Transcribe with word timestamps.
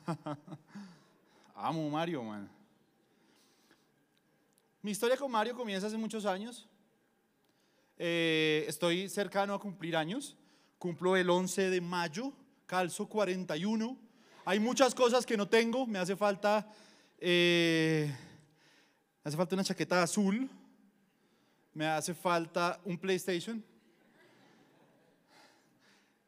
Amo 1.54 1.88
Mario, 1.88 2.22
man. 2.22 2.48
Mi 4.82 4.90
historia 4.90 5.16
con 5.16 5.30
Mario 5.30 5.54
comienza 5.54 5.86
hace 5.86 5.96
muchos 5.96 6.26
años. 6.26 6.68
Eh, 7.96 8.64
estoy 8.68 9.08
cercano 9.08 9.54
a 9.54 9.60
cumplir 9.60 9.96
años. 9.96 10.36
Cumplo 10.78 11.16
el 11.16 11.30
11 11.30 11.70
de 11.70 11.80
mayo, 11.80 12.32
calzo 12.66 13.08
41. 13.08 13.96
Hay 14.44 14.60
muchas 14.60 14.94
cosas 14.94 15.24
que 15.24 15.36
no 15.36 15.48
tengo. 15.48 15.86
Me 15.86 15.98
hace 15.98 16.16
falta, 16.16 16.68
eh, 17.18 18.14
me 19.22 19.28
hace 19.28 19.36
falta 19.36 19.54
una 19.54 19.64
chaqueta 19.64 20.02
azul. 20.02 20.50
Me 21.72 21.86
hace 21.86 22.14
falta 22.14 22.80
un 22.84 22.98
PlayStation. 22.98 23.64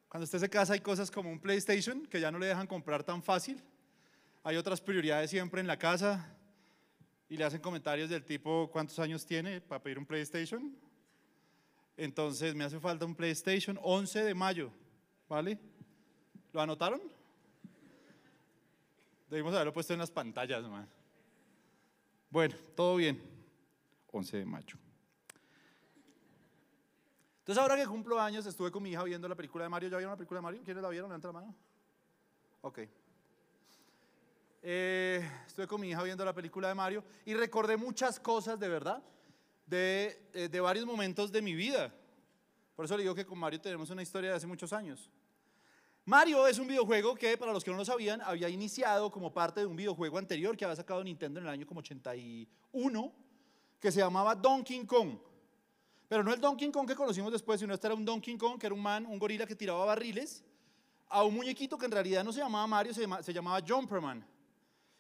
Cuando 0.09 0.25
usted 0.25 0.39
se 0.39 0.49
casa 0.49 0.73
hay 0.73 0.81
cosas 0.81 1.11
como 1.11 1.31
un 1.31 1.41
PlayStation 1.41 2.07
que 2.07 2.21
ya 2.21 2.31
no 2.31 2.39
le 2.39 2.47
dejan 2.47 2.67
comprar 2.67 3.03
tan 3.03 3.23
fácil. 3.23 3.63
Hay 4.45 4.57
otras 4.57 4.81
prioridades 4.81 5.31
siempre 5.31 5.61
en 5.61 5.67
la 5.67 5.79
casa 5.79 6.33
y 7.29 7.37
le 7.37 7.45
hacen 7.45 7.61
comentarios 7.61 8.09
del 8.09 8.25
tipo 8.25 8.71
cuántos 8.71 8.99
años 8.99 9.27
tiene 9.27 9.61
para 9.61 9.83
pedir 9.83 9.99
un 9.99 10.07
PlayStation. 10.07 10.77
Entonces 11.97 12.55
me 12.55 12.65
hace 12.65 12.79
falta 12.79 13.05
un 13.05 13.15
PlayStation 13.15 13.79
11 13.83 14.25
de 14.25 14.35
mayo, 14.35 14.71
¿vale? 15.29 15.59
¿Lo 16.53 16.61
anotaron? 16.61 17.01
Debimos 19.29 19.55
haberlo 19.55 19.73
puesto 19.73 19.93
en 19.93 19.99
las 19.99 20.11
pantallas, 20.11 20.63
man. 20.65 20.89
Bueno, 22.31 22.55
todo 22.77 22.97
bien. 22.97 23.21
11 24.13 24.37
de 24.37 24.45
mayo. 24.45 24.77
Entonces 27.47 27.63
ahora 27.63 27.77
que 27.77 27.87
cumplo 27.87 28.21
años, 28.21 28.45
estuve 28.45 28.73
con 28.73 28.83
mi 28.83 28.91
hija 28.91 29.05
viendo 29.05 29.29
la 29.29 29.37
película 29.37 29.63
de 29.63 29.69
Mario. 29.69 29.89
¿Ya 29.89 29.99
vieron 29.99 30.11
la 30.11 30.17
película 30.17 30.39
de 30.39 30.43
Mario? 30.43 30.63
¿Quiénes 30.65 30.83
la 30.83 30.89
vieron? 30.89 31.09
Levanta 31.09 31.29
la 31.29 31.33
mano. 31.33 31.55
Ok. 32.63 32.81
Eh, 34.63 35.31
estuve 35.47 35.69
con 35.69 35.81
mi 35.81 35.91
hija 35.91 36.03
viendo 36.03 36.25
la 36.25 36.35
película 36.35 36.67
de 36.67 36.75
Mario 36.75 37.05
y 37.25 37.35
recordé 37.35 37.77
muchas 37.77 38.19
cosas 38.19 38.59
de 38.59 38.69
verdad 38.69 39.01
de, 39.65 40.29
eh, 40.35 40.49
de 40.49 40.61
varios 40.61 40.87
momentos 40.87 41.31
de 41.31 41.41
mi 41.41 41.55
vida. 41.55 41.95
Por 42.75 42.85
eso 42.85 42.97
le 42.97 43.05
digo 43.05 43.15
que 43.15 43.25
con 43.25 43.39
Mario 43.39 43.61
tenemos 43.61 43.91
una 43.91 44.03
historia 44.03 44.31
de 44.31 44.37
hace 44.39 44.49
muchos 44.49 44.73
años. 44.73 45.09
Mario 46.05 46.49
es 46.49 46.59
un 46.59 46.67
videojuego 46.67 47.15
que, 47.15 47.39
para 47.39 47.53
los 47.53 47.63
que 47.63 47.71
no 47.71 47.77
lo 47.77 47.85
sabían, 47.85 48.21
había 48.23 48.49
iniciado 48.49 49.09
como 49.13 49.33
parte 49.33 49.61
de 49.61 49.67
un 49.67 49.77
videojuego 49.77 50.19
anterior 50.19 50.57
que 50.57 50.65
había 50.65 50.75
sacado 50.75 51.05
Nintendo 51.05 51.39
en 51.39 51.47
el 51.47 51.53
año 51.53 51.65
como 51.65 51.79
81, 51.79 53.13
que 53.79 53.93
se 53.93 54.01
llamaba 54.01 54.35
Donkey 54.35 54.85
Kong. 54.85 55.17
Pero 56.09 56.23
no 56.23 56.33
el 56.33 56.41
Donkey 56.41 56.71
Kong 56.71 56.87
que 56.87 56.95
conocimos 56.95 57.33
después, 57.33 57.61
sino 57.61 57.75
este 57.75 57.87
era 57.87 57.95
un 57.95 58.05
Donkey 58.05 58.37
Kong, 58.37 58.59
que 58.59 58.67
era 58.67 58.75
un 58.75 58.83
man, 58.83 59.07
un 59.07 59.19
gorila 59.19 59.47
que 59.47 59.57
tiraba 59.57 59.85
barriles, 59.85 60.45
a 61.09 61.25
un 61.25 61.35
muñequito 61.35 61.77
que 61.77 61.87
en 61.87 61.93
realidad 61.93 62.25
no 62.25 62.33
se 62.33 62.41
llamaba 62.41 62.67
Mario, 62.67 62.95
se, 62.95 63.07
se 63.23 63.33
llamaba 63.33 63.61
Jumperman. 63.67 64.27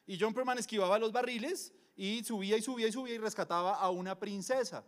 Y 0.07 0.19
Jumperman 0.19 0.59
esquivaba 0.59 0.99
los 0.99 1.13
barriles 1.13 1.73
y 1.97 2.23
subía 2.23 2.57
y 2.57 2.63
subía 2.63 2.89
y 2.89 2.93
subía 2.93 3.15
y 3.15 3.19
rescataba 3.19 3.75
a 3.75 3.91
una 3.91 4.19
princesa. 4.19 4.85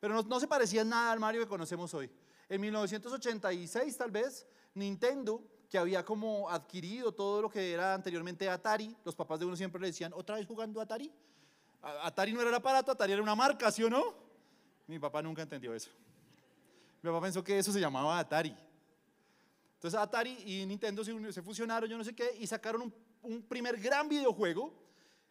Pero 0.00 0.22
no, 0.22 0.40
se 0.40 0.48
parecía 0.48 0.84
nada 0.84 1.12
al 1.12 1.20
Mario 1.20 1.42
que 1.42 1.48
conocemos 1.48 1.92
hoy. 1.94 2.10
En 2.48 2.60
1986 2.60 3.96
tal 3.96 4.10
vez, 4.10 4.46
Nintendo, 4.74 5.42
que 5.68 5.78
había 5.78 6.04
como 6.04 6.48
adquirido 6.48 7.12
todo 7.12 7.42
lo 7.42 7.50
que 7.50 7.72
era 7.72 7.94
anteriormente 7.94 8.48
Atari, 8.48 8.96
los 9.04 9.14
papás 9.14 9.40
de 9.40 9.46
uno 9.46 9.56
siempre 9.56 9.80
le 9.80 9.88
decían, 9.88 10.12
¿otra 10.14 10.36
vez 10.36 10.46
jugando 10.46 10.80
Atari? 10.80 11.12
Atari 11.82 12.32
no 12.32 12.40
era 12.40 12.56
aparato, 12.56 12.92
Atari 12.92 13.12
era 13.12 13.22
una 13.22 13.34
marca, 13.34 13.70
¿sí 13.70 13.82
o 13.82 13.90
no? 13.90 14.25
Mi 14.86 14.98
papá 14.98 15.22
nunca 15.22 15.42
entendió 15.42 15.74
eso. 15.74 15.90
Mi 17.02 17.10
papá 17.10 17.22
pensó 17.22 17.42
que 17.42 17.58
eso 17.58 17.72
se 17.72 17.80
llamaba 17.80 18.18
Atari. 18.18 18.54
Entonces 19.74 19.98
Atari 19.98 20.36
y 20.46 20.66
Nintendo 20.66 21.04
se, 21.04 21.42
fusionaron, 21.42 21.88
yo 21.88 21.98
no 21.98 22.04
sé 22.04 22.14
qué, 22.14 22.36
y 22.38 22.46
sacaron 22.46 22.82
un, 22.82 22.94
un 23.22 23.42
primer 23.42 23.78
gran 23.78 24.08
videojuego 24.08 24.86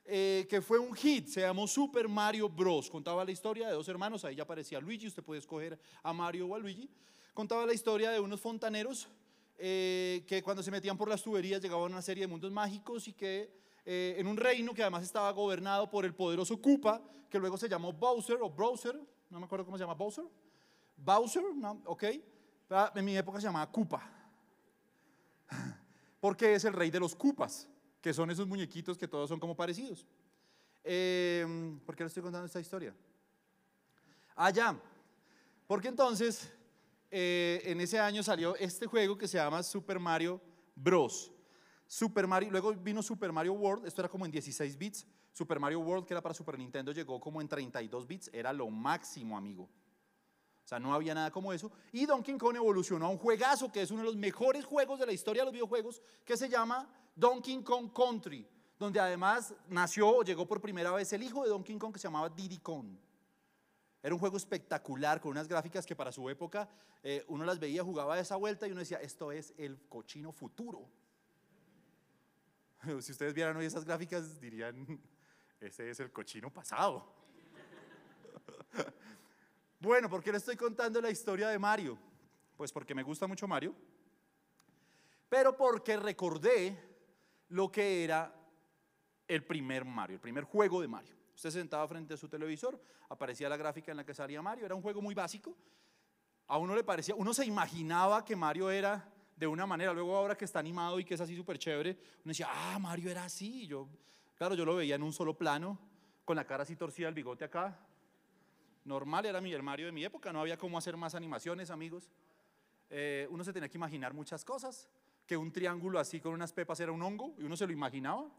eh, 0.07 0.45
que 0.47 0.61
fue 0.61 0.77
un 0.77 0.93
hit, 0.93 1.27
se 1.27 1.41
llamó 1.41 1.67
Super 1.67 2.07
Mario 2.07 2.47
Bros. 2.47 2.91
Contaba 2.91 3.25
la 3.25 3.31
historia 3.31 3.67
de 3.67 3.73
dos 3.73 3.87
hermanos, 3.89 4.23
ahí 4.23 4.35
ya 4.35 4.43
aparecía 4.43 4.79
Luigi, 4.79 5.07
usted 5.07 5.23
puede 5.23 5.39
escoger 5.39 5.79
a 6.03 6.13
Mario 6.13 6.47
o 6.47 6.55
a 6.55 6.59
Luigi. 6.59 6.87
Contaba 7.33 7.65
la 7.65 7.73
historia 7.73 8.11
de 8.11 8.19
unos 8.19 8.39
fontaneros 8.39 9.09
eh, 9.57 10.23
que 10.27 10.43
cuando 10.43 10.61
se 10.61 10.69
metían 10.69 10.95
por 10.95 11.09
las 11.09 11.23
tuberías 11.23 11.59
llegaban 11.59 11.85
a 11.85 11.95
una 11.95 12.01
serie 12.03 12.21
de 12.21 12.27
mundos 12.27 12.51
mágicos 12.51 13.07
y 13.07 13.13
que 13.13 13.51
eh, 13.83 14.15
en 14.19 14.27
un 14.27 14.37
reino 14.37 14.75
que 14.75 14.83
además 14.83 15.03
estaba 15.03 15.31
gobernado 15.31 15.89
por 15.89 16.05
el 16.05 16.13
poderoso 16.13 16.61
Koopa, 16.61 17.01
que 17.27 17.39
luego 17.39 17.57
se 17.57 17.67
llamó 17.67 17.91
Bowser 17.91 18.37
o 18.41 18.49
Browser, 18.49 18.99
no 19.35 19.41
me 19.41 19.45
acuerdo 19.47 19.65
cómo 19.65 19.77
se 19.77 19.83
llama, 19.83 19.93
Bowser. 19.95 20.23
Bowser, 20.95 21.43
no, 21.53 21.81
ok. 21.85 22.03
En 22.95 23.05
mi 23.05 23.17
época 23.17 23.39
se 23.39 23.47
llamaba 23.47 23.69
Koopa. 23.69 24.01
Porque 26.21 26.55
es 26.55 26.63
el 26.63 26.71
rey 26.71 26.89
de 26.89 27.01
los 27.01 27.13
Koopas 27.13 27.69
que 28.01 28.13
son 28.13 28.31
esos 28.31 28.47
muñequitos 28.47 28.97
que 28.97 29.07
todos 29.07 29.27
son 29.27 29.39
como 29.39 29.55
parecidos. 29.55 30.05
Eh, 30.83 31.75
¿Por 31.85 31.95
qué 31.95 32.03
le 32.03 32.07
estoy 32.07 32.23
contando 32.23 32.45
esta 32.45 32.61
historia? 32.61 32.95
Ah, 34.35 34.51
ya. 34.51 34.79
Porque 35.67 35.87
entonces, 35.87 36.53
eh, 37.11 37.61
en 37.65 37.81
ese 37.81 37.99
año 37.99 38.23
salió 38.23 38.55
este 38.57 38.85
juego 38.85 39.17
que 39.17 39.27
se 39.27 39.37
llama 39.37 39.63
Super 39.63 39.99
Mario 39.99 40.39
Bros. 40.75 41.31
Super 41.87 42.25
Mario, 42.25 42.51
luego 42.51 42.73
vino 42.73 43.01
Super 43.01 43.33
Mario 43.33 43.53
World, 43.53 43.85
esto 43.85 44.01
era 44.01 44.07
como 44.07 44.23
en 44.25 44.31
16 44.31 44.77
bits. 44.77 45.05
Super 45.35 45.59
Mario 45.59 45.81
World, 45.81 46.05
que 46.05 46.13
era 46.13 46.21
para 46.21 46.33
Super 46.33 46.57
Nintendo, 46.57 46.93
llegó 46.93 47.19
como 47.19 47.41
en 47.41 47.49
32 47.49 48.07
bits, 48.07 48.29
era 48.31 48.53
lo 48.53 48.69
máximo, 48.69 49.35
amigo. 49.35 49.63
O 49.63 50.67
sea, 50.67 50.79
no 50.79 50.93
había 50.93 51.13
nada 51.13 51.29
como 51.29 51.51
eso. 51.51 51.73
Y 51.91 52.05
Donkey 52.05 52.37
Kong 52.37 52.55
evolucionó 52.55 53.07
a 53.07 53.09
un 53.09 53.17
juegazo 53.17 53.69
que 53.69 53.81
es 53.81 53.91
uno 53.91 53.99
de 53.99 54.05
los 54.05 54.15
mejores 54.15 54.63
juegos 54.63 54.97
de 54.97 55.05
la 55.05 55.11
historia 55.11 55.41
de 55.41 55.47
los 55.47 55.53
videojuegos, 55.53 56.01
que 56.23 56.37
se 56.37 56.47
llama 56.47 56.87
Donkey 57.13 57.61
Kong 57.63 57.91
Country, 57.93 58.47
donde 58.79 58.97
además 58.97 59.53
nació 59.67 60.07
o 60.07 60.23
llegó 60.23 60.47
por 60.47 60.61
primera 60.61 60.93
vez 60.93 61.11
el 61.11 61.21
hijo 61.21 61.43
de 61.43 61.49
Donkey 61.49 61.77
Kong 61.77 61.91
que 61.91 61.99
se 61.99 62.07
llamaba 62.07 62.29
Diddy 62.29 62.59
Kong. 62.59 62.95
Era 64.01 64.15
un 64.15 64.19
juego 64.21 64.37
espectacular 64.37 65.19
con 65.19 65.31
unas 65.31 65.49
gráficas 65.49 65.85
que 65.85 65.97
para 65.97 66.13
su 66.13 66.29
época 66.29 66.69
eh, 67.03 67.25
uno 67.27 67.43
las 67.43 67.59
veía, 67.59 67.83
jugaba 67.83 68.15
de 68.15 68.21
esa 68.21 68.37
vuelta 68.37 68.69
y 68.69 68.71
uno 68.71 68.79
decía, 68.79 68.99
esto 69.01 69.33
es 69.33 69.53
el 69.57 69.81
cochino 69.89 70.31
futuro. 70.31 70.89
Si 73.01 73.11
ustedes 73.11 73.33
vieran 73.33 73.57
hoy 73.57 73.65
esas 73.65 73.83
gráficas 73.83 74.39
dirían, 74.39 75.01
ese 75.59 75.89
es 75.89 75.99
el 75.99 76.11
cochino 76.11 76.51
pasado. 76.51 77.13
Bueno, 79.79 80.09
¿por 80.09 80.23
qué 80.23 80.31
le 80.31 80.37
estoy 80.37 80.55
contando 80.55 80.99
la 80.99 81.11
historia 81.11 81.49
de 81.49 81.59
Mario? 81.59 81.97
Pues 82.55 82.71
porque 82.71 82.95
me 82.95 83.03
gusta 83.03 83.27
mucho 83.27 83.47
Mario, 83.47 83.75
pero 85.29 85.55
porque 85.55 85.97
recordé 85.97 86.75
lo 87.49 87.71
que 87.71 88.03
era 88.03 88.33
el 89.27 89.43
primer 89.45 89.85
Mario, 89.85 90.15
el 90.15 90.21
primer 90.21 90.45
juego 90.45 90.81
de 90.81 90.87
Mario. 90.87 91.15
Usted 91.35 91.49
se 91.51 91.59
sentaba 91.59 91.87
frente 91.87 92.13
a 92.13 92.17
su 92.17 92.29
televisor, 92.29 92.81
aparecía 93.09 93.49
la 93.49 93.57
gráfica 93.57 93.91
en 93.91 93.97
la 93.97 94.05
que 94.05 94.13
salía 94.13 94.41
Mario, 94.41 94.65
era 94.65 94.73
un 94.73 94.81
juego 94.81 95.01
muy 95.01 95.13
básico. 95.13 95.55
A 96.47 96.57
uno 96.57 96.75
le 96.75 96.83
parecía, 96.83 97.13
uno 97.13 97.33
se 97.33 97.45
imaginaba 97.45 98.23
que 98.23 98.35
Mario 98.35 98.71
era 98.71 99.11
de 99.35 99.45
una 99.45 99.65
manera, 99.65 99.93
luego 99.93 100.15
ahora 100.15 100.35
que 100.35 100.45
está 100.45 100.59
animado 100.59 100.99
y 100.99 101.05
que 101.05 101.15
es 101.15 101.21
así 101.21 101.35
súper 101.35 101.57
chévere, 101.57 101.91
uno 102.23 102.31
decía, 102.31 102.47
ah, 102.49 102.79
Mario 102.79 103.11
era 103.11 103.25
así. 103.25 103.67
Yo, 103.67 103.89
claro, 104.35 104.55
yo 104.55 104.65
lo 104.65 104.75
veía 104.75 104.95
en 104.95 105.03
un 105.03 105.13
solo 105.13 105.37
plano, 105.37 105.79
con 106.23 106.35
la 106.35 106.45
cara 106.45 106.63
así 106.63 106.75
torcida, 106.75 107.07
el 107.07 107.13
bigote 107.13 107.45
acá. 107.45 107.79
Normal 108.83 109.25
era 109.25 109.41
mi, 109.41 109.53
el 109.53 109.63
Mario 109.63 109.87
de 109.87 109.91
mi 109.91 110.03
época, 110.03 110.31
no 110.31 110.41
había 110.41 110.57
cómo 110.57 110.77
hacer 110.77 110.97
más 110.97 111.15
animaciones, 111.15 111.71
amigos. 111.71 112.09
Eh, 112.89 113.27
uno 113.31 113.43
se 113.43 113.51
tenía 113.51 113.69
que 113.69 113.77
imaginar 113.77 114.13
muchas 114.13 114.45
cosas 114.45 114.89
que 115.25 115.35
un 115.35 115.51
triángulo 115.51 115.99
así 115.99 116.19
con 116.19 116.33
unas 116.33 116.53
pepas 116.53 116.79
era 116.79 116.91
un 116.91 117.01
hongo, 117.01 117.33
y 117.37 117.43
uno 117.43 117.57
se 117.57 117.65
lo 117.65 117.73
imaginaba. 117.73 118.29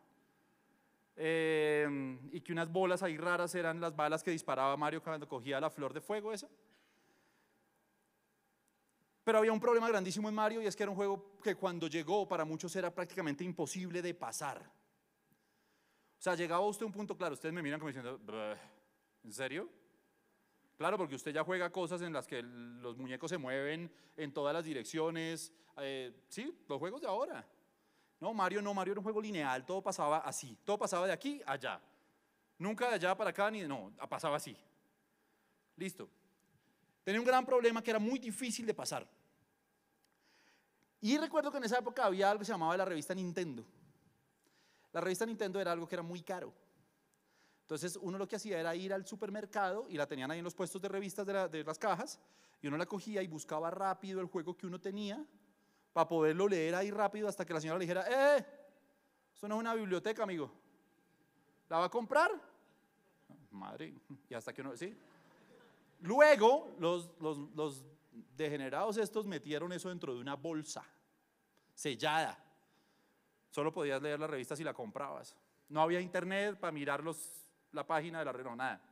Eh, 1.16 2.18
y 2.30 2.40
que 2.42 2.52
unas 2.52 2.70
bolas 2.70 3.02
ahí 3.02 3.16
raras 3.16 3.54
eran 3.54 3.80
las 3.80 3.96
balas 3.96 4.22
que 4.22 4.30
disparaba 4.30 4.76
Mario 4.76 5.02
cuando 5.02 5.26
cogía 5.26 5.60
la 5.60 5.70
flor 5.70 5.92
de 5.94 6.00
fuego 6.00 6.32
esa. 6.32 6.48
Pero 9.24 9.38
había 9.38 9.52
un 9.52 9.58
problema 9.58 9.88
grandísimo 9.88 10.28
en 10.28 10.34
Mario 10.34 10.62
y 10.62 10.66
es 10.66 10.76
que 10.76 10.84
era 10.84 10.90
un 10.90 10.96
juego 10.96 11.40
que 11.42 11.56
cuando 11.56 11.88
llegó 11.88 12.28
para 12.28 12.44
muchos 12.44 12.76
era 12.76 12.94
prácticamente 12.94 13.42
imposible 13.42 14.00
de 14.00 14.14
pasar. 14.14 14.70
O 16.18 16.22
sea, 16.22 16.34
llegaba 16.34 16.66
usted 16.66 16.84
a 16.84 16.86
un 16.86 16.92
punto, 16.92 17.16
claro, 17.16 17.34
ustedes 17.34 17.54
me 17.54 17.62
miran 17.62 17.78
como 17.78 17.88
diciendo, 17.88 18.20
¿en 19.22 19.32
serio? 19.32 19.68
Claro, 20.76 20.98
porque 20.98 21.14
usted 21.14 21.32
ya 21.32 21.42
juega 21.42 21.70
cosas 21.70 22.02
en 22.02 22.12
las 22.12 22.26
que 22.26 22.42
los 22.42 22.96
muñecos 22.96 23.30
se 23.30 23.38
mueven 23.38 23.90
en 24.16 24.32
todas 24.32 24.52
las 24.52 24.64
direcciones. 24.64 25.52
Eh, 25.78 26.12
sí, 26.28 26.54
los 26.68 26.78
juegos 26.78 27.00
de 27.00 27.06
ahora. 27.06 27.46
No, 28.20 28.32
Mario 28.34 28.62
no, 28.62 28.74
Mario 28.74 28.92
era 28.92 29.00
un 29.00 29.04
juego 29.04 29.20
lineal, 29.20 29.64
todo 29.64 29.82
pasaba 29.82 30.18
así, 30.18 30.56
todo 30.64 30.78
pasaba 30.78 31.06
de 31.06 31.12
aquí 31.12 31.40
a 31.46 31.52
allá. 31.52 31.80
Nunca 32.58 32.88
de 32.88 32.94
allá 32.94 33.14
para 33.14 33.30
acá, 33.30 33.50
ni 33.50 33.62
no, 33.62 33.92
pasaba 34.08 34.36
así. 34.36 34.56
Listo. 35.76 36.08
Tenía 37.04 37.20
un 37.20 37.26
gran 37.26 37.44
problema 37.44 37.82
que 37.82 37.90
era 37.90 37.98
muy 37.98 38.18
difícil 38.18 38.66
de 38.66 38.74
pasar. 38.74 39.06
Y 41.00 41.16
recuerdo 41.18 41.50
que 41.50 41.58
en 41.58 41.64
esa 41.64 41.78
época 41.78 42.04
había 42.04 42.30
algo 42.30 42.40
que 42.40 42.46
se 42.46 42.52
llamaba 42.52 42.76
la 42.76 42.84
revista 42.84 43.14
Nintendo. 43.14 43.64
La 44.96 45.02
revista 45.02 45.26
Nintendo 45.26 45.60
era 45.60 45.72
algo 45.72 45.86
que 45.86 45.94
era 45.94 46.02
muy 46.02 46.22
caro. 46.22 46.54
Entonces 47.60 47.98
uno 48.00 48.16
lo 48.16 48.26
que 48.26 48.36
hacía 48.36 48.58
era 48.58 48.74
ir 48.74 48.94
al 48.94 49.06
supermercado 49.06 49.84
y 49.90 49.98
la 49.98 50.06
tenían 50.06 50.30
ahí 50.30 50.38
en 50.38 50.44
los 50.44 50.54
puestos 50.54 50.80
de 50.80 50.88
revistas 50.88 51.26
de, 51.26 51.62
las 51.64 51.78
cajas 51.78 52.18
y 52.62 52.66
uno 52.66 52.78
la 52.78 52.86
cogía 52.86 53.20
y 53.20 53.26
buscaba 53.26 53.70
rápido 53.70 54.22
el 54.22 54.26
juego 54.26 54.56
que 54.56 54.66
uno 54.66 54.80
tenía 54.80 55.22
para 55.92 56.08
poderlo 56.08 56.48
leer 56.48 56.74
ahí 56.74 56.90
rápido 56.90 57.28
hasta 57.28 57.44
que 57.44 57.52
la 57.52 57.60
señora 57.60 57.78
le 57.78 57.84
dijera, 57.84 58.06
¡eh! 58.08 58.46
Esto 59.34 59.46
no 59.48 59.56
es 59.56 59.60
una 59.60 59.74
biblioteca, 59.74 60.22
amigo. 60.22 60.50
¿La 61.68 61.76
va 61.76 61.84
a 61.84 61.90
comprar? 61.90 62.30
Madre, 63.50 63.92
y 64.30 64.32
hasta 64.32 64.54
que 64.54 64.62
no, 64.62 64.74
¿sí? 64.78 64.96
Luego, 66.00 66.74
los, 66.78 67.10
los, 67.20 67.36
los 67.54 67.84
degenerados 68.34 68.96
estos 68.96 69.26
metieron 69.26 69.74
eso 69.74 69.90
dentro 69.90 70.14
de 70.14 70.22
una 70.22 70.36
bolsa 70.36 70.82
sellada. 71.74 72.45
Solo 73.56 73.72
podías 73.72 74.02
leer 74.02 74.20
la 74.20 74.26
revista 74.26 74.54
si 74.54 74.62
la 74.62 74.74
comprabas. 74.74 75.34
No 75.70 75.80
había 75.80 75.98
internet 75.98 76.60
para 76.60 76.72
mirar 76.72 77.02
la 77.72 77.86
página 77.86 78.18
de 78.18 78.26
la 78.26 78.30
revista, 78.30 78.50
no, 78.50 78.56
nada. 78.56 78.82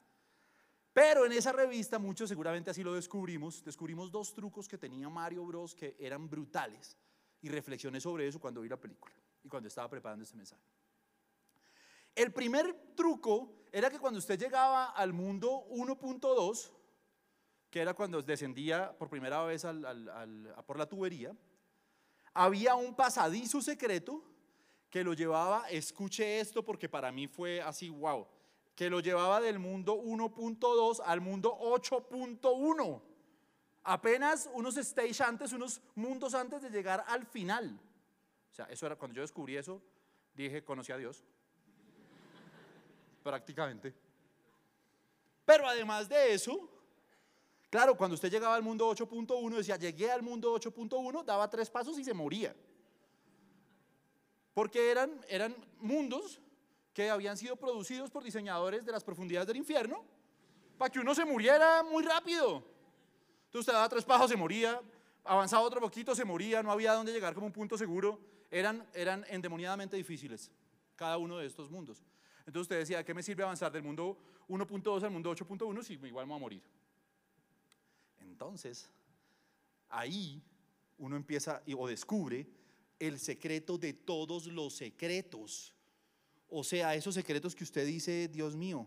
Pero 0.90 1.26
en 1.26 1.32
esa 1.32 1.52
revista, 1.52 1.98
muchos 1.98 2.30
seguramente 2.30 2.70
así 2.70 2.82
lo 2.82 2.94
descubrimos, 2.94 3.62
descubrimos 3.62 4.10
dos 4.10 4.32
trucos 4.32 4.66
que 4.66 4.78
tenía 4.78 5.06
Mario 5.10 5.44
Bros 5.44 5.74
que 5.74 5.94
eran 6.00 6.30
brutales. 6.30 6.96
Y 7.42 7.50
reflexioné 7.50 8.00
sobre 8.00 8.26
eso 8.26 8.40
cuando 8.40 8.62
vi 8.62 8.70
la 8.70 8.80
película 8.80 9.14
y 9.42 9.50
cuando 9.50 9.68
estaba 9.68 9.90
preparando 9.90 10.24
este 10.24 10.34
mensaje. 10.34 10.62
El 12.14 12.32
primer 12.32 12.94
truco 12.96 13.66
era 13.70 13.90
que 13.90 13.98
cuando 13.98 14.18
usted 14.18 14.38
llegaba 14.38 14.92
al 14.92 15.12
mundo 15.12 15.66
1.2, 15.72 16.72
que 17.68 17.82
era 17.82 17.92
cuando 17.92 18.22
descendía 18.22 18.96
por 18.96 19.10
primera 19.10 19.42
vez 19.42 19.66
por 20.66 20.78
la 20.78 20.88
tubería, 20.88 21.36
había 22.32 22.76
un 22.76 22.96
pasadizo 22.96 23.60
secreto 23.60 24.30
que 24.94 25.02
lo 25.02 25.12
llevaba, 25.12 25.68
escuche 25.70 26.38
esto 26.38 26.64
porque 26.64 26.88
para 26.88 27.10
mí 27.10 27.26
fue 27.26 27.60
así, 27.60 27.88
wow, 27.88 28.28
que 28.76 28.88
lo 28.88 29.00
llevaba 29.00 29.40
del 29.40 29.58
mundo 29.58 30.00
1.2 30.00 31.02
al 31.04 31.20
mundo 31.20 31.58
8.1. 31.60 33.02
Apenas 33.82 34.48
unos 34.54 34.76
stage 34.76 35.20
antes, 35.20 35.52
unos 35.52 35.80
mundos 35.96 36.32
antes 36.32 36.62
de 36.62 36.70
llegar 36.70 37.04
al 37.08 37.26
final. 37.26 37.76
O 38.52 38.54
sea, 38.54 38.66
eso 38.66 38.86
era 38.86 38.94
cuando 38.94 39.16
yo 39.16 39.22
descubrí 39.22 39.56
eso, 39.56 39.82
dije, 40.32 40.62
conocí 40.62 40.92
a 40.92 40.96
Dios. 40.96 41.24
Prácticamente. 43.24 43.92
Pero 45.44 45.66
además 45.66 46.08
de 46.08 46.34
eso, 46.34 46.70
claro, 47.68 47.96
cuando 47.96 48.14
usted 48.14 48.30
llegaba 48.30 48.54
al 48.54 48.62
mundo 48.62 48.88
8.1, 48.88 49.56
decía, 49.56 49.74
llegué 49.74 50.12
al 50.12 50.22
mundo 50.22 50.54
8.1, 50.54 51.24
daba 51.24 51.50
tres 51.50 51.68
pasos 51.68 51.98
y 51.98 52.04
se 52.04 52.14
moría. 52.14 52.54
Porque 54.54 54.90
eran, 54.90 55.20
eran 55.28 55.54
mundos 55.80 56.40
que 56.94 57.10
habían 57.10 57.36
sido 57.36 57.56
producidos 57.56 58.10
por 58.10 58.22
diseñadores 58.22 58.84
de 58.84 58.92
las 58.92 59.02
profundidades 59.02 59.48
del 59.48 59.56
infierno 59.56 60.04
para 60.78 60.90
que 60.90 61.00
uno 61.00 61.14
se 61.14 61.24
muriera 61.24 61.82
muy 61.82 62.04
rápido. 62.04 62.64
Entonces 63.46 63.60
usted 63.60 63.72
daba 63.72 63.88
tres 63.88 64.04
pasos, 64.04 64.30
se 64.30 64.36
moría, 64.36 64.80
avanzaba 65.24 65.62
otro 65.62 65.80
poquito, 65.80 66.14
se 66.14 66.24
moría, 66.24 66.62
no 66.62 66.70
había 66.70 66.92
dónde 66.92 67.12
llegar 67.12 67.34
como 67.34 67.46
un 67.46 67.52
punto 67.52 67.76
seguro. 67.76 68.20
Eran, 68.50 68.86
eran 68.94 69.24
endemoniadamente 69.28 69.96
difíciles 69.96 70.50
cada 70.94 71.18
uno 71.18 71.38
de 71.38 71.46
estos 71.46 71.70
mundos. 71.70 72.02
Entonces 72.40 72.62
usted 72.62 72.78
decía, 72.78 73.04
¿qué 73.04 73.14
me 73.14 73.22
sirve 73.22 73.42
avanzar 73.42 73.72
del 73.72 73.82
mundo 73.82 74.16
1.2 74.48 75.02
al 75.02 75.10
mundo 75.10 75.34
8.1 75.34 75.82
si 75.82 75.94
igual 75.94 76.26
me 76.26 76.32
voy 76.32 76.36
a 76.36 76.40
morir? 76.40 76.62
Entonces, 78.20 78.88
ahí 79.88 80.42
uno 80.98 81.16
empieza 81.16 81.62
o 81.76 81.88
descubre 81.88 82.46
el 83.06 83.18
secreto 83.18 83.78
de 83.78 83.92
todos 83.92 84.46
los 84.46 84.74
secretos. 84.74 85.74
O 86.48 86.62
sea, 86.64 86.94
esos 86.94 87.14
secretos 87.14 87.54
que 87.54 87.64
usted 87.64 87.86
dice, 87.86 88.28
Dios 88.28 88.56
mío, 88.56 88.86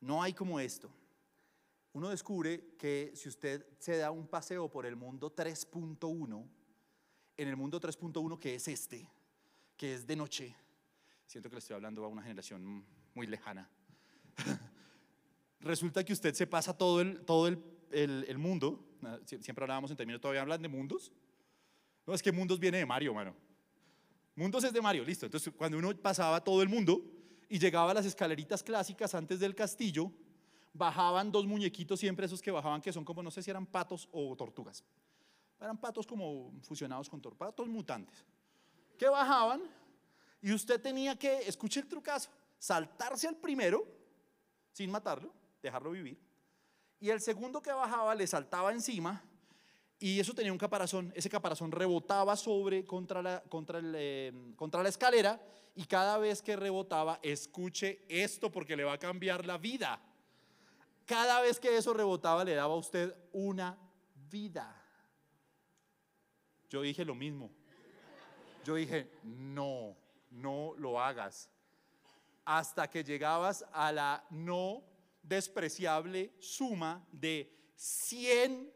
no 0.00 0.22
hay 0.22 0.32
como 0.32 0.60
esto. 0.60 0.90
Uno 1.92 2.10
descubre 2.10 2.74
que 2.78 3.12
si 3.14 3.28
usted 3.28 3.66
se 3.78 3.96
da 3.96 4.10
un 4.10 4.26
paseo 4.26 4.70
por 4.70 4.84
el 4.86 4.96
mundo 4.96 5.34
3.1, 5.34 6.48
en 7.38 7.48
el 7.48 7.56
mundo 7.56 7.80
3.1 7.80 8.38
que 8.38 8.54
es 8.54 8.68
este, 8.68 9.10
que 9.76 9.94
es 9.94 10.06
de 10.06 10.16
noche, 10.16 10.54
siento 11.26 11.48
que 11.48 11.56
le 11.56 11.60
estoy 11.60 11.74
hablando 11.74 12.04
a 12.04 12.08
una 12.08 12.22
generación 12.22 12.84
muy 13.14 13.26
lejana, 13.26 13.70
resulta 15.60 16.04
que 16.04 16.12
usted 16.12 16.34
se 16.34 16.46
pasa 16.46 16.76
todo 16.76 17.00
el, 17.00 17.24
todo 17.24 17.48
el, 17.48 17.62
el, 17.90 18.38
mundo, 18.38 18.84
siempre 19.24 19.64
hablábamos 19.64 19.90
en 19.90 19.96
términos, 19.96 20.20
todavía 20.20 20.42
hablan 20.42 20.60
de 20.60 20.68
mundos, 20.68 21.12
no, 22.06 22.14
es 22.14 22.22
que 22.22 22.32
mundos 22.32 22.58
viene 22.58 22.78
de 22.78 22.86
Mario, 22.86 23.12
mano. 23.12 23.34
Mundos 24.34 24.62
es 24.64 24.72
de 24.72 24.80
Mario, 24.80 25.04
listo. 25.04 25.26
Entonces, 25.26 25.52
cuando 25.56 25.78
uno 25.78 25.94
pasaba 25.96 26.42
todo 26.42 26.62
el 26.62 26.68
mundo 26.68 27.02
y 27.48 27.58
llegaba 27.58 27.90
a 27.90 27.94
las 27.94 28.06
escaleritas 28.06 28.62
clásicas 28.62 29.14
antes 29.14 29.40
del 29.40 29.54
castillo, 29.54 30.12
bajaban 30.72 31.32
dos 31.32 31.46
muñequitos 31.46 31.98
siempre, 31.98 32.26
esos 32.26 32.42
que 32.42 32.50
bajaban, 32.50 32.80
que 32.80 32.92
son 32.92 33.04
como, 33.04 33.22
no 33.22 33.30
sé 33.30 33.42
si 33.42 33.50
eran 33.50 33.66
patos 33.66 34.08
o 34.12 34.36
tortugas. 34.36 34.84
Eran 35.58 35.78
patos 35.78 36.06
como 36.06 36.52
fusionados 36.62 37.08
con 37.08 37.20
tortugas, 37.20 37.50
patos 37.50 37.66
mutantes. 37.66 38.24
Que 38.98 39.08
bajaban 39.08 39.62
y 40.42 40.52
usted 40.52 40.80
tenía 40.80 41.18
que, 41.18 41.38
escuche 41.48 41.80
el 41.80 41.88
trucazo, 41.88 42.30
saltarse 42.58 43.26
al 43.26 43.36
primero 43.36 43.86
sin 44.72 44.90
matarlo, 44.90 45.32
dejarlo 45.62 45.90
vivir. 45.90 46.20
Y 47.00 47.10
el 47.10 47.20
segundo 47.20 47.62
que 47.62 47.72
bajaba 47.72 48.14
le 48.14 48.26
saltaba 48.26 48.72
encima 48.72 49.22
y 49.98 50.20
eso 50.20 50.34
tenía 50.34 50.52
un 50.52 50.58
caparazón, 50.58 51.12
ese 51.16 51.30
caparazón 51.30 51.72
rebotaba 51.72 52.36
sobre 52.36 52.84
contra 52.84 53.22
la, 53.22 53.42
eh, 53.94 54.32
contra 54.56 54.82
la 54.82 54.88
escalera 54.90 55.40
y 55.74 55.84
cada 55.84 56.18
vez 56.18 56.42
que 56.42 56.56
rebotaba, 56.56 57.18
escuche 57.22 58.04
esto 58.08 58.50
porque 58.50 58.76
le 58.76 58.84
va 58.84 58.94
a 58.94 58.98
cambiar 58.98 59.46
la 59.46 59.56
vida. 59.58 60.00
Cada 61.06 61.40
vez 61.40 61.60
que 61.60 61.76
eso 61.76 61.94
rebotaba 61.94 62.44
le 62.44 62.54
daba 62.54 62.74
a 62.74 62.78
usted 62.78 63.14
una 63.32 63.78
vida. 64.30 64.82
Yo 66.68 66.82
dije 66.82 67.04
lo 67.04 67.14
mismo. 67.14 67.50
Yo 68.64 68.74
dije, 68.74 69.10
no, 69.22 69.96
no 70.30 70.74
lo 70.76 71.00
hagas. 71.00 71.48
Hasta 72.44 72.90
que 72.90 73.04
llegabas 73.04 73.64
a 73.72 73.92
la 73.92 74.26
no 74.30 74.82
despreciable 75.22 76.34
suma 76.38 77.06
de 77.12 77.72
100 77.76 78.75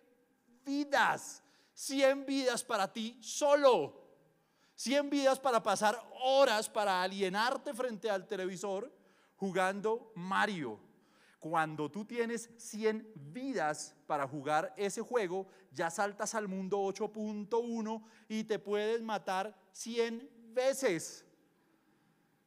vidas, 0.70 1.42
100 1.74 2.26
vidas 2.26 2.62
para 2.62 2.92
ti 2.92 3.18
solo, 3.20 4.00
100 4.76 5.10
vidas 5.10 5.38
para 5.40 5.60
pasar 5.62 6.00
horas 6.22 6.68
para 6.68 7.02
alienarte 7.02 7.74
frente 7.74 8.08
al 8.08 8.26
televisor 8.26 8.90
jugando 9.36 10.12
Mario. 10.14 10.78
Cuando 11.40 11.90
tú 11.90 12.04
tienes 12.04 12.50
100 12.58 13.12
vidas 13.14 13.96
para 14.06 14.28
jugar 14.28 14.72
ese 14.76 15.00
juego, 15.00 15.46
ya 15.72 15.90
saltas 15.90 16.34
al 16.34 16.46
mundo 16.46 16.78
8.1 16.78 18.02
y 18.28 18.44
te 18.44 18.58
puedes 18.58 19.02
matar 19.02 19.56
100 19.72 20.30
veces. 20.52 21.24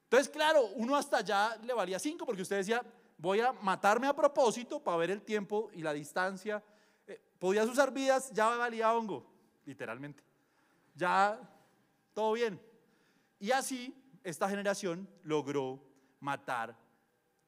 Entonces, 0.03 0.29
claro, 0.29 0.69
uno 0.75 0.95
hasta 0.95 1.17
allá 1.17 1.57
le 1.63 1.73
valía 1.73 1.99
5 1.99 2.25
porque 2.25 2.43
usted 2.43 2.57
decía, 2.57 2.83
voy 3.17 3.41
a 3.41 3.51
matarme 3.51 4.07
a 4.07 4.15
propósito 4.15 4.79
para 4.79 4.97
ver 4.97 5.11
el 5.11 5.23
tiempo 5.23 5.71
y 5.73 5.81
la 5.81 5.91
distancia 5.91 6.63
podías 7.43 7.67
usar 7.67 7.91
vidas, 7.91 8.31
ya 8.31 8.55
valía 8.55 8.93
hongo, 8.93 9.29
literalmente. 9.65 10.23
Ya 10.95 11.37
todo 12.13 12.31
bien. 12.31 12.57
Y 13.37 13.51
así 13.51 13.93
esta 14.23 14.47
generación 14.47 15.09
logró 15.23 15.77
matar 16.21 16.73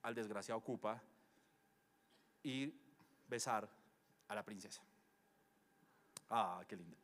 al 0.02 0.14
desgraciado 0.14 0.60
Cupa 0.60 1.02
y 2.44 2.74
besar 3.30 3.70
a 4.28 4.36
la 4.36 4.44
princesa. 4.44 4.82
Ah, 6.30 6.62
qué 6.68 6.76
lindo. 6.76 6.98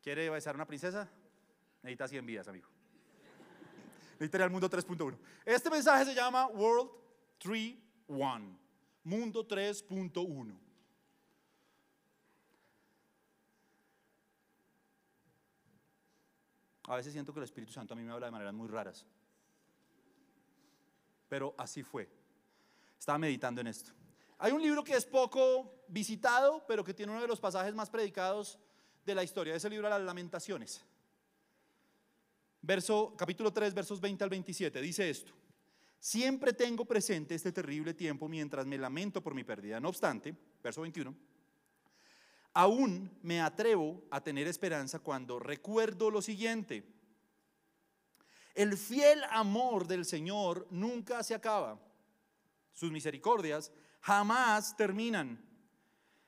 ¿Quiere 0.00 0.30
besar 0.30 0.54
a 0.54 0.58
una 0.58 0.66
princesa? 0.66 1.08
Necesita 1.82 2.06
100 2.06 2.24
vidas, 2.24 2.46
amigo. 2.46 2.68
Necesita 4.12 4.44
el 4.44 4.50
mundo 4.50 4.70
3.1. 4.70 5.18
Este 5.44 5.70
mensaje 5.70 6.04
se 6.04 6.14
llama 6.14 6.46
World 6.46 6.88
3.1. 7.40 8.63
Mundo 9.04 9.46
3.1. 9.46 10.58
A 16.86 16.96
veces 16.96 17.12
siento 17.12 17.32
que 17.32 17.40
el 17.40 17.44
Espíritu 17.44 17.72
Santo 17.72 17.94
a 17.94 17.96
mí 17.96 18.02
me 18.02 18.12
habla 18.12 18.26
de 18.26 18.32
maneras 18.32 18.54
muy 18.54 18.68
raras. 18.68 19.06
Pero 21.28 21.54
así 21.56 21.82
fue. 21.82 22.10
Estaba 22.98 23.18
meditando 23.18 23.60
en 23.60 23.68
esto. 23.68 23.92
Hay 24.38 24.52
un 24.52 24.60
libro 24.60 24.82
que 24.84 24.94
es 24.94 25.06
poco 25.06 25.84
visitado, 25.88 26.64
pero 26.66 26.84
que 26.84 26.92
tiene 26.92 27.12
uno 27.12 27.20
de 27.22 27.28
los 27.28 27.40
pasajes 27.40 27.74
más 27.74 27.88
predicados 27.88 28.58
de 29.04 29.14
la 29.14 29.22
historia. 29.22 29.54
Es 29.54 29.64
el 29.64 29.70
libro 29.70 29.86
de 29.86 29.94
las 29.94 30.02
lamentaciones. 30.02 30.84
Verso, 32.60 33.14
capítulo 33.16 33.52
3, 33.52 33.74
versos 33.74 34.00
20 34.00 34.24
al 34.24 34.30
27. 34.30 34.80
Dice 34.80 35.08
esto. 35.08 35.32
Siempre 36.04 36.52
tengo 36.52 36.84
presente 36.84 37.34
este 37.34 37.50
terrible 37.50 37.94
tiempo 37.94 38.28
mientras 38.28 38.66
me 38.66 38.76
lamento 38.76 39.22
por 39.22 39.34
mi 39.34 39.42
pérdida. 39.42 39.80
No 39.80 39.88
obstante, 39.88 40.36
verso 40.62 40.82
21, 40.82 41.16
aún 42.52 43.10
me 43.22 43.40
atrevo 43.40 44.02
a 44.10 44.20
tener 44.20 44.46
esperanza 44.46 44.98
cuando 44.98 45.38
recuerdo 45.38 46.10
lo 46.10 46.20
siguiente. 46.20 46.84
El 48.54 48.76
fiel 48.76 49.22
amor 49.30 49.86
del 49.86 50.04
Señor 50.04 50.66
nunca 50.70 51.22
se 51.22 51.34
acaba. 51.34 51.80
Sus 52.74 52.92
misericordias 52.92 53.72
jamás 54.02 54.76
terminan. 54.76 55.42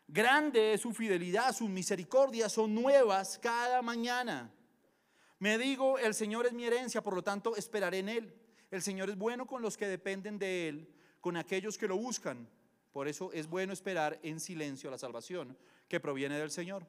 Grande 0.09 0.73
es 0.73 0.81
su 0.81 0.95
fidelidad, 0.95 1.55
sus 1.55 1.69
misericordias 1.69 2.51
son 2.51 2.75
nuevas 2.75 3.39
cada 3.39 3.83
mañana. 3.83 4.51
Me 5.39 5.59
digo, 5.59 5.99
el 5.99 6.15
Señor 6.15 6.47
es 6.47 6.55
mi 6.55 6.65
herencia, 6.65 7.03
por 7.03 7.15
lo 7.15 7.23
tanto 7.23 7.57
esperaré 7.57 7.99
en 7.99 8.09
Él. 8.09 8.46
El 8.71 8.83
Señor 8.83 9.11
es 9.11 9.17
bueno 9.17 9.47
con 9.47 9.63
los 9.63 9.77
que 9.77 9.87
dependen 9.87 10.39
de 10.39 10.69
Él, 10.69 10.89
con 11.21 11.37
aquellos 11.37 11.79
que 11.79 11.89
lo 11.89 11.97
buscan. 11.97 12.49
Por 12.93 13.09
eso 13.09 13.33
es 13.33 13.47
bueno 13.47 13.73
esperar 13.73 14.19
en 14.23 14.41
silencio 14.41 14.91
la 14.91 14.99
salvación 14.99 15.57
que 15.89 16.01
proviene 16.01 16.39
del 16.39 16.51
Señor. 16.51 16.87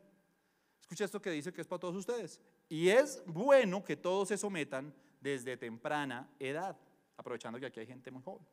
Escucha 0.82 1.06
esto 1.06 1.22
que 1.22 1.32
dice 1.32 1.52
que 1.52 1.62
es 1.62 1.68
para 1.68 1.80
todos 1.80 1.96
ustedes. 1.96 2.40
Y 2.70 2.90
es 2.90 3.22
bueno 3.26 3.84
que 3.84 3.98
todos 3.98 4.30
se 4.30 4.38
sometan 4.38 4.94
desde 5.20 5.58
temprana 5.58 6.30
edad, 6.40 6.78
aprovechando 7.18 7.60
que 7.60 7.66
aquí 7.66 7.80
hay 7.80 7.88
gente 7.88 8.10
muy 8.10 8.22
joven. 8.24 8.46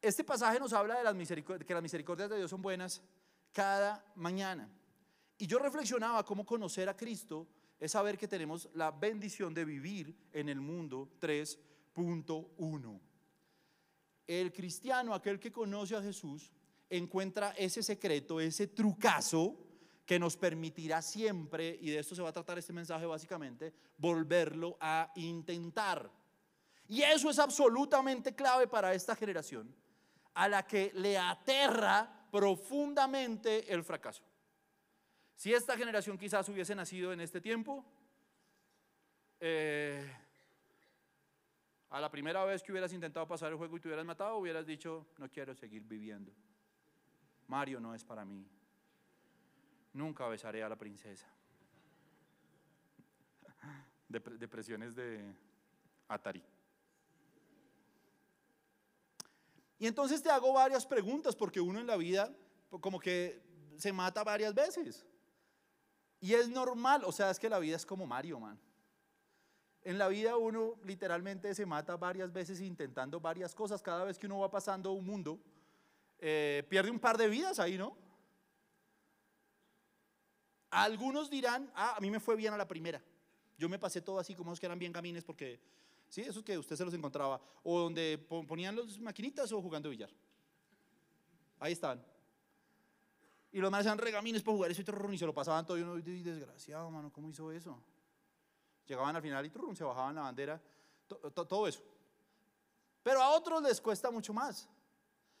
Este 0.00 0.22
pasaje 0.22 0.60
nos 0.60 0.72
habla 0.72 0.98
de 0.98 1.04
las 1.04 1.14
que 1.66 1.74
las 1.74 1.82
misericordias 1.82 2.30
de 2.30 2.36
Dios 2.36 2.50
son 2.50 2.62
buenas 2.62 3.02
cada 3.52 4.04
mañana. 4.14 4.68
Y 5.36 5.46
yo 5.46 5.58
reflexionaba 5.58 6.24
cómo 6.24 6.46
conocer 6.46 6.88
a 6.88 6.96
Cristo 6.96 7.46
es 7.80 7.92
saber 7.92 8.18
que 8.18 8.28
tenemos 8.28 8.68
la 8.74 8.90
bendición 8.90 9.54
de 9.54 9.64
vivir 9.64 10.14
en 10.32 10.48
el 10.48 10.60
mundo 10.60 11.10
3.1. 11.20 13.00
El 14.26 14.52
cristiano, 14.52 15.14
aquel 15.14 15.38
que 15.38 15.52
conoce 15.52 15.96
a 15.96 16.02
Jesús, 16.02 16.52
encuentra 16.90 17.52
ese 17.56 17.82
secreto, 17.82 18.40
ese 18.40 18.66
trucazo 18.68 19.56
que 20.04 20.18
nos 20.18 20.36
permitirá 20.36 21.02
siempre, 21.02 21.78
y 21.80 21.90
de 21.90 21.98
esto 21.98 22.14
se 22.14 22.22
va 22.22 22.30
a 22.30 22.32
tratar 22.32 22.58
este 22.58 22.72
mensaje 22.72 23.04
básicamente, 23.06 23.74
volverlo 23.96 24.76
a 24.80 25.12
intentar. 25.16 26.10
Y 26.88 27.02
eso 27.02 27.28
es 27.28 27.38
absolutamente 27.38 28.34
clave 28.34 28.66
para 28.66 28.94
esta 28.94 29.14
generación, 29.14 29.74
a 30.34 30.48
la 30.48 30.66
que 30.66 30.90
le 30.94 31.18
aterra 31.18 32.26
profundamente 32.30 33.72
el 33.72 33.84
fracaso. 33.84 34.22
Si 35.38 35.54
esta 35.54 35.76
generación 35.76 36.18
quizás 36.18 36.48
hubiese 36.48 36.74
nacido 36.74 37.12
en 37.12 37.20
este 37.20 37.40
tiempo, 37.40 37.84
eh, 39.38 40.12
a 41.90 42.00
la 42.00 42.10
primera 42.10 42.44
vez 42.44 42.60
que 42.60 42.72
hubieras 42.72 42.92
intentado 42.92 43.28
pasar 43.28 43.52
el 43.52 43.56
juego 43.56 43.76
y 43.76 43.80
te 43.80 43.86
hubieras 43.86 44.04
matado, 44.04 44.36
hubieras 44.38 44.66
dicho, 44.66 45.06
no 45.16 45.30
quiero 45.30 45.54
seguir 45.54 45.84
viviendo. 45.84 46.32
Mario 47.46 47.78
no 47.78 47.94
es 47.94 48.02
para 48.02 48.24
mí. 48.24 48.44
Nunca 49.92 50.26
besaré 50.26 50.64
a 50.64 50.68
la 50.68 50.74
princesa. 50.74 51.28
Depresiones 54.08 54.96
de 54.96 55.24
Atari. 56.08 56.42
Y 59.78 59.86
entonces 59.86 60.20
te 60.20 60.30
hago 60.30 60.52
varias 60.52 60.84
preguntas 60.84 61.36
porque 61.36 61.60
uno 61.60 61.78
en 61.78 61.86
la 61.86 61.96
vida 61.96 62.28
como 62.80 62.98
que 62.98 63.40
se 63.76 63.92
mata 63.92 64.24
varias 64.24 64.52
veces. 64.52 65.06
Y 66.20 66.34
es 66.34 66.48
normal, 66.48 67.02
o 67.04 67.12
sea, 67.12 67.30
es 67.30 67.38
que 67.38 67.48
la 67.48 67.58
vida 67.58 67.76
es 67.76 67.86
como 67.86 68.06
Mario, 68.06 68.40
man. 68.40 68.58
En 69.82 69.96
la 69.96 70.08
vida 70.08 70.36
uno 70.36 70.74
literalmente 70.84 71.54
se 71.54 71.64
mata 71.64 71.96
varias 71.96 72.32
veces 72.32 72.60
intentando 72.60 73.20
varias 73.20 73.54
cosas. 73.54 73.80
Cada 73.80 74.04
vez 74.04 74.18
que 74.18 74.26
uno 74.26 74.40
va 74.40 74.50
pasando 74.50 74.92
un 74.92 75.06
mundo, 75.06 75.38
eh, 76.18 76.64
pierde 76.68 76.90
un 76.90 76.98
par 76.98 77.16
de 77.16 77.28
vidas 77.28 77.58
ahí, 77.58 77.78
¿no? 77.78 77.96
Algunos 80.70 81.30
dirán, 81.30 81.70
ah, 81.74 81.94
a 81.96 82.00
mí 82.00 82.10
me 82.10 82.20
fue 82.20 82.36
bien 82.36 82.52
a 82.52 82.56
la 82.56 82.68
primera. 82.68 83.02
Yo 83.56 83.68
me 83.68 83.78
pasé 83.78 84.00
todo 84.00 84.18
así 84.18 84.34
como 84.34 84.50
los 84.50 84.60
que 84.60 84.66
eran 84.66 84.78
bien 84.78 84.92
camines 84.92 85.24
porque, 85.24 85.60
sí, 86.08 86.20
esos 86.22 86.42
que 86.42 86.58
usted 86.58 86.76
se 86.76 86.84
los 86.84 86.92
encontraba. 86.94 87.40
O 87.62 87.78
donde 87.80 88.18
ponían 88.18 88.76
las 88.76 88.98
maquinitas 88.98 89.50
o 89.52 89.62
jugando 89.62 89.88
billar. 89.88 90.10
Ahí 91.58 91.72
están. 91.72 92.04
Y 93.50 93.60
los 93.60 93.70
manes 93.70 93.86
eran 93.86 93.98
regamines 93.98 94.42
para 94.42 94.56
jugar 94.56 94.70
eso 94.70 94.82
y, 94.82 95.14
y 95.14 95.18
se 95.18 95.26
lo 95.26 95.34
pasaban 95.34 95.64
todo. 95.64 95.78
Y 95.78 95.82
uno, 95.82 95.96
desgraciado, 95.96 96.90
mano, 96.90 97.10
¿cómo 97.12 97.30
hizo 97.30 97.50
eso? 97.50 97.82
Llegaban 98.86 99.14
al 99.16 99.22
final 99.22 99.44
y 99.46 99.76
se 99.76 99.84
bajaban 99.84 100.14
la 100.14 100.22
bandera, 100.22 100.60
todo 101.06 101.66
eso. 101.66 101.82
Pero 103.02 103.22
a 103.22 103.30
otros 103.30 103.62
les 103.62 103.80
cuesta 103.80 104.10
mucho 104.10 104.32
más. 104.32 104.68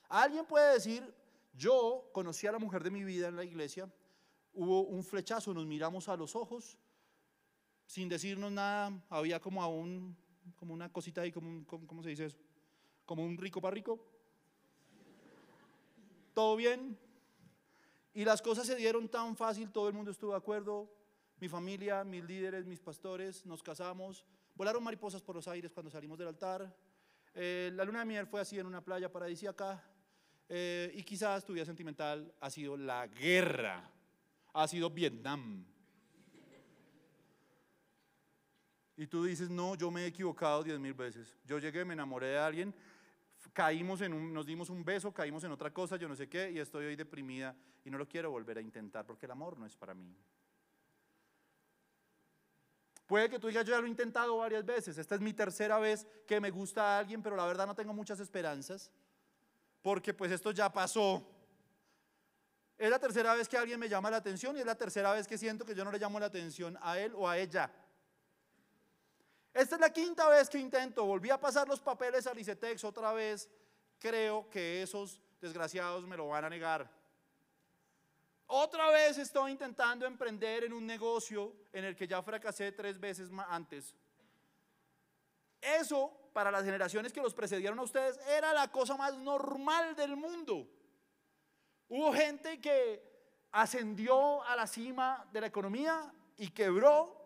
Alguien 0.08 0.46
puede 0.46 0.74
decir, 0.74 1.14
yo 1.52 2.08
conocí 2.12 2.46
a 2.46 2.52
la 2.52 2.58
mujer 2.58 2.82
de 2.82 2.90
mi 2.90 3.04
vida 3.04 3.28
en 3.28 3.36
la 3.36 3.44
iglesia, 3.44 3.90
hubo 4.54 4.82
un 4.82 5.04
flechazo, 5.04 5.52
nos 5.52 5.66
miramos 5.66 6.08
a 6.08 6.16
los 6.16 6.34
ojos, 6.34 6.78
sin 7.86 8.08
decirnos 8.08 8.52
nada, 8.52 8.92
había 9.10 9.40
como 9.40 9.66
un, 9.68 10.16
como 10.56 10.72
una 10.72 10.90
cosita 10.90 11.22
ahí, 11.22 11.32
como 11.32 11.66
¿cómo 11.66 12.02
se 12.02 12.10
dice 12.10 12.26
eso? 12.26 12.38
Como 13.04 13.24
un 13.24 13.36
rico 13.36 13.60
para 13.60 13.74
rico. 13.74 13.98
Todo 16.34 16.56
bien, 16.56 16.98
y 18.18 18.24
las 18.24 18.42
cosas 18.42 18.66
se 18.66 18.74
dieron 18.74 19.08
tan 19.08 19.36
fácil, 19.36 19.70
todo 19.70 19.86
el 19.86 19.94
mundo 19.94 20.10
estuvo 20.10 20.32
de 20.32 20.38
acuerdo, 20.38 20.92
mi 21.38 21.48
familia, 21.48 22.02
mis 22.02 22.24
líderes, 22.24 22.66
mis 22.66 22.80
pastores, 22.80 23.46
nos 23.46 23.62
casamos, 23.62 24.24
volaron 24.56 24.82
mariposas 24.82 25.22
por 25.22 25.36
los 25.36 25.46
aires 25.46 25.70
cuando 25.70 25.88
salimos 25.88 26.18
del 26.18 26.26
altar, 26.26 26.76
eh, 27.32 27.70
la 27.74 27.84
luna 27.84 28.00
de 28.00 28.06
miel 28.06 28.26
fue 28.26 28.40
así 28.40 28.58
en 28.58 28.66
una 28.66 28.84
playa 28.84 29.08
paradisíaca, 29.08 29.84
eh, 30.48 30.90
y 30.96 31.04
quizás 31.04 31.44
tu 31.44 31.52
vida 31.52 31.64
sentimental 31.64 32.34
ha 32.40 32.50
sido 32.50 32.76
la 32.76 33.06
guerra, 33.06 33.88
ha 34.52 34.66
sido 34.66 34.90
Vietnam. 34.90 35.64
Y 38.96 39.06
tú 39.06 39.22
dices, 39.22 39.48
no, 39.48 39.76
yo 39.76 39.92
me 39.92 40.02
he 40.02 40.06
equivocado 40.06 40.64
diez 40.64 40.80
mil 40.80 40.94
veces. 40.94 41.38
Yo 41.44 41.60
llegué, 41.60 41.84
me 41.84 41.94
enamoré 41.94 42.30
de 42.30 42.38
alguien, 42.38 42.74
caímos 43.52 44.00
en 44.00 44.12
un, 44.12 44.32
nos 44.32 44.46
dimos 44.46 44.70
un 44.70 44.84
beso, 44.84 45.12
caímos 45.12 45.44
en 45.44 45.52
otra 45.52 45.72
cosa, 45.72 45.96
yo 45.96 46.08
no 46.08 46.16
sé 46.16 46.28
qué, 46.28 46.50
y 46.50 46.58
estoy 46.58 46.86
hoy 46.86 46.96
deprimida 46.96 47.54
y 47.84 47.90
no 47.90 47.98
lo 47.98 48.08
quiero 48.08 48.30
volver 48.30 48.58
a 48.58 48.60
intentar 48.60 49.06
porque 49.06 49.26
el 49.26 49.32
amor 49.32 49.58
no 49.58 49.66
es 49.66 49.76
para 49.76 49.94
mí. 49.94 50.14
Puede 53.06 53.30
que 53.30 53.38
tú 53.38 53.48
digas, 53.48 53.64
yo 53.64 53.72
ya 53.72 53.80
lo 53.80 53.86
he 53.86 53.90
intentado 53.90 54.36
varias 54.36 54.64
veces, 54.64 54.98
esta 54.98 55.14
es 55.14 55.20
mi 55.20 55.32
tercera 55.32 55.78
vez 55.78 56.06
que 56.26 56.40
me 56.40 56.50
gusta 56.50 56.96
a 56.96 56.98
alguien, 56.98 57.22
pero 57.22 57.36
la 57.36 57.46
verdad 57.46 57.66
no 57.66 57.74
tengo 57.74 57.94
muchas 57.94 58.20
esperanzas, 58.20 58.90
porque 59.80 60.12
pues 60.12 60.30
esto 60.30 60.50
ya 60.50 60.70
pasó. 60.70 61.26
Es 62.76 62.90
la 62.90 62.98
tercera 62.98 63.34
vez 63.34 63.48
que 63.48 63.56
alguien 63.56 63.80
me 63.80 63.88
llama 63.88 64.10
la 64.10 64.18
atención 64.18 64.56
y 64.56 64.60
es 64.60 64.66
la 64.66 64.76
tercera 64.76 65.12
vez 65.12 65.26
que 65.26 65.36
siento 65.36 65.64
que 65.64 65.74
yo 65.74 65.84
no 65.84 65.90
le 65.90 65.98
llamo 65.98 66.20
la 66.20 66.26
atención 66.26 66.78
a 66.80 66.98
él 66.98 67.12
o 67.16 67.28
a 67.28 67.38
ella. 67.38 67.72
Esta 69.54 69.74
es 69.74 69.80
la 69.80 69.92
quinta 69.92 70.28
vez 70.28 70.48
que 70.48 70.58
intento, 70.58 71.04
volví 71.04 71.30
a 71.30 71.40
pasar 71.40 71.66
los 71.66 71.80
papeles 71.80 72.26
al 72.26 72.38
ICETEX 72.38 72.84
otra 72.84 73.12
vez, 73.12 73.48
creo 73.98 74.48
que 74.50 74.82
esos 74.82 75.20
desgraciados 75.40 76.06
me 76.06 76.16
lo 76.16 76.28
van 76.28 76.44
a 76.44 76.50
negar. 76.50 76.90
Otra 78.46 78.88
vez 78.90 79.18
estoy 79.18 79.52
intentando 79.52 80.06
emprender 80.06 80.64
en 80.64 80.72
un 80.72 80.86
negocio 80.86 81.54
en 81.72 81.84
el 81.84 81.94
que 81.94 82.08
ya 82.08 82.22
fracasé 82.22 82.72
tres 82.72 82.98
veces 82.98 83.30
antes. 83.48 83.94
Eso, 85.60 86.30
para 86.32 86.50
las 86.50 86.64
generaciones 86.64 87.12
que 87.12 87.20
los 87.20 87.34
precedieron 87.34 87.78
a 87.78 87.82
ustedes, 87.82 88.18
era 88.26 88.52
la 88.52 88.70
cosa 88.70 88.96
más 88.96 89.18
normal 89.18 89.94
del 89.96 90.16
mundo. 90.16 90.66
Hubo 91.88 92.12
gente 92.12 92.60
que 92.60 93.02
ascendió 93.50 94.42
a 94.44 94.54
la 94.56 94.66
cima 94.66 95.26
de 95.32 95.40
la 95.40 95.46
economía 95.48 96.12
y 96.36 96.48
quebró 96.50 97.17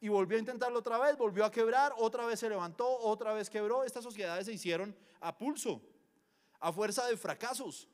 y 0.00 0.08
volvió 0.08 0.36
a 0.36 0.40
intentarlo 0.40 0.78
otra 0.78 0.98
vez, 0.98 1.16
volvió 1.16 1.44
a 1.44 1.50
quebrar, 1.50 1.92
otra 1.98 2.24
vez 2.24 2.40
se 2.40 2.48
levantó, 2.48 2.88
otra 2.88 3.34
vez 3.34 3.50
quebró. 3.50 3.84
Estas 3.84 4.02
sociedades 4.02 4.46
se 4.46 4.52
hicieron 4.52 4.96
a 5.20 5.36
pulso, 5.36 5.82
a 6.58 6.72
fuerza 6.72 7.06
de 7.06 7.18
fracasos. 7.18 7.86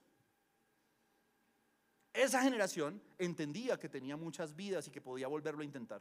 Esa 2.12 2.40
generación 2.42 3.02
entendía 3.18 3.76
que 3.78 3.88
tenía 3.88 4.16
muchas 4.16 4.54
vidas 4.54 4.86
y 4.86 4.90
que 4.90 5.00
podía 5.00 5.26
volverlo 5.26 5.62
a 5.62 5.64
intentar. 5.64 6.00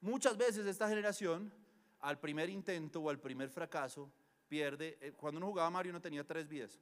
Muchas 0.00 0.36
veces 0.36 0.64
esta 0.64 0.88
generación, 0.88 1.52
al 1.98 2.18
primer 2.20 2.48
intento 2.48 3.00
o 3.00 3.10
al 3.10 3.18
primer 3.18 3.50
fracaso, 3.50 4.10
pierde. 4.48 4.96
Eh, 5.00 5.12
cuando 5.12 5.38
uno 5.38 5.48
jugaba 5.48 5.68
Mario, 5.68 5.90
uno 5.90 6.00
tenía 6.00 6.24
tres 6.24 6.48
vidas. 6.48 6.78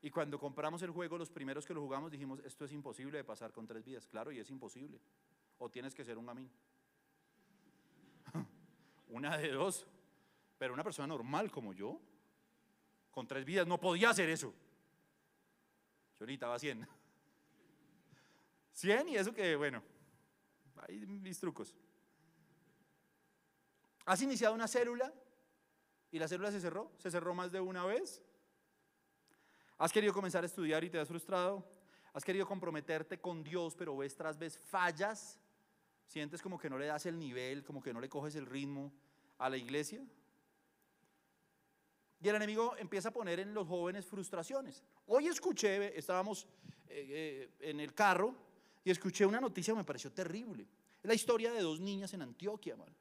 Y 0.00 0.10
cuando 0.10 0.38
compramos 0.38 0.80
el 0.82 0.90
juego, 0.90 1.18
los 1.18 1.30
primeros 1.30 1.66
que 1.66 1.74
lo 1.74 1.82
jugamos 1.82 2.10
dijimos, 2.10 2.40
esto 2.44 2.64
es 2.64 2.72
imposible 2.72 3.18
de 3.18 3.24
pasar 3.24 3.52
con 3.52 3.66
tres 3.66 3.84
vidas. 3.84 4.08
Claro, 4.08 4.32
y 4.32 4.38
es 4.38 4.50
imposible 4.50 4.98
o 5.60 5.70
tienes 5.70 5.94
que 5.94 6.04
ser 6.04 6.18
un 6.18 6.26
gamín. 6.26 6.50
una 9.08 9.36
de 9.36 9.52
dos. 9.52 9.86
Pero 10.58 10.74
una 10.74 10.82
persona 10.82 11.06
normal 11.06 11.50
como 11.50 11.72
yo, 11.72 12.00
con 13.10 13.26
tres 13.26 13.44
vidas, 13.44 13.66
no 13.66 13.78
podía 13.78 14.10
hacer 14.10 14.28
eso. 14.28 14.52
Yo 16.18 16.26
necesitaba 16.26 16.58
100. 16.58 16.86
100 18.72 19.08
y 19.10 19.16
eso 19.16 19.32
que, 19.32 19.54
bueno, 19.56 19.82
hay 20.76 21.06
mis 21.06 21.38
trucos. 21.38 21.74
¿Has 24.06 24.20
iniciado 24.22 24.54
una 24.54 24.66
célula 24.66 25.12
y 26.10 26.18
la 26.18 26.26
célula 26.26 26.50
se 26.50 26.60
cerró? 26.60 26.90
¿Se 26.98 27.10
cerró 27.10 27.34
más 27.34 27.52
de 27.52 27.60
una 27.60 27.84
vez? 27.84 28.22
¿Has 29.78 29.92
querido 29.92 30.12
comenzar 30.12 30.42
a 30.42 30.46
estudiar 30.46 30.84
y 30.84 30.90
te 30.90 30.98
has 30.98 31.08
frustrado? 31.08 31.66
¿Has 32.12 32.24
querido 32.24 32.46
comprometerte 32.46 33.20
con 33.20 33.42
Dios, 33.44 33.74
pero 33.74 33.96
ves 33.96 34.16
tras 34.16 34.38
vez 34.38 34.58
fallas 34.58 35.39
¿Sientes 36.10 36.42
como 36.42 36.58
que 36.58 36.68
no 36.68 36.76
le 36.76 36.86
das 36.86 37.06
el 37.06 37.16
nivel, 37.16 37.62
como 37.62 37.80
que 37.80 37.92
no 37.92 38.00
le 38.00 38.08
coges 38.08 38.34
el 38.34 38.44
ritmo 38.44 38.92
a 39.38 39.48
la 39.48 39.56
iglesia? 39.56 40.04
Y 42.20 42.28
el 42.28 42.34
enemigo 42.34 42.74
empieza 42.78 43.10
a 43.10 43.12
poner 43.12 43.38
en 43.38 43.54
los 43.54 43.68
jóvenes 43.68 44.06
frustraciones. 44.06 44.82
Hoy 45.06 45.28
escuché, 45.28 45.96
estábamos 45.96 46.48
eh, 46.88 47.48
eh, 47.60 47.70
en 47.70 47.78
el 47.78 47.94
carro 47.94 48.34
y 48.82 48.90
escuché 48.90 49.24
una 49.24 49.40
noticia 49.40 49.72
que 49.72 49.78
me 49.78 49.84
pareció 49.84 50.10
terrible. 50.10 50.66
Es 51.00 51.06
la 51.06 51.14
historia 51.14 51.52
de 51.52 51.60
dos 51.60 51.78
niñas 51.78 52.12
en 52.12 52.22
Antioquia, 52.22 52.74
man. 52.74 52.92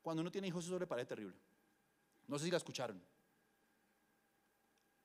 Cuando 0.00 0.22
uno 0.22 0.30
tiene 0.30 0.48
hijos 0.48 0.64
eso 0.64 0.78
le 0.78 0.86
parece 0.86 1.08
terrible. 1.08 1.36
No 2.26 2.38
sé 2.38 2.46
si 2.46 2.50
la 2.50 2.56
escucharon. 2.56 2.98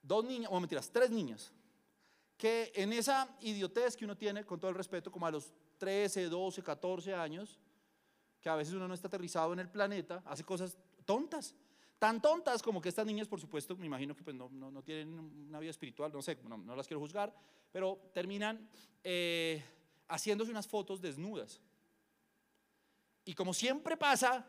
Dos 0.02 0.24
niñas, 0.24 0.50
o 0.54 0.58
mentiras, 0.58 0.90
tres 0.90 1.12
niñas, 1.12 1.52
que 2.38 2.72
en 2.74 2.94
esa 2.94 3.28
idiotez 3.42 3.98
que 3.98 4.06
uno 4.06 4.16
tiene, 4.16 4.46
con 4.46 4.58
todo 4.58 4.72
el 4.72 4.78
respeto, 4.78 5.12
como 5.12 5.28
a 5.28 5.32
los 5.32 5.52
13, 5.84 6.30
12, 6.30 6.64
14 6.64 7.14
años, 7.14 7.60
que 8.40 8.48
a 8.48 8.56
veces 8.56 8.74
uno 8.74 8.88
no 8.88 8.94
está 8.94 9.08
aterrizado 9.10 9.52
en 9.52 9.60
el 9.60 9.68
planeta, 9.68 10.24
hace 10.26 10.46
cosas 10.46 10.78
tontas. 11.04 11.54
Tan 12.00 12.22
tontas 12.22 12.64
como 12.64 12.82
que 12.82 12.88
estas 12.88 13.06
niñas, 13.06 13.28
por 13.28 13.42
supuesto, 13.42 13.76
me 13.76 13.86
imagino 13.86 14.16
que 14.16 14.24
pues, 14.24 14.34
no, 14.34 14.48
no, 14.50 14.72
no, 14.72 14.82
tienen 14.82 15.10
una 15.50 15.60
vida 15.60 15.72
espiritual, 15.72 16.10
no 16.14 16.22
sé, 16.22 16.38
no, 16.48 16.58
no 16.58 16.74
las 16.74 16.88
quiero 16.88 17.02
juzgar, 17.02 17.36
pero 17.70 18.00
terminan 18.14 18.70
eh, 19.04 19.62
haciéndose 20.08 20.52
unas 20.52 20.68
fotos 20.68 21.02
desnudas. 21.02 21.60
Y 23.26 23.34
como 23.34 23.54
siempre 23.54 23.98
pasa, 23.98 24.48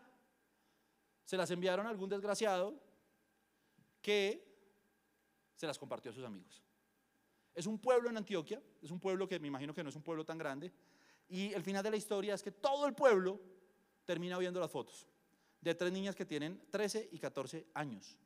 se 1.25 1.37
las 1.37 1.51
enviaron 1.51 1.89
a 1.89 1.91
algún 1.91 2.11
desgraciado 2.11 2.81
que 4.01 4.55
se 5.57 5.67
las 5.67 5.81
compartió 5.81 6.13
a 6.13 6.15
sus 6.15 6.25
amigos. 6.25 6.63
Es 7.57 7.67
un 7.67 7.81
pueblo 7.81 8.09
en 8.09 8.19
Antioquia, 8.19 8.63
es 8.81 8.93
un 8.93 9.01
pueblo 9.01 9.27
que 9.27 9.41
me 9.41 9.49
imagino 9.49 9.75
que 9.75 9.83
no 9.83 9.89
es 9.89 9.97
un 9.97 10.03
pueblo 10.03 10.25
tan 10.25 10.39
grande, 10.39 10.73
y 11.29 11.53
el 11.53 11.63
final 11.63 11.83
de 11.83 11.91
la 11.91 11.97
historia 11.97 12.35
es 12.35 12.43
que 12.43 12.53
todo 12.53 12.87
el 12.87 12.95
pueblo 12.95 13.41
termina 14.05 14.39
viendo 14.39 14.61
las 14.61 14.71
fotos 14.71 15.07
de 15.61 15.75
tres 15.75 15.93
niñas 15.93 16.15
que 16.15 16.27
tienen 16.27 16.61
13 16.71 17.09
y 17.13 17.19
14 17.19 17.67
años. 17.73 18.19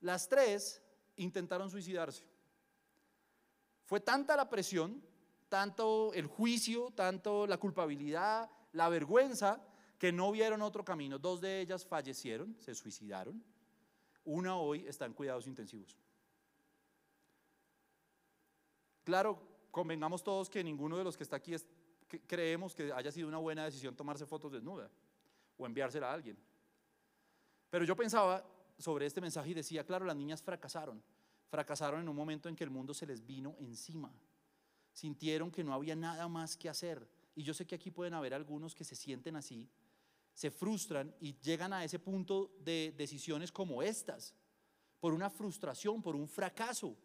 Las 0.00 0.28
tres 0.28 0.82
intentaron 1.16 1.70
suicidarse. 1.70 2.26
Fue 3.84 4.00
tanta 4.00 4.34
la 4.34 4.48
presión, 4.48 5.02
tanto 5.48 6.12
el 6.14 6.26
juicio, 6.26 6.90
tanto 6.94 7.46
la 7.46 7.58
culpabilidad, 7.58 8.50
la 8.72 8.88
vergüenza, 8.88 9.62
que 9.98 10.10
no 10.10 10.32
vieron 10.32 10.62
otro 10.62 10.84
camino. 10.84 11.18
Dos 11.18 11.40
de 11.42 11.60
ellas 11.60 11.84
fallecieron, 11.84 12.56
se 12.60 12.74
suicidaron. 12.74 13.44
Una 14.24 14.56
hoy 14.56 14.86
está 14.86 15.04
en 15.04 15.12
cuidados 15.12 15.46
intensivos. 15.46 15.98
Claro, 19.04 19.53
convengamos 19.74 20.22
todos 20.22 20.48
que 20.48 20.62
ninguno 20.62 20.96
de 20.96 21.02
los 21.02 21.16
que 21.16 21.24
está 21.24 21.34
aquí 21.34 21.56
creemos 22.28 22.76
que 22.76 22.92
haya 22.92 23.10
sido 23.10 23.26
una 23.26 23.38
buena 23.38 23.64
decisión 23.64 23.96
tomarse 23.96 24.24
fotos 24.24 24.52
desnuda 24.52 24.88
o 25.56 25.66
enviársela 25.66 26.10
a 26.10 26.12
alguien. 26.12 26.38
Pero 27.70 27.84
yo 27.84 27.96
pensaba 27.96 28.46
sobre 28.78 29.06
este 29.06 29.20
mensaje 29.20 29.50
y 29.50 29.54
decía, 29.54 29.84
claro, 29.84 30.04
las 30.04 30.14
niñas 30.14 30.40
fracasaron. 30.40 31.02
Fracasaron 31.48 32.02
en 32.02 32.08
un 32.08 32.14
momento 32.14 32.48
en 32.48 32.54
que 32.54 32.62
el 32.62 32.70
mundo 32.70 32.94
se 32.94 33.04
les 33.04 33.26
vino 33.26 33.56
encima. 33.58 34.12
Sintieron 34.92 35.50
que 35.50 35.64
no 35.64 35.74
había 35.74 35.96
nada 35.96 36.28
más 36.28 36.56
que 36.56 36.68
hacer. 36.68 37.04
Y 37.34 37.42
yo 37.42 37.52
sé 37.52 37.66
que 37.66 37.74
aquí 37.74 37.90
pueden 37.90 38.14
haber 38.14 38.32
algunos 38.32 38.76
que 38.76 38.84
se 38.84 38.94
sienten 38.94 39.34
así, 39.34 39.68
se 40.34 40.52
frustran 40.52 41.12
y 41.18 41.34
llegan 41.40 41.72
a 41.72 41.82
ese 41.82 41.98
punto 41.98 42.52
de 42.60 42.94
decisiones 42.96 43.50
como 43.50 43.82
estas, 43.82 44.36
por 45.00 45.12
una 45.12 45.30
frustración, 45.30 46.00
por 46.00 46.14
un 46.14 46.28
fracaso 46.28 46.96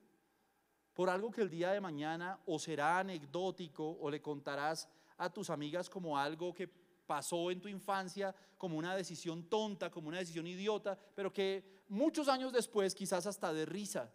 por 1.00 1.10
algo 1.10 1.32
que 1.32 1.42
el 1.42 1.50
día 1.50 1.72
de 1.72 1.80
mañana 1.80 2.38
o 2.46 2.60
será 2.60 3.00
anecdótico 3.00 3.98
o 4.02 4.12
le 4.12 4.22
contarás 4.22 4.86
a 5.18 5.32
tus 5.32 5.50
amigas 5.50 5.90
como 5.90 6.18
algo 6.18 6.54
que 6.54 6.68
pasó 6.68 7.52
en 7.52 7.62
tu 7.62 7.70
infancia, 7.70 8.36
como 8.58 8.78
una 8.78 8.94
decisión 8.98 9.46
tonta, 9.48 9.90
como 9.90 10.10
una 10.10 10.18
decisión 10.18 10.46
idiota, 10.46 11.00
pero 11.16 11.32
que 11.32 11.86
muchos 11.88 12.28
años 12.28 12.52
después 12.52 12.94
quizás 12.94 13.26
hasta 13.26 13.54
de 13.54 13.66
risa. 13.66 14.12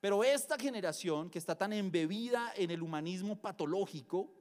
Pero 0.00 0.24
esta 0.24 0.58
generación 0.58 1.30
que 1.30 1.38
está 1.38 1.56
tan 1.56 1.72
embebida 1.72 2.52
en 2.56 2.72
el 2.72 2.82
humanismo 2.82 3.40
patológico, 3.40 4.34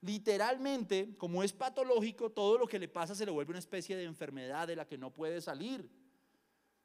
literalmente, 0.00 1.14
como 1.18 1.42
es 1.42 1.52
patológico, 1.52 2.30
todo 2.30 2.56
lo 2.56 2.66
que 2.66 2.78
le 2.78 2.88
pasa 2.88 3.14
se 3.14 3.26
le 3.26 3.32
vuelve 3.32 3.50
una 3.50 3.58
especie 3.58 3.98
de 3.98 4.04
enfermedad 4.04 4.66
de 4.66 4.76
la 4.76 4.86
que 4.86 4.96
no 4.96 5.12
puede 5.12 5.42
salir. 5.42 5.90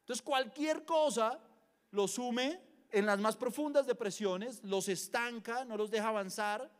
Entonces 0.00 0.22
cualquier 0.22 0.84
cosa 0.84 1.40
los 1.96 2.12
sume 2.12 2.60
en 2.90 3.06
las 3.06 3.18
más 3.18 3.36
profundas 3.36 3.86
depresiones, 3.86 4.62
los 4.62 4.88
estanca, 4.88 5.64
no 5.64 5.76
los 5.76 5.90
deja 5.90 6.08
avanzar, 6.08 6.70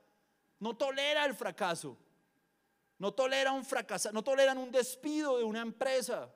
no 0.60 0.76
tolera 0.76 1.24
el 1.24 1.34
fracaso, 1.34 1.96
no 2.98 3.12
tolera 3.12 3.52
un 3.52 3.64
fracaso, 3.64 4.12
no 4.12 4.22
toleran 4.22 4.58
un 4.58 4.70
despido 4.70 5.38
de 5.38 5.44
una 5.44 5.62
empresa, 5.62 6.30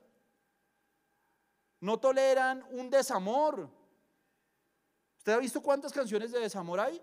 no 1.81 1.99
toleran 2.01 2.67
un 2.71 2.91
desamor. 2.91 3.71
¿Usted 5.19 5.33
ha 5.33 5.39
visto 5.39 5.63
cuántas 5.63 5.93
canciones 5.93 6.33
de 6.33 6.41
desamor 6.41 6.81
hay? 6.81 7.01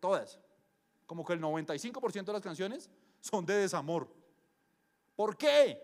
Todas. 0.00 0.38
Como 1.06 1.24
que 1.24 1.32
el 1.32 1.40
95% 1.40 2.24
de 2.24 2.32
las 2.32 2.42
canciones 2.42 2.90
son 3.20 3.46
de 3.46 3.54
desamor. 3.54 4.08
¿Por 5.14 5.36
qué? 5.36 5.80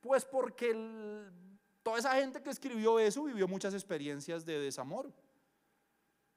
Pues 0.00 0.24
porque 0.24 0.70
el 0.70 1.47
Toda 1.88 2.00
esa 2.00 2.16
gente 2.16 2.42
que 2.42 2.50
escribió 2.50 2.98
eso 2.98 3.24
vivió 3.24 3.48
muchas 3.48 3.72
experiencias 3.72 4.44
de 4.44 4.60
desamor. 4.60 5.10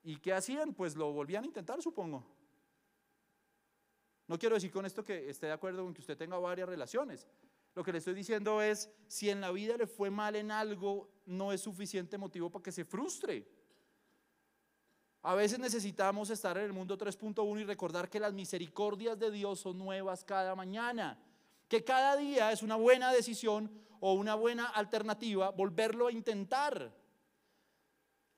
¿Y 0.02 0.16
qué 0.16 0.32
hacían? 0.32 0.74
Pues 0.74 0.96
lo 0.96 1.12
volvían 1.12 1.44
a 1.44 1.48
intentar, 1.48 1.82
supongo. 1.82 2.26
No 4.28 4.40
quiero 4.40 4.56
decir 4.56 4.72
con 4.72 4.86
esto 4.86 5.04
que 5.04 5.30
esté 5.30 5.48
de 5.48 5.52
acuerdo 5.52 5.84
con 5.84 5.94
que 5.94 6.00
usted 6.00 6.18
tenga 6.18 6.40
varias 6.40 6.70
relaciones. 6.70 7.28
Lo 7.76 7.84
que 7.84 7.92
le 7.92 7.98
estoy 7.98 8.14
diciendo 8.14 8.62
es, 8.62 8.90
si 9.08 9.30
en 9.30 9.42
la 9.42 9.52
vida 9.52 9.76
le 9.76 9.88
fue 9.88 10.10
mal 10.10 10.38
en 10.38 10.52
algo, 10.52 11.10
no 11.26 11.52
es 11.52 11.60
suficiente 11.60 12.18
motivo 12.18 12.50
para 12.50 12.64
que 12.64 12.72
se 12.72 12.86
frustre. 12.86 13.46
A 15.22 15.36
veces 15.36 15.60
necesitamos 15.60 16.30
estar 16.30 16.58
en 16.60 16.64
el 16.64 16.72
mundo 16.72 16.98
3.1 16.98 17.60
y 17.60 17.66
recordar 17.66 18.10
que 18.10 18.22
las 18.22 18.32
misericordias 18.32 19.20
de 19.20 19.30
Dios 19.32 19.60
son 19.60 19.78
nuevas 19.78 20.24
cada 20.24 20.56
mañana, 20.56 21.22
que 21.72 21.86
cada 21.86 22.18
día 22.18 22.52
es 22.52 22.64
una 22.64 22.76
buena 22.76 23.14
decisión 23.14 23.72
o 24.02 24.12
una 24.12 24.36
buena 24.36 24.66
alternativa 24.66 25.52
volverlo 25.52 26.08
a 26.08 26.12
intentar. 26.12 26.94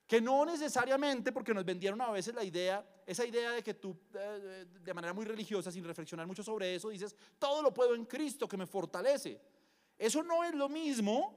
Que 0.06 0.22
no 0.22 0.46
necesariamente, 0.46 1.32
porque 1.32 1.52
nos 1.52 1.66
vendieron 1.66 2.00
a 2.02 2.12
veces 2.12 2.36
la 2.36 2.44
idea, 2.44 2.86
esa 3.08 3.26
idea 3.26 3.50
de 3.54 3.64
que 3.64 3.74
tú 3.74 3.98
eh, 4.14 4.68
de 4.80 4.94
manera 4.94 5.16
muy 5.16 5.26
religiosa, 5.26 5.72
sin 5.72 5.84
reflexionar 5.84 6.28
mucho 6.28 6.44
sobre 6.44 6.76
eso, 6.76 6.90
dices, 6.90 7.16
todo 7.40 7.64
lo 7.64 7.74
puedo 7.74 7.96
en 7.96 8.06
Cristo 8.06 8.48
que 8.48 8.56
me 8.56 8.68
fortalece. 8.68 9.42
Eso 9.98 10.22
no 10.22 10.44
es 10.44 10.54
lo 10.54 10.70
mismo 10.70 11.36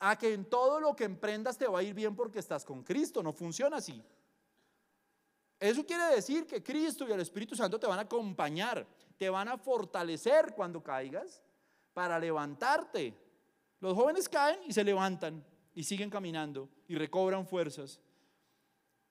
a 0.00 0.18
que 0.18 0.34
en 0.34 0.46
todo 0.46 0.80
lo 0.80 0.96
que 0.96 1.04
emprendas 1.04 1.56
te 1.56 1.68
va 1.68 1.78
a 1.78 1.82
ir 1.84 1.94
bien 1.94 2.16
porque 2.16 2.40
estás 2.40 2.64
con 2.64 2.82
Cristo, 2.82 3.22
no 3.22 3.32
funciona 3.32 3.76
así. 3.76 4.02
Eso 5.58 5.86
quiere 5.86 6.04
decir 6.14 6.46
que 6.46 6.62
Cristo 6.62 7.06
y 7.08 7.12
el 7.12 7.20
Espíritu 7.20 7.56
Santo 7.56 7.78
te 7.80 7.86
van 7.86 7.98
a 7.98 8.02
acompañar, 8.02 8.86
te 9.16 9.30
van 9.30 9.48
a 9.48 9.56
fortalecer 9.56 10.54
cuando 10.54 10.82
caigas 10.82 11.42
para 11.94 12.18
levantarte. 12.18 13.14
Los 13.80 13.94
jóvenes 13.94 14.28
caen 14.28 14.60
y 14.66 14.72
se 14.72 14.84
levantan 14.84 15.44
y 15.74 15.82
siguen 15.82 16.10
caminando 16.10 16.68
y 16.86 16.96
recobran 16.96 17.46
fuerzas. 17.46 18.00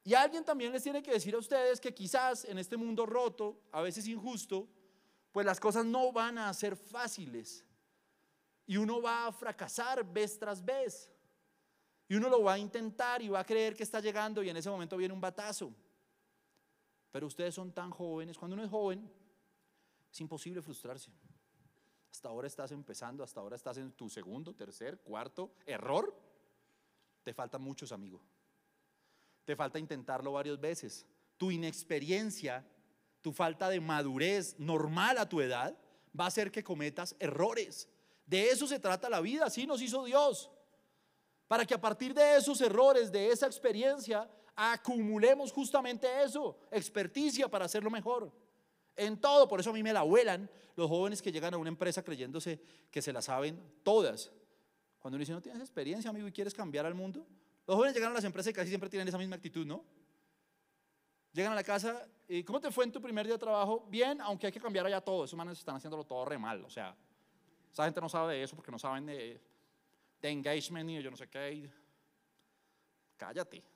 Y 0.03 0.13
alguien 0.13 0.45
también 0.45 0.71
les 0.71 0.83
tiene 0.83 1.01
que 1.01 1.11
decir 1.11 1.33
a 1.33 1.39
ustedes 1.39 1.81
que 1.81 1.93
quizás 1.93 2.45
en 2.45 2.59
este 2.59 2.77
mundo 2.77 3.07
roto, 3.07 3.59
a 3.71 3.81
veces 3.81 4.07
injusto, 4.07 4.67
pues 5.31 5.47
las 5.47 5.59
cosas 5.59 5.83
no 5.83 6.11
van 6.11 6.37
a 6.37 6.53
ser 6.53 6.75
fáciles. 6.75 7.65
Y 8.67 8.77
uno 8.77 9.01
va 9.01 9.27
a 9.27 9.31
fracasar 9.31 10.05
vez 10.05 10.37
tras 10.37 10.63
vez. 10.63 11.11
Y 12.07 12.15
uno 12.15 12.29
lo 12.29 12.43
va 12.43 12.53
a 12.53 12.59
intentar 12.59 13.23
y 13.23 13.29
va 13.29 13.39
a 13.39 13.45
creer 13.45 13.75
que 13.75 13.81
está 13.81 13.99
llegando 13.99 14.43
y 14.43 14.49
en 14.49 14.57
ese 14.57 14.69
momento 14.69 14.95
viene 14.95 15.13
un 15.13 15.19
batazo. 15.19 15.73
Pero 17.15 17.27
ustedes 17.27 17.55
son 17.55 17.71
tan 17.71 17.91
jóvenes. 17.91 18.37
Cuando 18.37 18.55
uno 18.55 18.65
es 18.65 18.69
joven, 18.69 19.09
es 20.11 20.19
imposible 20.19 20.61
frustrarse. 20.61 21.09
Hasta 22.11 22.27
ahora 22.27 22.45
estás 22.45 22.73
empezando, 22.73 23.23
hasta 23.23 23.39
ahora 23.39 23.55
estás 23.55 23.77
en 23.77 23.93
tu 23.93 24.09
segundo, 24.09 24.53
tercer, 24.53 24.99
cuarto 24.99 25.53
error. 25.65 26.13
Te 27.23 27.33
faltan 27.33 27.61
muchos, 27.61 27.93
amigos. 27.93 28.21
Te 29.45 29.55
falta 29.55 29.79
intentarlo 29.79 30.33
varias 30.33 30.59
veces. 30.59 31.05
Tu 31.37 31.51
inexperiencia, 31.51 32.67
tu 33.21 33.31
falta 33.31 33.69
de 33.69 33.79
madurez 33.79 34.59
normal 34.59 35.17
a 35.17 35.29
tu 35.29 35.39
edad 35.39 35.73
va 36.19 36.25
a 36.25 36.27
hacer 36.27 36.51
que 36.51 36.65
cometas 36.65 37.15
errores. 37.19 37.87
De 38.25 38.49
eso 38.49 38.67
se 38.67 38.81
trata 38.81 39.09
la 39.09 39.21
vida, 39.21 39.45
así 39.45 39.65
nos 39.65 39.81
hizo 39.81 40.03
Dios. 40.03 40.51
Para 41.47 41.65
que 41.65 41.75
a 41.75 41.79
partir 41.79 42.13
de 42.13 42.35
esos 42.35 42.59
errores, 42.59 43.09
de 43.09 43.29
esa 43.29 43.45
experiencia, 43.45 44.29
acumulemos 44.55 45.51
justamente 45.51 46.07
eso, 46.23 46.57
experticia 46.71 47.47
para 47.47 47.65
hacerlo 47.65 47.89
mejor. 47.89 48.31
En 48.95 49.19
todo, 49.19 49.47
por 49.47 49.59
eso 49.59 49.71
a 49.71 49.73
mí 49.73 49.83
me 49.83 49.91
la 49.91 50.03
vuelan 50.03 50.49
los 50.75 50.89
jóvenes 50.89 51.21
que 51.21 51.31
llegan 51.31 51.53
a 51.53 51.57
una 51.57 51.69
empresa 51.69 52.03
creyéndose 52.03 52.61
que 52.89 53.01
se 53.01 53.11
la 53.11 53.21
saben 53.21 53.61
todas. 53.83 54.31
Cuando 54.99 55.15
uno 55.15 55.19
dice, 55.19 55.33
no 55.33 55.41
tienes 55.41 55.61
experiencia, 55.61 56.09
amigo, 56.09 56.27
y 56.27 56.31
quieres 56.31 56.53
cambiar 56.53 56.85
al 56.85 56.95
mundo. 56.95 57.25
Los 57.67 57.75
jóvenes 57.75 57.93
llegan 57.93 58.11
a 58.11 58.15
las 58.15 58.23
empresas 58.23 58.51
y 58.51 58.53
casi 58.53 58.69
siempre 58.69 58.89
tienen 58.89 59.07
esa 59.07 59.17
misma 59.17 59.35
actitud, 59.35 59.65
¿no? 59.65 59.83
Llegan 61.33 61.51
a 61.51 61.55
la 61.55 61.63
casa 61.63 62.07
y 62.27 62.43
¿cómo 62.43 62.61
te 62.61 62.71
fue 62.71 62.85
en 62.85 62.91
tu 62.91 63.01
primer 63.01 63.25
día 63.25 63.35
de 63.35 63.39
trabajo? 63.39 63.85
Bien, 63.89 64.21
aunque 64.21 64.47
hay 64.47 64.53
que 64.53 64.59
cambiar 64.59 64.85
allá 64.85 65.01
todo. 65.01 65.25
Esos 65.25 65.37
manes 65.37 65.59
están 65.59 65.75
haciéndolo 65.75 66.05
todo 66.05 66.23
re 66.23 66.37
mal. 66.37 66.63
O 66.63 66.69
sea, 66.69 66.95
esa 67.71 67.83
gente 67.83 67.99
no 67.99 68.07
sabe 68.07 68.35
de 68.35 68.43
eso 68.43 68.55
porque 68.55 68.71
no 68.71 68.79
saben 68.79 69.05
de, 69.05 69.41
de 70.21 70.29
engagement 70.29 70.85
ni 70.85 71.01
yo 71.01 71.11
no 71.11 71.17
sé 71.17 71.27
qué. 71.27 71.69
Cállate. 73.17 73.74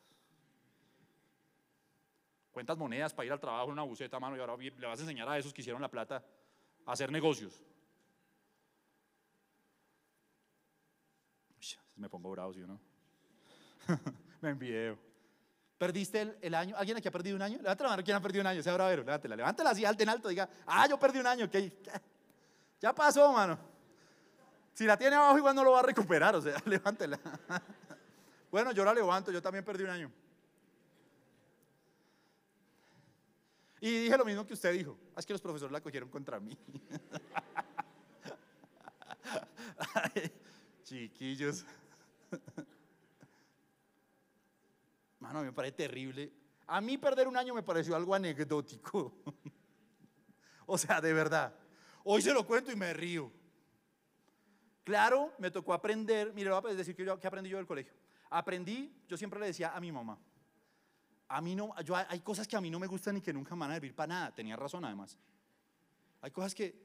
Cuentas 2.51 2.77
monedas 2.77 3.13
para 3.13 3.25
ir 3.27 3.31
al 3.31 3.39
trabajo 3.39 3.65
en 3.65 3.73
una 3.73 3.83
buceta, 3.83 4.19
mano, 4.19 4.35
y 4.35 4.39
ahora 4.39 4.57
le 4.57 4.88
vas 4.88 4.99
a 4.99 5.03
enseñar 5.03 5.29
a 5.29 5.38
esos 5.38 5.53
que 5.53 5.62
hicieron 5.62 5.81
la 5.81 5.89
plata 5.89 6.23
a 6.85 6.91
hacer 6.91 7.12
negocios. 7.12 7.63
me 11.99 12.09
pongo 12.09 12.31
bravo, 12.31 12.53
¿sí 12.53 12.62
o 12.62 12.67
no? 12.67 12.79
me 14.41 14.49
envidio. 14.49 14.97
¿Perdiste 15.77 16.38
el, 16.41 16.55
año? 16.55 16.75
¿Alguien 16.77 16.97
aquí 16.97 17.07
ha 17.07 17.12
perdido 17.12 17.35
un 17.35 17.41
año? 17.41 17.57
Levanta 17.62 17.83
la 17.83 17.89
mano, 17.91 18.03
¿quién 18.03 18.17
ha 18.17 18.21
perdido 18.21 18.41
un 18.41 18.47
año? 18.47 18.63
Sea 18.63 18.73
bravero, 18.73 19.03
levántela, 19.03 19.35
levántela 19.35 19.69
así 19.69 19.85
alto 19.85 20.03
en 20.03 20.09
alto, 20.09 20.29
diga, 20.29 20.49
ah, 20.65 20.88
yo 20.88 20.99
perdí 20.99 21.19
un 21.19 21.27
año, 21.27 21.49
que 21.49 21.81
ya 22.81 22.93
pasó, 22.93 23.31
mano. 23.31 23.57
Si 24.73 24.85
la 24.85 24.97
tiene 24.97 25.15
abajo, 25.15 25.38
igual 25.38 25.55
no 25.55 25.63
lo 25.63 25.71
va 25.71 25.79
a 25.79 25.83
recuperar, 25.83 26.35
o 26.35 26.41
sea, 26.41 26.57
levántela. 26.65 27.19
bueno, 28.51 28.71
yo 28.71 28.83
la 28.83 28.93
levanto, 28.93 29.31
yo 29.31 29.41
también 29.41 29.63
perdí 29.63 29.83
un 29.83 29.89
año. 29.89 30.12
Y 33.81 34.03
dije 34.03 34.17
lo 34.17 34.25
mismo 34.25 34.45
que 34.45 34.53
usted 34.53 34.73
dijo, 34.73 34.97
es 35.15 35.25
que 35.25 35.33
los 35.33 35.41
profesores 35.41 35.71
la 35.71 35.81
cogieron 35.81 36.09
contra 36.09 36.39
mí. 36.39 36.57
chiquillos. 40.83 41.65
Mano, 45.19 45.43
me 45.43 45.53
parece 45.53 45.77
terrible. 45.77 46.31
A 46.67 46.81
mí 46.81 46.97
perder 46.97 47.27
un 47.27 47.37
año 47.37 47.53
me 47.53 47.63
pareció 47.63 47.95
algo 47.95 48.15
anecdótico. 48.15 49.13
o 50.65 50.77
sea, 50.77 51.01
de 51.01 51.13
verdad. 51.13 51.53
Hoy 52.03 52.21
se 52.21 52.33
lo 52.33 52.45
cuento 52.45 52.71
y 52.71 52.75
me 52.75 52.93
río. 52.93 53.31
Claro, 54.83 55.33
me 55.37 55.51
tocó 55.51 55.73
aprender, 55.73 56.33
mire, 56.33 56.49
voy 56.49 56.71
a 56.71 56.75
decir 56.75 56.95
que, 56.95 57.05
yo, 57.05 57.13
aprendí 57.13 57.49
yo 57.49 57.57
del 57.57 57.67
colegio. 57.67 57.93
Aprendí, 58.29 58.93
yo 59.07 59.17
siempre 59.17 59.39
le 59.39 59.47
decía 59.47 59.75
a 59.75 59.79
mi 59.79 59.91
mamá, 59.91 60.17
a 61.29 61.41
mí 61.41 61.55
no, 61.55 61.79
yo, 61.83 61.95
hay 61.95 62.19
cosas 62.19 62.47
que 62.47 62.57
a 62.57 62.61
mí 62.61 62.69
no 62.69 62.79
me 62.79 62.87
gustan 62.87 63.17
y 63.17 63.21
que 63.21 63.31
nunca 63.31 63.55
me 63.55 63.61
van 63.61 63.71
a 63.71 63.73
servir 63.75 63.95
para 63.95 64.07
nada. 64.07 64.35
Tenía 64.35 64.55
razón 64.55 64.83
además. 64.83 65.17
Hay 66.21 66.31
cosas 66.31 66.53
que, 66.53 66.75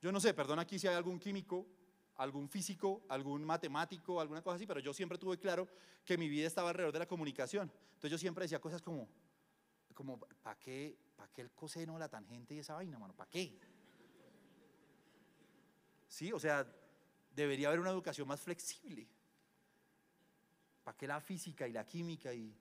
yo 0.00 0.10
no 0.10 0.20
sé, 0.20 0.34
perdón 0.34 0.58
aquí 0.58 0.78
si 0.78 0.88
hay 0.88 0.94
algún 0.94 1.18
químico 1.18 1.66
algún 2.16 2.48
físico, 2.48 3.04
algún 3.08 3.44
matemático, 3.44 4.20
alguna 4.20 4.42
cosa 4.42 4.56
así, 4.56 4.66
pero 4.66 4.80
yo 4.80 4.92
siempre 4.92 5.18
tuve 5.18 5.38
claro 5.38 5.68
que 6.04 6.16
mi 6.16 6.28
vida 6.28 6.46
estaba 6.46 6.70
alrededor 6.70 6.92
de 6.92 6.98
la 7.00 7.06
comunicación. 7.06 7.70
Entonces 7.94 8.10
yo 8.10 8.18
siempre 8.18 8.44
decía 8.44 8.60
cosas 8.60 8.82
como, 8.82 9.08
como 9.94 10.18
¿para 10.18 10.58
qué, 10.58 10.96
¿para 11.16 11.30
qué 11.32 11.42
el 11.42 11.50
coseno, 11.50 11.98
la 11.98 12.08
tangente 12.08 12.54
y 12.54 12.58
esa 12.58 12.74
vaina, 12.74 12.98
mano? 12.98 13.14
¿Para 13.14 13.30
qué? 13.30 13.58
Sí, 16.08 16.32
o 16.32 16.38
sea, 16.38 16.66
debería 17.34 17.68
haber 17.68 17.80
una 17.80 17.90
educación 17.90 18.26
más 18.26 18.40
flexible. 18.40 19.06
¿Para 20.84 20.96
qué 20.96 21.06
la 21.06 21.20
física 21.20 21.66
y 21.68 21.72
la 21.72 21.84
química? 21.84 22.32
Y... 22.32 22.54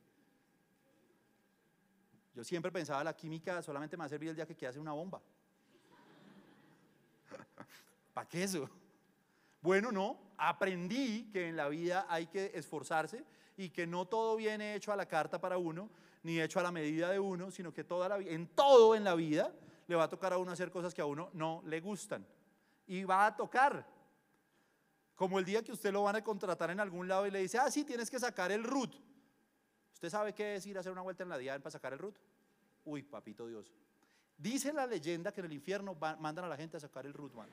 Yo 2.35 2.43
siempre 2.43 2.71
pensaba 2.71 3.03
la 3.03 3.15
química 3.15 3.61
solamente 3.61 3.95
me 3.95 4.01
va 4.01 4.05
a 4.07 4.09
servir 4.09 4.29
el 4.29 4.35
día 4.35 4.45
que 4.45 4.55
quiera 4.55 4.69
hacer 4.69 4.81
una 4.81 4.91
bomba. 4.91 5.21
¿Para 8.13 8.27
qué 8.27 8.43
eso? 8.43 8.69
Bueno, 9.61 9.91
no, 9.91 10.19
aprendí 10.37 11.29
que 11.31 11.47
en 11.47 11.55
la 11.55 11.69
vida 11.69 12.05
hay 12.09 12.27
que 12.27 12.51
esforzarse 12.53 13.23
y 13.55 13.69
que 13.69 13.87
no 13.87 14.05
todo 14.05 14.35
viene 14.35 14.75
hecho 14.75 14.91
a 14.91 14.97
la 14.97 15.07
carta 15.07 15.39
para 15.39 15.57
uno, 15.57 15.89
ni 16.23 16.41
hecho 16.41 16.59
a 16.59 16.63
la 16.63 16.71
medida 16.71 17.09
de 17.09 17.19
uno, 17.19 17.51
sino 17.51 17.73
que 17.73 17.85
toda 17.85 18.17
en 18.19 18.47
todo 18.47 18.95
en 18.95 19.05
la 19.05 19.15
vida 19.15 19.53
le 19.87 19.95
va 19.95 20.03
a 20.03 20.09
tocar 20.09 20.33
a 20.33 20.37
uno 20.37 20.51
hacer 20.51 20.69
cosas 20.71 20.93
que 20.93 21.01
a 21.01 21.05
uno 21.05 21.29
no 21.33 21.63
le 21.65 21.79
gustan. 21.79 22.25
Y 22.85 23.05
va 23.05 23.27
a 23.27 23.35
tocar. 23.35 23.87
Como 25.15 25.39
el 25.39 25.45
día 25.45 25.63
que 25.63 25.71
usted 25.71 25.93
lo 25.93 26.03
van 26.03 26.17
a 26.17 26.23
contratar 26.23 26.69
en 26.71 26.81
algún 26.81 27.07
lado 27.07 27.25
y 27.25 27.31
le 27.31 27.39
dice, 27.39 27.57
ah, 27.57 27.71
sí, 27.71 27.85
tienes 27.85 28.09
que 28.09 28.19
sacar 28.19 28.51
el 28.51 28.63
root. 28.63 28.93
¿Usted 29.95 30.09
sabe 30.09 30.33
qué 30.33 30.55
es 30.55 30.65
ir 30.65 30.75
a 30.75 30.81
hacer 30.81 30.91
una 30.91 31.01
vuelta 31.01 31.23
en 31.23 31.29
la 31.29 31.37
DIAN 31.37 31.61
para 31.61 31.71
sacar 31.71 31.93
el 31.93 31.99
root? 31.99 32.17
Uy, 32.83 33.01
papito 33.01 33.47
Dios. 33.47 33.73
Dice 34.37 34.73
la 34.73 34.85
leyenda 34.85 35.31
que 35.31 35.39
en 35.39 35.45
el 35.45 35.53
infierno 35.53 35.95
mandan 35.95 36.43
a 36.43 36.49
la 36.49 36.57
gente 36.57 36.75
a 36.75 36.81
sacar 36.81 37.05
el 37.05 37.13
root, 37.13 37.33
man. 37.33 37.49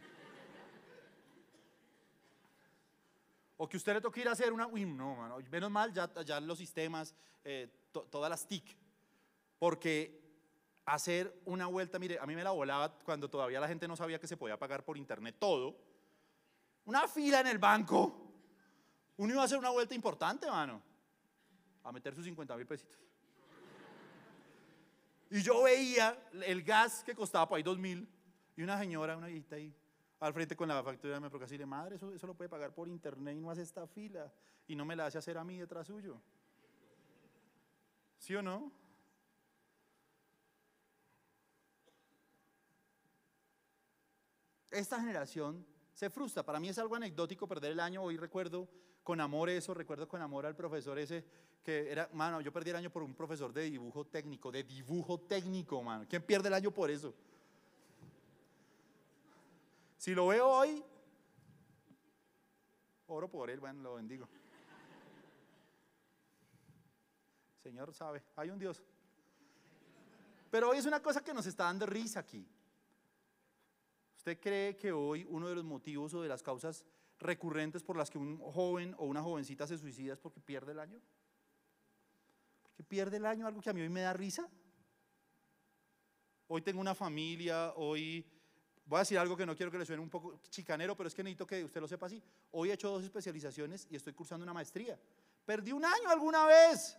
O 3.58 3.68
que 3.68 3.76
usted 3.76 3.94
le 3.94 4.00
toque 4.00 4.22
ir 4.22 4.28
a 4.28 4.32
hacer 4.32 4.52
una, 4.52 4.66
uy, 4.66 4.84
no, 4.84 5.14
mano, 5.14 5.38
menos 5.52 5.70
mal 5.70 5.92
ya, 5.92 6.12
ya 6.24 6.40
los 6.40 6.58
sistemas, 6.58 7.14
eh, 7.44 7.68
todas 8.10 8.28
las 8.28 8.44
TIC, 8.44 8.76
porque 9.60 10.20
hacer 10.84 11.40
una 11.44 11.66
vuelta, 11.66 12.00
mire, 12.00 12.18
a 12.18 12.26
mí 12.26 12.34
me 12.34 12.42
la 12.42 12.50
volaba 12.50 12.98
cuando 13.04 13.30
todavía 13.30 13.60
la 13.60 13.68
gente 13.68 13.86
no 13.86 13.94
sabía 13.94 14.18
que 14.18 14.26
se 14.26 14.36
podía 14.36 14.58
pagar 14.58 14.84
por 14.84 14.96
internet 14.96 15.36
todo, 15.38 15.76
una 16.86 17.06
fila 17.06 17.38
en 17.38 17.46
el 17.46 17.58
banco, 17.58 18.32
uno 19.18 19.32
iba 19.32 19.42
a 19.42 19.44
hacer 19.44 19.58
una 19.58 19.70
vuelta 19.70 19.94
importante, 19.94 20.50
mano, 20.50 20.82
a 21.82 21.92
meter 21.92 22.14
sus 22.14 22.24
50 22.24 22.56
mil 22.56 22.66
pesitos. 22.66 22.98
Y 25.30 25.40
yo 25.42 25.62
veía 25.62 26.18
el 26.44 26.62
gas 26.62 27.02
que 27.02 27.14
costaba 27.14 27.48
por 27.48 27.56
ahí 27.56 27.62
2 27.62 27.78
mil 27.78 28.08
y 28.56 28.62
una 28.62 28.78
señora, 28.78 29.16
una 29.16 29.28
viejita 29.28 29.56
ahí, 29.56 29.74
al 30.20 30.32
frente 30.34 30.54
con 30.54 30.68
la 30.68 30.82
factura 30.82 31.18
me 31.18 31.30
porque 31.30 31.46
así 31.46 31.56
le 31.56 31.66
madre, 31.66 31.96
eso, 31.96 32.12
eso 32.12 32.26
lo 32.26 32.34
puede 32.34 32.50
pagar 32.50 32.74
por 32.74 32.88
internet 32.88 33.36
y 33.36 33.40
no 33.40 33.50
hace 33.50 33.62
esta 33.62 33.86
fila 33.86 34.32
y 34.66 34.76
no 34.76 34.84
me 34.84 34.94
la 34.94 35.06
hace 35.06 35.18
hacer 35.18 35.38
a 35.38 35.44
mí 35.44 35.58
detrás 35.58 35.86
suyo. 35.86 36.20
¿Sí 38.18 38.34
o 38.36 38.42
no? 38.42 38.70
Esta 44.70 45.00
generación 45.00 45.66
se 45.92 46.08
frustra. 46.08 46.42
Para 46.42 46.58
mí 46.58 46.68
es 46.68 46.78
algo 46.78 46.96
anecdótico 46.96 47.46
perder 47.46 47.72
el 47.72 47.80
año. 47.80 48.02
Hoy 48.02 48.16
recuerdo 48.16 48.68
con 49.02 49.20
amor 49.20 49.50
eso, 49.50 49.74
recuerdo 49.74 50.08
con 50.08 50.22
amor 50.22 50.46
al 50.46 50.56
profesor 50.56 50.98
ese 50.98 51.24
que 51.62 51.90
era, 51.90 52.08
mano, 52.12 52.40
yo 52.40 52.52
perdí 52.52 52.70
el 52.70 52.76
año 52.76 52.90
por 52.90 53.02
un 53.02 53.14
profesor 53.14 53.52
de 53.52 53.62
dibujo 53.62 54.04
técnico, 54.06 54.50
de 54.50 54.64
dibujo 54.64 55.20
técnico, 55.20 55.82
mano. 55.82 56.06
¿Quién 56.08 56.22
pierde 56.22 56.48
el 56.48 56.54
año 56.54 56.70
por 56.72 56.90
eso? 56.90 57.14
Si 59.96 60.14
lo 60.14 60.26
veo 60.26 60.48
hoy, 60.48 60.82
oro 63.06 63.28
por 63.28 63.48
él, 63.50 63.60
bueno, 63.60 63.82
lo 63.82 63.94
bendigo. 63.94 64.28
Señor 67.62 67.94
sabe, 67.94 68.22
hay 68.34 68.50
un 68.50 68.58
Dios. 68.58 68.82
Pero 70.50 70.70
hoy 70.70 70.78
es 70.78 70.86
una 70.86 71.00
cosa 71.00 71.22
que 71.22 71.32
nos 71.32 71.46
está 71.46 71.64
dando 71.64 71.86
risa 71.86 72.20
aquí. 72.20 72.44
¿Usted 74.16 74.40
cree 74.40 74.76
que 74.76 74.92
hoy 74.92 75.24
uno 75.30 75.48
de 75.48 75.54
los 75.54 75.64
motivos 75.64 76.12
o 76.14 76.22
de 76.22 76.28
las 76.28 76.42
causas 76.42 76.84
recurrentes 77.20 77.82
por 77.82 77.96
las 77.96 78.10
que 78.10 78.18
un 78.18 78.38
joven 78.38 78.94
o 78.98 79.06
una 79.06 79.22
jovencita 79.22 79.66
se 79.66 79.78
suicida 79.78 80.12
es 80.12 80.18
porque 80.18 80.40
pierde 80.40 80.72
el 80.72 80.80
año? 80.80 81.00
¿Porque 82.76 82.82
pierde 82.88 83.18
el 83.18 83.26
año 83.26 83.46
algo 83.46 83.60
que 83.60 83.70
a 83.70 83.72
mí 83.72 83.80
hoy 83.80 83.88
me 83.88 84.00
da 84.00 84.12
risa? 84.12 84.48
Hoy 86.48 86.62
tengo 86.62 86.80
una 86.80 86.94
familia, 86.94 87.72
hoy 87.76 88.26
Voy 88.84 88.98
a 88.98 89.00
decir 89.00 89.18
algo 89.18 89.36
que 89.36 89.46
no 89.46 89.56
quiero 89.56 89.70
que 89.70 89.78
le 89.78 89.86
suene 89.86 90.02
un 90.02 90.10
poco 90.10 90.40
chicanero, 90.50 90.96
pero 90.96 91.08
es 91.08 91.14
que 91.14 91.22
necesito 91.22 91.46
que 91.46 91.64
usted 91.64 91.80
lo 91.80 91.88
sepa 91.88 92.06
así. 92.06 92.22
Hoy 92.50 92.70
he 92.70 92.72
hecho 92.74 92.90
dos 92.90 93.04
especializaciones 93.04 93.86
y 93.88 93.96
estoy 93.96 94.12
cursando 94.12 94.42
una 94.42 94.52
maestría. 94.52 94.98
Perdí 95.46 95.72
un 95.72 95.84
año 95.84 96.10
alguna 96.10 96.46
vez. 96.46 96.98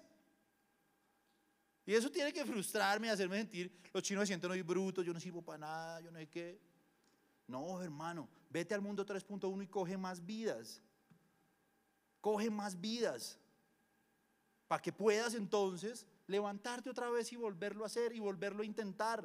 Y 1.86 1.94
eso 1.94 2.10
tiene 2.10 2.32
que 2.32 2.46
frustrarme, 2.46 3.10
hacerme 3.10 3.38
sentir, 3.38 3.72
los 3.94 4.02
chinos 4.02 4.24
se 4.24 4.28
sienten 4.28 4.50
hoy 4.50 4.62
brutos, 4.62 5.06
yo 5.06 5.14
no 5.14 5.20
sirvo 5.20 5.42
para 5.42 5.58
nada, 5.58 6.02
yo 6.02 6.12
no 6.12 6.18
sé 6.18 6.28
qué. 6.30 6.62
No, 7.46 7.82
hermano, 7.82 8.30
vete 8.50 8.74
al 8.74 8.82
mundo 8.82 9.06
3.1 9.06 9.64
y 9.64 9.68
coge 9.68 9.98
más 9.98 10.26
vidas. 10.26 10.82
Coge 12.22 12.50
más 12.50 12.80
vidas. 12.80 13.38
Para 14.74 14.82
que 14.82 14.92
puedas 14.92 15.36
entonces 15.36 16.04
levantarte 16.26 16.90
otra 16.90 17.08
vez 17.12 17.32
y 17.32 17.36
volverlo 17.36 17.84
a 17.84 17.86
hacer 17.86 18.12
y 18.12 18.20
volverlo 18.20 18.64
a 18.64 18.66
intentar. 18.66 19.24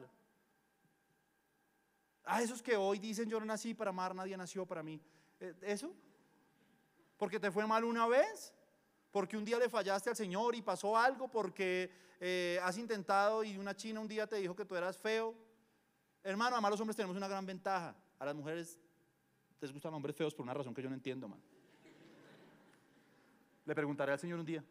A 2.24 2.42
esos 2.42 2.60
que 2.60 2.76
hoy 2.76 2.98
dicen 2.98 3.30
yo 3.30 3.40
no 3.40 3.46
nací 3.46 3.72
para 3.72 3.88
amar, 3.88 4.14
nadie 4.14 4.36
nació 4.36 4.66
para 4.66 4.82
mí. 4.82 5.00
Eh, 5.40 5.54
¿Eso? 5.62 5.90
¿Porque 7.16 7.40
te 7.40 7.50
fue 7.50 7.66
mal 7.66 7.82
una 7.84 8.06
vez? 8.06 8.52
¿Porque 9.10 9.38
un 9.38 9.44
día 9.46 9.58
le 9.58 9.70
fallaste 9.70 10.10
al 10.10 10.16
Señor 10.16 10.54
y 10.54 10.60
pasó 10.60 10.94
algo? 10.98 11.28
¿Porque 11.28 11.90
eh, 12.20 12.60
has 12.62 12.76
intentado 12.76 13.42
y 13.42 13.56
una 13.56 13.74
china 13.74 14.00
un 14.00 14.08
día 14.08 14.26
te 14.26 14.36
dijo 14.36 14.54
que 14.54 14.66
tú 14.66 14.76
eras 14.76 14.98
feo? 14.98 15.34
Hermano, 16.22 16.56
además 16.56 16.72
los 16.72 16.80
hombres 16.80 16.94
tenemos 16.94 17.16
una 17.16 17.26
gran 17.26 17.46
ventaja. 17.46 17.96
A 18.18 18.26
las 18.26 18.34
mujeres 18.34 18.78
les 19.62 19.72
gustan 19.72 19.94
hombres 19.94 20.14
feos 20.14 20.34
por 20.34 20.42
una 20.42 20.52
razón 20.52 20.74
que 20.74 20.82
yo 20.82 20.90
no 20.90 20.94
entiendo, 20.94 21.26
man. 21.26 21.40
Le 23.64 23.74
preguntaré 23.74 24.12
al 24.12 24.18
Señor 24.18 24.40
un 24.40 24.44
día. 24.44 24.62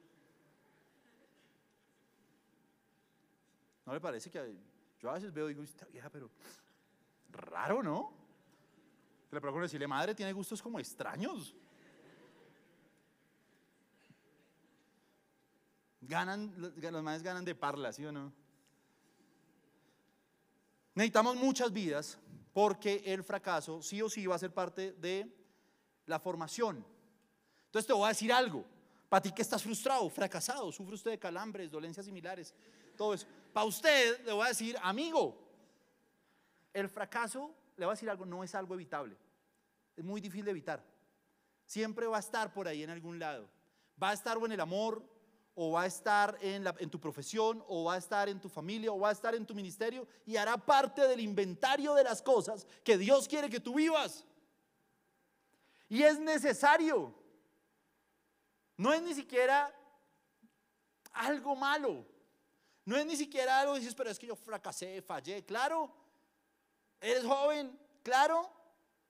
¿No 3.88 3.94
le 3.94 4.00
parece 4.00 4.30
que 4.30 4.56
yo 5.00 5.10
a 5.10 5.14
veces 5.16 5.34
veo 5.34 5.50
y 5.50 5.54
digo, 5.54 5.64
esta 5.64 5.86
vieja, 5.86 6.10
pero 6.10 6.30
Raro, 7.30 7.84
¿no? 7.84 8.14
Le 9.32 9.42
procuro 9.42 9.64
decirle, 9.64 9.88
madre, 9.88 10.16
tiene 10.16 10.34
gustos 10.34 10.62
como 10.62 10.80
extraños. 10.80 11.54
Ganan, 16.02 16.54
los 16.58 17.04
madres 17.04 17.22
ganan 17.22 17.44
de 17.44 17.54
parla, 17.54 17.92
¿sí 17.92 18.06
o 18.06 18.12
no? 18.12 18.32
Necesitamos 20.96 21.36
muchas 21.36 21.72
vidas 21.72 22.18
porque 22.54 23.04
el 23.06 23.24
fracaso 23.24 23.82
sí 23.82 24.02
o 24.02 24.10
sí 24.10 24.26
va 24.26 24.36
a 24.36 24.40
ser 24.40 24.54
parte 24.54 24.94
de 24.94 25.30
la 26.06 26.20
formación. 26.20 26.86
Entonces 27.66 27.86
te 27.86 27.94
voy 27.94 28.06
a 28.06 28.10
decir 28.10 28.32
algo. 28.32 28.66
Para 29.10 29.22
ti 29.22 29.32
que 29.32 29.42
estás 29.42 29.64
frustrado, 29.64 30.10
fracasado, 30.10 30.72
sufre 30.72 30.96
usted 30.96 31.12
de 31.12 31.20
calambres, 31.20 31.72
dolencias 31.72 32.06
similares, 32.06 32.54
todo 32.98 33.14
eso. 33.14 33.28
Para 33.54 33.66
usted 33.66 34.26
le 34.26 34.32
voy 34.32 34.46
a 34.46 34.50
decir, 34.50 34.78
amigo, 34.82 35.38
el 36.74 36.90
fracaso, 36.90 37.54
le 37.76 37.86
voy 37.86 37.94
a 37.94 37.96
decir 37.96 38.10
algo, 38.10 38.26
no 38.26 38.44
es 38.44 38.54
algo 38.56 38.74
evitable. 38.76 39.16
Es 39.96 40.04
muy 40.04 40.22
difícil 40.22 40.46
de 40.46 40.52
evitar. 40.52 40.84
Siempre 41.66 42.08
va 42.08 42.18
a 42.18 42.20
estar 42.20 42.54
por 42.54 42.68
ahí 42.68 42.84
en 42.84 42.90
algún 42.90 43.20
lado. 43.20 43.50
Va 44.02 44.12
a 44.12 44.14
estar 44.14 44.38
o 44.38 44.46
en 44.46 44.52
el 44.52 44.60
amor, 44.60 45.04
o 45.56 45.72
va 45.72 45.82
a 45.82 45.86
estar 45.88 46.38
en, 46.40 46.64
la, 46.64 46.76
en, 46.78 46.90
tu 46.90 47.00
profesión, 47.00 47.64
o 47.68 47.86
va 47.86 47.96
a 47.96 47.98
estar 47.98 48.30
en 48.30 48.40
tu 48.40 48.48
familia, 48.48 48.92
o 48.92 49.00
va 49.00 49.10
a 49.10 49.12
estar 49.12 49.34
en 49.34 49.46
tu 49.46 49.56
ministerio, 49.56 50.08
y 50.26 50.38
hará 50.38 50.56
parte 50.56 51.02
del 51.08 51.20
inventario 51.20 51.96
de 51.96 52.04
las 52.04 52.22
cosas 52.22 52.68
que 52.84 52.96
Dios 52.96 53.28
quiere 53.28 53.50
que 53.50 53.60
tú 53.60 53.74
vivas. 53.74 54.24
Y 55.90 56.04
es 56.04 56.20
necesario. 56.20 57.14
No 58.78 58.94
es 58.94 59.02
ni 59.02 59.16
siquiera 59.16 59.74
algo 61.12 61.56
malo. 61.56 62.06
No 62.88 62.96
es 62.96 63.06
ni 63.06 63.18
siquiera 63.18 63.60
algo 63.60 63.76
dices, 63.76 63.94
pero 63.94 64.10
es 64.10 64.18
que 64.18 64.28
yo 64.28 64.36
fracasé, 64.38 65.02
fallé. 65.02 65.44
Claro, 65.44 65.94
eres 67.02 67.26
joven, 67.26 67.78
claro, 68.02 68.50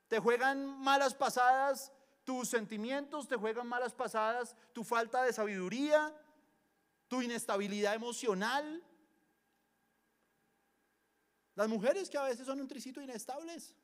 te 0.08 0.18
juegan 0.18 0.66
malas 0.66 1.14
pasadas 1.14 1.92
tus 2.24 2.50
sentimientos, 2.50 3.28
te 3.28 3.36
juegan 3.36 3.68
malas 3.68 3.94
pasadas 3.94 4.56
tu 4.74 4.84
falta 4.84 5.22
de 5.22 5.32
sabiduría, 5.32 6.12
tu 7.08 7.22
inestabilidad 7.22 7.94
emocional. 7.94 8.84
Las 11.54 11.70
mujeres 11.70 12.10
que 12.10 12.18
a 12.18 12.24
veces 12.24 12.48
son 12.48 12.60
un 12.60 12.68
tricito 12.68 13.00
inestables. 13.00 13.76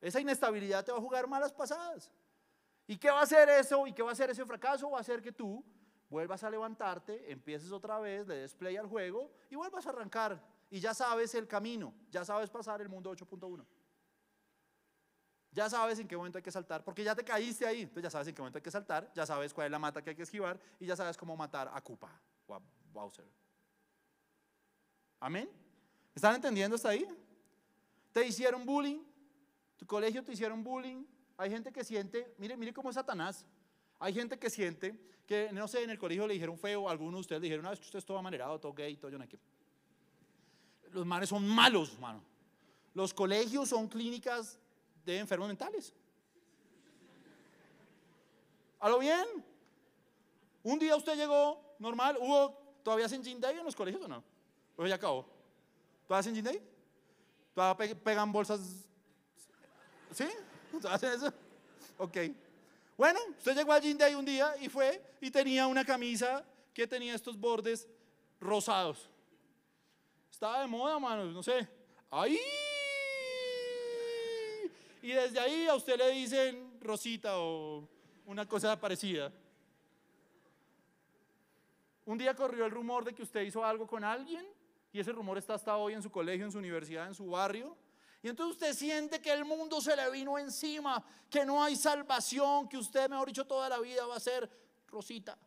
Esa 0.00 0.20
inestabilidad 0.20 0.84
te 0.84 0.90
va 0.90 0.98
a 0.98 1.00
jugar 1.00 1.28
malas 1.28 1.52
pasadas. 1.52 2.10
¿Y 2.88 2.98
qué 2.98 3.12
va 3.12 3.20
a 3.20 3.22
hacer 3.22 3.48
eso? 3.48 3.86
¿Y 3.86 3.92
qué 3.92 4.02
va 4.02 4.08
a 4.08 4.14
hacer 4.14 4.28
ese 4.30 4.44
fracaso? 4.44 4.90
Va 4.90 4.98
a 4.98 5.02
hacer 5.02 5.22
que 5.22 5.30
tú 5.30 5.64
vuelvas 6.10 6.42
a 6.42 6.50
levantarte, 6.50 7.30
empieces 7.30 7.70
otra 7.70 7.98
vez, 8.00 8.26
le 8.26 8.34
des 8.34 8.54
play 8.54 8.76
al 8.76 8.86
juego 8.86 9.30
y 9.48 9.54
vuelvas 9.54 9.86
a 9.86 9.90
arrancar. 9.90 10.42
Y 10.68 10.80
ya 10.80 10.92
sabes 10.92 11.34
el 11.34 11.46
camino, 11.46 11.94
ya 12.10 12.24
sabes 12.24 12.50
pasar 12.50 12.80
el 12.82 12.88
mundo 12.88 13.10
8.1. 13.12 13.64
Ya 15.52 15.68
sabes 15.68 15.98
en 15.98 16.06
qué 16.06 16.16
momento 16.16 16.38
hay 16.38 16.42
que 16.42 16.50
saltar, 16.50 16.84
porque 16.84 17.02
ya 17.02 17.14
te 17.14 17.24
caíste 17.24 17.66
ahí, 17.66 17.82
entonces 17.82 18.04
ya 18.04 18.10
sabes 18.10 18.28
en 18.28 18.34
qué 18.34 18.42
momento 18.42 18.58
hay 18.58 18.62
que 18.62 18.70
saltar, 18.70 19.10
ya 19.14 19.26
sabes 19.26 19.52
cuál 19.52 19.66
es 19.66 19.70
la 19.70 19.78
mata 19.78 20.02
que 20.02 20.10
hay 20.10 20.16
que 20.16 20.22
esquivar 20.22 20.60
y 20.78 20.86
ya 20.86 20.94
sabes 20.94 21.16
cómo 21.16 21.36
matar 21.36 21.70
a 21.72 21.80
Koopa 21.80 22.20
o 22.46 22.54
a 22.54 22.60
Bowser. 22.92 23.26
Amén. 25.18 25.50
¿Están 26.14 26.36
entendiendo 26.36 26.76
hasta 26.76 26.90
ahí? 26.90 27.06
Te 28.12 28.24
hicieron 28.26 28.64
bullying, 28.64 29.02
tu 29.76 29.86
colegio 29.86 30.22
te 30.24 30.32
hicieron 30.32 30.62
bullying. 30.62 31.04
Hay 31.36 31.50
gente 31.50 31.72
que 31.72 31.82
siente, 31.84 32.34
mire, 32.38 32.56
mire 32.56 32.72
cómo 32.72 32.90
es 32.90 32.94
Satanás. 32.94 33.44
Hay 34.00 34.14
gente 34.14 34.38
que 34.38 34.48
siente 34.48 34.98
que, 35.26 35.52
no 35.52 35.68
sé, 35.68 35.84
en 35.84 35.90
el 35.90 35.98
colegio 35.98 36.26
le 36.26 36.34
dijeron 36.34 36.58
feo, 36.58 36.88
algunos 36.88 37.14
de 37.14 37.20
ustedes 37.20 37.42
le 37.42 37.44
dijeron, 37.44 37.64
no, 37.64 37.72
es 37.72 37.78
que 37.78 37.84
usted 37.84 37.98
es 38.00 38.04
todo 38.04 38.18
amanerado, 38.18 38.58
todo 38.58 38.72
gay, 38.72 38.96
todo 38.96 39.10
yo 39.10 39.18
no 39.18 39.28
que. 39.28 39.38
Los 40.90 41.06
manes 41.06 41.28
son 41.28 41.46
malos, 41.46 41.96
mano. 42.00 42.24
Los 42.94 43.14
colegios 43.14 43.68
son 43.68 43.86
clínicas 43.86 44.58
de 45.04 45.18
enfermos 45.18 45.46
mentales. 45.46 45.94
¿A 48.80 48.88
lo 48.88 48.98
bien? 48.98 49.24
Un 50.62 50.78
día 50.78 50.96
usted 50.96 51.14
llegó 51.14 51.76
normal, 51.78 52.16
hubo, 52.18 52.80
¿todavía 52.82 53.06
hacen 53.06 53.22
Gin 53.22 53.40
Day 53.40 53.58
en 53.58 53.64
los 53.64 53.76
colegios 53.76 54.02
o 54.02 54.08
no? 54.08 54.24
Pues 54.74 54.88
ya 54.88 54.96
acabó. 54.96 55.26
¿Todavía 56.08 56.20
hacen 56.20 56.34
Gin 56.34 56.44
Day? 56.44 56.62
¿Todavía 57.54 57.94
pegan 57.94 58.32
bolsas? 58.32 58.60
¿Sí? 60.10 60.26
¿Todavía 60.72 60.94
hacen 60.94 61.12
eso? 61.12 61.32
Ok. 61.98 62.16
Bueno, 63.00 63.18
usted 63.38 63.56
llegó 63.56 63.72
a 63.72 63.80
Gin 63.80 63.96
Day 63.96 64.14
un 64.14 64.26
día 64.26 64.54
y 64.60 64.68
fue 64.68 65.02
y 65.22 65.30
tenía 65.30 65.66
una 65.66 65.86
camisa 65.86 66.44
que 66.74 66.86
tenía 66.86 67.14
estos 67.14 67.40
bordes 67.40 67.88
rosados. 68.38 69.08
Estaba 70.30 70.60
de 70.60 70.66
moda, 70.66 70.98
mano, 70.98 71.24
no 71.24 71.42
sé. 71.42 71.66
¡Ahí! 72.10 72.38
Y 75.00 75.12
desde 75.12 75.40
ahí 75.40 75.66
a 75.66 75.76
usted 75.76 75.96
le 75.96 76.10
dicen 76.10 76.78
Rosita 76.78 77.38
o 77.38 77.88
una 78.26 78.46
cosa 78.46 78.78
parecida. 78.78 79.32
Un 82.04 82.18
día 82.18 82.34
corrió 82.34 82.66
el 82.66 82.70
rumor 82.70 83.02
de 83.06 83.14
que 83.14 83.22
usted 83.22 83.40
hizo 83.40 83.64
algo 83.64 83.86
con 83.86 84.04
alguien 84.04 84.46
y 84.92 85.00
ese 85.00 85.12
rumor 85.12 85.38
está 85.38 85.54
hasta 85.54 85.74
hoy 85.74 85.94
en 85.94 86.02
su 86.02 86.10
colegio, 86.10 86.44
en 86.44 86.52
su 86.52 86.58
universidad, 86.58 87.06
en 87.06 87.14
su 87.14 87.30
barrio. 87.30 87.74
Y 88.22 88.28
entonces 88.28 88.56
usted 88.56 88.74
siente 88.74 89.20
que 89.20 89.32
el 89.32 89.44
mundo 89.44 89.80
se 89.80 89.96
le 89.96 90.10
vino 90.10 90.38
encima, 90.38 91.02
que 91.30 91.44
no 91.44 91.62
hay 91.62 91.74
salvación, 91.74 92.68
que 92.68 92.76
usted, 92.76 93.08
mejor 93.08 93.28
dicho, 93.28 93.46
toda 93.46 93.68
la 93.68 93.78
vida 93.80 94.06
va 94.06 94.16
a 94.16 94.20
ser 94.20 94.50
Rosita. 94.88 95.38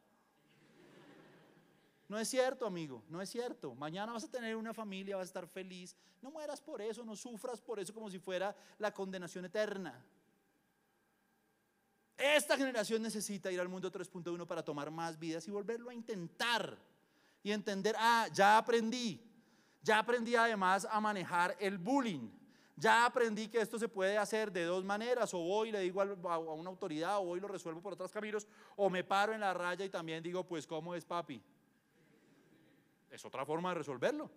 No 2.08 2.20
es 2.20 2.28
cierto, 2.28 2.66
amigo, 2.66 3.04
no 3.10 3.22
es 3.22 3.30
cierto. 3.30 3.76
Mañana 3.76 4.14
vas 4.14 4.24
a 4.24 4.32
tener 4.32 4.56
una 4.56 4.74
familia, 4.74 5.18
vas 5.18 5.24
a 5.24 5.28
estar 5.28 5.48
feliz. 5.48 5.96
No 6.22 6.32
mueras 6.32 6.62
por 6.62 6.82
eso, 6.82 7.04
no 7.04 7.16
sufras 7.16 7.62
por 7.62 7.80
eso 7.80 7.94
como 7.94 8.10
si 8.10 8.20
fuera 8.20 8.56
la 8.78 8.94
condenación 8.94 9.46
eterna. 9.46 10.04
Esta 12.18 12.56
generación 12.56 13.02
necesita 13.02 13.52
ir 13.52 13.60
al 13.60 13.68
mundo 13.68 13.92
3.1 13.92 14.46
para 14.46 14.64
tomar 14.64 14.92
más 14.92 15.18
vidas 15.18 15.48
y 15.48 15.52
volverlo 15.52 15.90
a 15.90 15.94
intentar 15.94 16.78
y 17.42 17.52
entender, 17.52 17.96
ah, 17.98 18.28
ya 18.32 18.58
aprendí, 18.58 19.22
ya 19.82 20.00
aprendí 20.00 20.36
además 20.36 20.88
a 20.90 21.02
manejar 21.02 21.58
el 21.60 21.78
bullying. 21.78 22.30
Ya 22.76 23.06
aprendí 23.06 23.48
que 23.48 23.62
esto 23.62 23.78
se 23.78 23.88
puede 23.88 24.18
hacer 24.18 24.52
de 24.52 24.64
dos 24.64 24.84
maneras, 24.84 25.34
o 25.34 25.40
voy 25.40 25.70
y 25.70 25.72
le 25.72 25.80
digo 25.82 26.02
a 26.02 26.38
una 26.40 26.70
autoridad, 26.70 27.20
o 27.20 27.26
voy 27.26 27.38
y 27.38 27.42
lo 27.42 27.48
resuelvo 27.48 27.82
por 27.82 27.94
otros 27.94 28.12
caminos, 28.12 28.48
o 28.76 28.90
me 28.90 29.04
paro 29.04 29.34
en 29.34 29.42
la 29.42 29.54
raya 29.54 29.86
y 29.86 29.90
también 29.90 30.24
digo, 30.24 30.44
pues, 30.44 30.66
¿cómo 30.66 30.96
es 30.96 31.06
papi? 31.06 31.42
Es 33.12 33.24
otra 33.24 33.46
forma 33.46 33.70
de 33.70 33.76
resolverlo. 33.76 34.30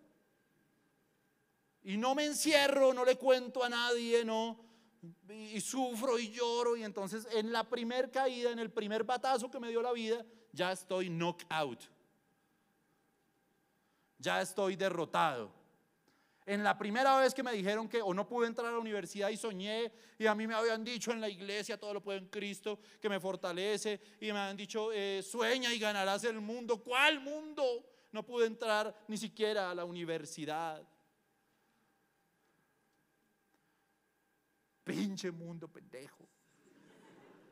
Y 1.84 1.96
no 1.96 2.14
me 2.14 2.26
encierro, 2.26 2.92
no 2.92 3.04
le 3.04 3.16
cuento 3.16 3.64
a 3.64 3.68
nadie, 3.68 4.24
no, 4.24 4.58
y 5.28 5.60
sufro 5.60 6.18
y 6.18 6.30
lloro, 6.30 6.76
y 6.76 6.82
entonces 6.82 7.26
en 7.32 7.52
la 7.52 7.64
primer 7.64 8.10
caída, 8.10 8.50
en 8.50 8.58
el 8.58 8.70
primer 8.70 9.04
batazo 9.04 9.50
que 9.50 9.60
me 9.60 9.70
dio 9.70 9.80
la 9.80 9.92
vida, 9.92 10.24
ya 10.52 10.72
estoy 10.72 11.08
knockout. 11.08 11.80
Ya 14.18 14.40
estoy 14.40 14.76
derrotado. 14.76 15.55
En 16.48 16.62
la 16.62 16.78
primera 16.78 17.18
vez 17.18 17.34
que 17.34 17.42
me 17.42 17.52
dijeron 17.52 17.88
que 17.88 18.00
o 18.00 18.14
no 18.14 18.28
pude 18.28 18.46
entrar 18.46 18.68
a 18.68 18.70
la 18.70 18.78
universidad 18.78 19.30
y 19.30 19.36
soñé, 19.36 19.90
y 20.16 20.26
a 20.26 20.34
mí 20.36 20.46
me 20.46 20.54
habían 20.54 20.84
dicho 20.84 21.10
en 21.10 21.20
la 21.20 21.28
iglesia, 21.28 21.76
todo 21.76 21.94
lo 21.94 22.00
puedo 22.00 22.18
en 22.18 22.28
Cristo, 22.28 22.78
que 23.00 23.08
me 23.08 23.18
fortalece, 23.18 24.00
y 24.20 24.26
me 24.26 24.38
habían 24.38 24.56
dicho, 24.56 24.92
eh, 24.92 25.24
sueña 25.24 25.74
y 25.74 25.80
ganarás 25.80 26.22
el 26.22 26.40
mundo. 26.40 26.80
¿Cuál 26.80 27.18
mundo? 27.20 27.84
No 28.12 28.24
pude 28.24 28.46
entrar 28.46 28.96
ni 29.08 29.16
siquiera 29.16 29.72
a 29.72 29.74
la 29.74 29.84
universidad. 29.84 30.86
Pinche 34.84 35.32
mundo 35.32 35.66
pendejo. 35.66 36.28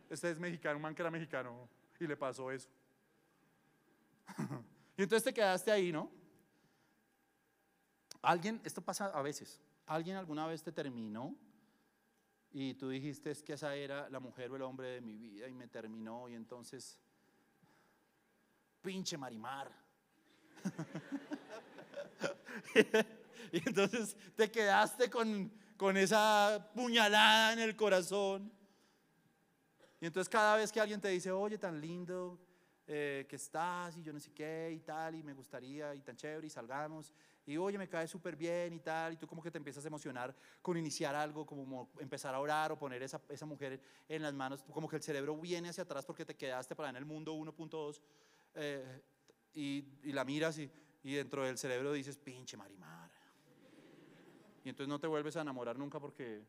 Este 0.08 0.30
es 0.30 0.38
mexicano, 0.38 0.76
un 0.76 0.82
man 0.82 0.94
que 0.94 1.02
era 1.02 1.10
mexicano 1.10 1.68
y 1.98 2.06
le 2.06 2.16
pasó 2.16 2.52
eso. 2.52 2.68
y 4.96 5.02
entonces 5.02 5.24
te 5.24 5.34
quedaste 5.34 5.72
ahí, 5.72 5.90
¿no? 5.90 6.23
Alguien, 8.24 8.60
esto 8.64 8.80
pasa 8.80 9.06
a 9.06 9.22
veces, 9.22 9.60
alguien 9.86 10.16
alguna 10.16 10.46
vez 10.46 10.62
te 10.62 10.72
terminó 10.72 11.34
y 12.50 12.74
tú 12.74 12.88
dijiste 12.88 13.30
es 13.30 13.42
que 13.42 13.54
esa 13.54 13.74
era 13.74 14.08
la 14.08 14.20
mujer 14.20 14.50
o 14.50 14.56
el 14.56 14.62
hombre 14.62 14.88
de 14.88 15.00
mi 15.00 15.16
vida 15.16 15.48
y 15.48 15.54
me 15.54 15.66
terminó 15.66 16.28
y 16.28 16.34
entonces, 16.34 16.98
pinche 18.80 19.18
Marimar. 19.18 19.70
y 23.52 23.68
entonces 23.68 24.16
te 24.36 24.50
quedaste 24.50 25.10
con, 25.10 25.52
con 25.76 25.96
esa 25.96 26.70
puñalada 26.74 27.52
en 27.52 27.58
el 27.58 27.76
corazón. 27.76 28.52
Y 30.00 30.06
entonces 30.06 30.28
cada 30.28 30.56
vez 30.56 30.70
que 30.70 30.80
alguien 30.80 31.00
te 31.00 31.08
dice, 31.08 31.30
oye, 31.30 31.58
tan 31.58 31.80
lindo 31.80 32.38
eh, 32.86 33.26
que 33.28 33.36
estás 33.36 33.96
y 33.96 34.02
yo 34.02 34.12
no 34.12 34.20
sé 34.20 34.30
qué 34.32 34.72
y 34.76 34.80
tal, 34.80 35.14
y 35.14 35.22
me 35.22 35.32
gustaría 35.32 35.94
y 35.94 36.02
tan 36.02 36.16
chévere 36.16 36.46
y 36.46 36.50
salgamos, 36.50 37.12
y 37.46 37.56
oye, 37.56 37.76
me 37.76 37.88
cae 37.88 38.08
súper 38.08 38.36
bien 38.36 38.72
y 38.72 38.80
tal, 38.80 39.12
y 39.12 39.16
tú 39.16 39.26
como 39.26 39.42
que 39.42 39.50
te 39.50 39.58
empiezas 39.58 39.84
a 39.84 39.88
emocionar 39.88 40.34
con 40.62 40.76
iniciar 40.76 41.14
algo, 41.14 41.44
como 41.44 41.90
empezar 41.98 42.34
a 42.34 42.40
orar 42.40 42.72
o 42.72 42.78
poner 42.78 43.02
esa, 43.02 43.20
esa 43.28 43.44
mujer 43.44 43.80
en 44.08 44.22
las 44.22 44.32
manos, 44.32 44.62
como 44.72 44.88
que 44.88 44.96
el 44.96 45.02
cerebro 45.02 45.36
viene 45.36 45.68
hacia 45.68 45.82
atrás 45.82 46.06
porque 46.06 46.24
te 46.24 46.34
quedaste 46.34 46.74
para 46.74 46.88
en 46.88 46.96
el 46.96 47.04
mundo 47.04 47.34
1.2 47.34 48.00
eh, 48.54 49.02
y, 49.52 49.84
y, 50.02 50.12
la 50.12 50.24
miras 50.24 50.58
y, 50.58 50.70
y 51.02 51.14
dentro 51.14 51.44
del 51.44 51.58
cerebro 51.58 51.92
dices, 51.92 52.16
pinche 52.16 52.56
marimar. 52.56 53.10
Y 54.64 54.70
entonces 54.70 54.88
no 54.88 54.98
te 54.98 55.06
vuelves 55.06 55.36
a 55.36 55.42
enamorar 55.42 55.78
nunca 55.78 56.00
porque... 56.00 56.42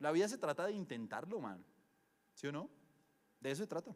La 0.00 0.10
vida 0.10 0.28
se 0.28 0.36
trata 0.36 0.66
de 0.66 0.72
intentarlo, 0.72 1.40
man. 1.40 1.64
¿Sí 2.34 2.48
o 2.48 2.52
no? 2.52 2.68
De 3.40 3.52
eso 3.52 3.62
se 3.62 3.68
trata. 3.68 3.94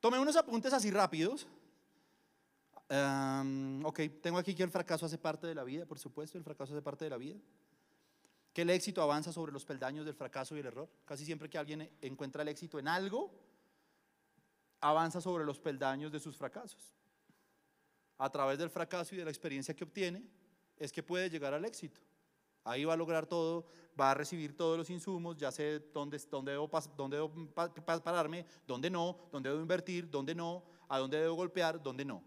Tomé 0.00 0.18
unos 0.18 0.36
apuntes 0.36 0.72
así 0.72 0.90
rápidos. 0.90 1.46
ok, 2.88 4.00
tengo 4.22 4.38
aquí 4.38 4.54
que 4.54 4.62
el 4.62 4.70
fracaso 4.70 5.06
hace 5.06 5.18
parte 5.18 5.46
de 5.46 5.54
la 5.54 5.62
vida, 5.62 5.84
por 5.86 5.98
supuesto, 5.98 6.38
el 6.38 6.44
fracaso 6.44 6.72
hace 6.72 6.82
parte 6.82 7.04
de 7.04 7.10
la 7.10 7.18
vida. 7.18 7.38
Que 8.54 8.62
el 8.62 8.70
éxito 8.70 9.02
avanza 9.02 9.32
sobre 9.32 9.52
los 9.52 9.64
peldaños 9.64 10.04
del 10.06 10.14
fracaso 10.14 10.56
y 10.56 10.60
el 10.60 10.66
error. 10.66 10.88
Casi 11.04 11.24
siempre 11.24 11.48
que 11.48 11.58
alguien 11.58 11.88
encuentra 12.00 12.42
el 12.42 12.48
éxito 12.48 12.78
en 12.78 12.88
algo, 12.88 13.30
avanza 14.80 15.20
sobre 15.20 15.44
los 15.44 15.60
peldaños 15.60 16.10
de 16.10 16.18
sus 16.18 16.36
fracasos. 16.36 16.94
A 18.18 18.30
través 18.30 18.58
del 18.58 18.70
fracaso 18.70 19.14
y 19.14 19.18
de 19.18 19.24
la 19.24 19.30
experiencia 19.30 19.74
que 19.76 19.84
obtiene, 19.84 20.26
es 20.78 20.92
que 20.92 21.02
puede 21.02 21.30
llegar 21.30 21.54
al 21.54 21.64
éxito. 21.64 22.00
Ahí 22.64 22.84
va 22.84 22.94
a 22.94 22.96
lograr 22.96 23.26
todo, 23.26 23.66
va 24.00 24.12
a 24.12 24.14
recibir 24.14 24.56
todos 24.56 24.78
los 24.78 24.88
insumos, 24.88 25.36
ya 25.36 25.52
sé 25.52 25.80
dónde, 25.92 26.18
dónde, 26.30 26.52
debo, 26.52 26.70
dónde 26.96 27.82
pararme, 28.02 28.46
dónde 28.66 28.88
no, 28.88 29.28
dónde 29.30 29.50
debo 29.50 29.60
invertir, 29.60 30.08
dónde 30.08 30.34
no, 30.34 30.64
a 30.88 30.98
dónde 30.98 31.18
debo 31.18 31.34
golpear, 31.34 31.82
dónde 31.82 32.04
no. 32.04 32.22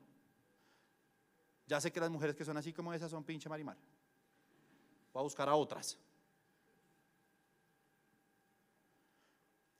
Ya 1.65 1.81
sé 1.81 1.91
que 1.91 1.99
las 1.99 2.11
mujeres 2.11 2.35
que 2.35 2.45
son 2.45 2.57
así 2.57 2.71
como 2.73 2.93
esas 2.93 3.09
son 3.09 3.23
pinche 3.23 3.49
marimar. 3.49 3.77
Voy 5.11 5.21
a 5.21 5.23
buscar 5.23 5.49
a 5.49 5.55
otras. 5.55 5.97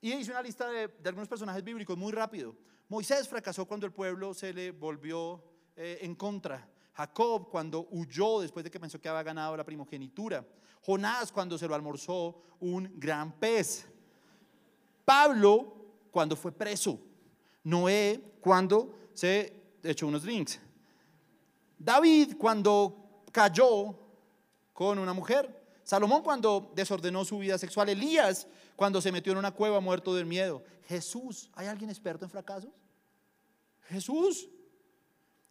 Y 0.02 0.14
hice 0.14 0.32
una 0.32 0.42
lista 0.42 0.68
de, 0.70 0.92
algunos 1.06 1.28
personajes 1.28 1.64
bíblicos 1.64 1.98
muy 1.98 2.12
rápido. 2.12 2.56
Moisés 2.90 3.28
fracasó 3.28 3.66
cuando 3.66 3.86
el 3.86 3.94
pueblo 3.94 4.34
se 4.34 4.54
le 4.54 4.72
volvió 4.72 5.44
eh, 5.76 6.00
en 6.02 6.16
contra. 6.16 6.70
Jacob 6.94 7.50
cuando 7.50 7.88
huyó 7.92 8.42
después 8.42 8.64
de 8.64 8.72
que 8.72 8.80
pensó 8.80 9.02
que 9.02 9.10
había 9.10 9.24
ganado 9.24 9.58
la 9.58 9.64
primogenitura. 9.64 10.46
Jonás 10.82 11.32
cuando 11.32 11.58
se 11.58 11.68
lo 11.68 11.76
almorzó 11.76 12.42
un 12.60 12.92
gran 13.00 13.32
pez. 13.34 13.88
Pablo 15.04 15.74
cuando 16.12 16.36
fue 16.36 16.52
preso. 16.52 17.00
Noé 17.64 18.36
cuando 18.40 18.96
se 19.14 19.78
echó 19.84 20.08
unos 20.08 20.24
drinks. 20.24 20.60
David 21.78 22.36
cuando 22.38 23.24
cayó 23.32 23.96
con 24.74 25.00
una 25.00 25.14
mujer. 25.14 25.64
Salomón 25.84 26.22
cuando 26.22 26.72
desordenó 26.76 27.26
su 27.26 27.40
vida 27.40 27.58
sexual. 27.58 27.90
Elías 27.90 28.48
cuando 28.76 29.02
se 29.02 29.12
metió 29.12 29.32
en 29.34 29.40
una 29.40 29.52
cueva 29.52 29.80
muerto 29.80 30.14
del 30.14 30.26
miedo. 30.26 30.64
Jesús, 30.88 31.50
¿hay 31.54 31.68
alguien 31.68 31.90
experto 31.90 32.26
en 32.26 32.32
fracasos? 32.32 32.72
Jesús, 33.88 34.50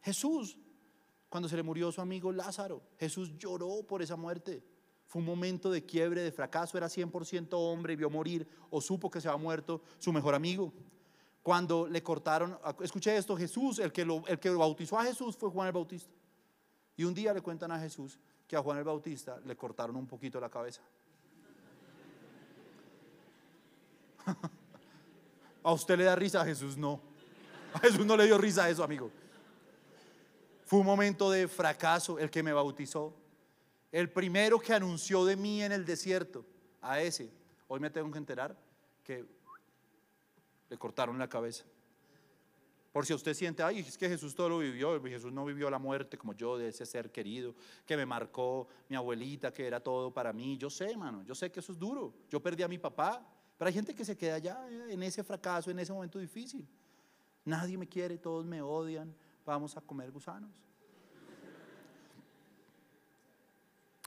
Jesús, 0.01 0.57
cuando 1.33 1.49
se 1.49 1.57
le 1.57 1.63
murió 1.63 1.91
su 1.91 2.03
amigo 2.03 2.31
Lázaro, 2.31 2.83
Jesús 2.99 3.39
lloró 3.39 3.83
por 3.89 4.03
esa 4.03 4.17
muerte. 4.17 4.63
Fue 5.07 5.21
un 5.21 5.25
momento 5.25 5.71
de 5.71 5.83
quiebre, 5.83 6.21
de 6.21 6.31
fracaso, 6.31 6.77
era 6.77 6.89
100% 6.89 7.49
hombre, 7.53 7.97
vio 7.97 8.11
morir 8.11 8.47
o 8.69 8.83
supo 8.83 9.11
que 9.11 9.19
se 9.19 9.29
había 9.29 9.43
muerto 9.43 9.81
su 9.99 10.13
mejor 10.13 10.35
amigo. 10.35 10.75
Cuando 11.43 11.89
le 11.89 12.03
cortaron, 12.03 12.59
escuché 12.83 13.17
esto, 13.17 13.35
Jesús, 13.35 13.79
el 13.79 13.95
que, 13.95 14.05
lo, 14.05 14.23
el 14.27 14.39
que 14.39 14.51
bautizó 14.51 14.99
a 14.99 15.05
Jesús 15.05 15.35
fue 15.35 15.49
Juan 15.49 15.69
el 15.69 15.73
Bautista. 15.73 16.13
Y 16.99 17.05
un 17.05 17.15
día 17.15 17.33
le 17.33 17.41
cuentan 17.41 17.73
a 17.73 17.81
Jesús 17.81 18.19
que 18.47 18.55
a 18.55 18.61
Juan 18.61 18.77
el 18.77 18.85
Bautista 18.85 19.41
le 19.47 19.57
cortaron 19.57 19.97
un 19.97 20.07
poquito 20.07 20.39
la 20.39 20.51
cabeza. 20.51 20.83
A 25.65 25.73
usted 25.73 25.97
le 25.97 26.05
da 26.05 26.15
risa, 26.15 26.43
a 26.43 26.45
Jesús 26.45 26.77
no. 26.77 27.01
A 27.73 27.79
Jesús 27.79 28.05
no 28.05 28.19
le 28.19 28.27
dio 28.27 28.37
risa 28.37 28.65
a 28.65 28.69
eso, 28.69 28.83
amigo. 28.85 29.11
Fue 30.73 30.81
un 30.81 30.87
momento 30.87 31.31
de 31.31 31.49
fracaso 31.49 32.19
el 32.19 32.31
que 32.31 32.43
me 32.43 32.51
bautizó. 32.51 33.15
El 33.91 34.09
primero 34.11 34.59
que 34.59 34.73
anunció 34.73 35.23
de 35.23 35.37
mí 35.37 35.63
en 35.63 35.71
el 35.71 35.85
desierto, 35.85 36.47
a 36.81 36.99
ese. 36.99 37.31
Hoy 37.69 37.79
me 37.79 37.91
tengo 37.91 38.11
que 38.11 38.17
enterar 38.17 38.57
que 39.05 39.23
le 40.71 40.79
cortaron 40.79 41.19
la 41.19 41.29
cabeza. 41.29 41.65
Por 42.91 43.05
si 43.05 43.13
usted 43.13 43.35
siente, 43.35 43.63
ay, 43.63 43.81
es 43.81 43.99
que 43.99 44.09
Jesús 44.09 44.35
todo 44.35 44.49
lo 44.49 44.59
vivió, 44.61 44.99
Jesús 45.03 45.31
no 45.31 45.45
vivió 45.45 45.69
la 45.69 45.79
muerte 45.79 46.17
como 46.17 46.33
yo 46.33 46.57
de 46.57 46.69
ese 46.69 46.87
ser 46.87 47.13
querido 47.13 47.55
que 47.85 47.95
me 47.95 48.07
marcó 48.07 48.67
mi 48.89 48.97
abuelita, 48.97 49.53
que 49.53 49.67
era 49.67 49.79
todo 49.79 50.11
para 50.11 50.33
mí. 50.33 50.57
Yo 50.57 50.71
sé, 50.71 50.97
mano, 50.97 51.23
yo 51.23 51.35
sé 51.35 51.53
que 51.53 51.61
eso 51.61 51.73
es 51.73 51.79
duro. 51.79 52.15
Yo 52.31 52.41
perdí 52.41 52.63
a 52.63 52.69
mi 52.69 52.79
papá, 52.79 53.23
pero 53.59 53.69
hay 53.69 53.75
gente 53.75 53.95
que 53.95 54.07
se 54.07 54.17
queda 54.17 54.37
allá 54.37 54.67
eh, 54.71 54.95
en 54.95 55.03
ese 55.03 55.23
fracaso, 55.23 55.71
en 55.71 55.81
ese 55.81 55.93
momento 55.93 56.19
difícil. 56.19 56.67
Nadie 57.45 57.77
me 57.77 57.87
quiere, 57.87 58.17
todos 58.17 58.47
me 58.47 58.63
odian, 58.63 59.15
vamos 59.45 59.77
a 59.77 59.81
comer 59.81 60.11
gusanos. 60.11 60.51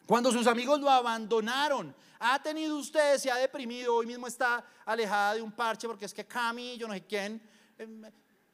Cuando 0.05 0.31
sus 0.31 0.45
amigos 0.45 0.79
lo 0.79 0.89
abandonaron, 0.89 1.95
ha 2.19 2.41
tenido 2.41 2.77
usted, 2.77 3.17
se 3.17 3.31
ha 3.31 3.35
deprimido, 3.37 3.95
hoy 3.95 4.05
mismo 4.05 4.27
está 4.27 4.63
alejada 4.85 5.33
de 5.33 5.41
un 5.41 5.51
parche 5.51 5.87
porque 5.87 6.05
es 6.05 6.13
que 6.13 6.25
Cami, 6.25 6.77
yo 6.77 6.87
no 6.87 6.93
sé 6.93 7.01
quién, 7.05 7.41
em, 7.77 8.03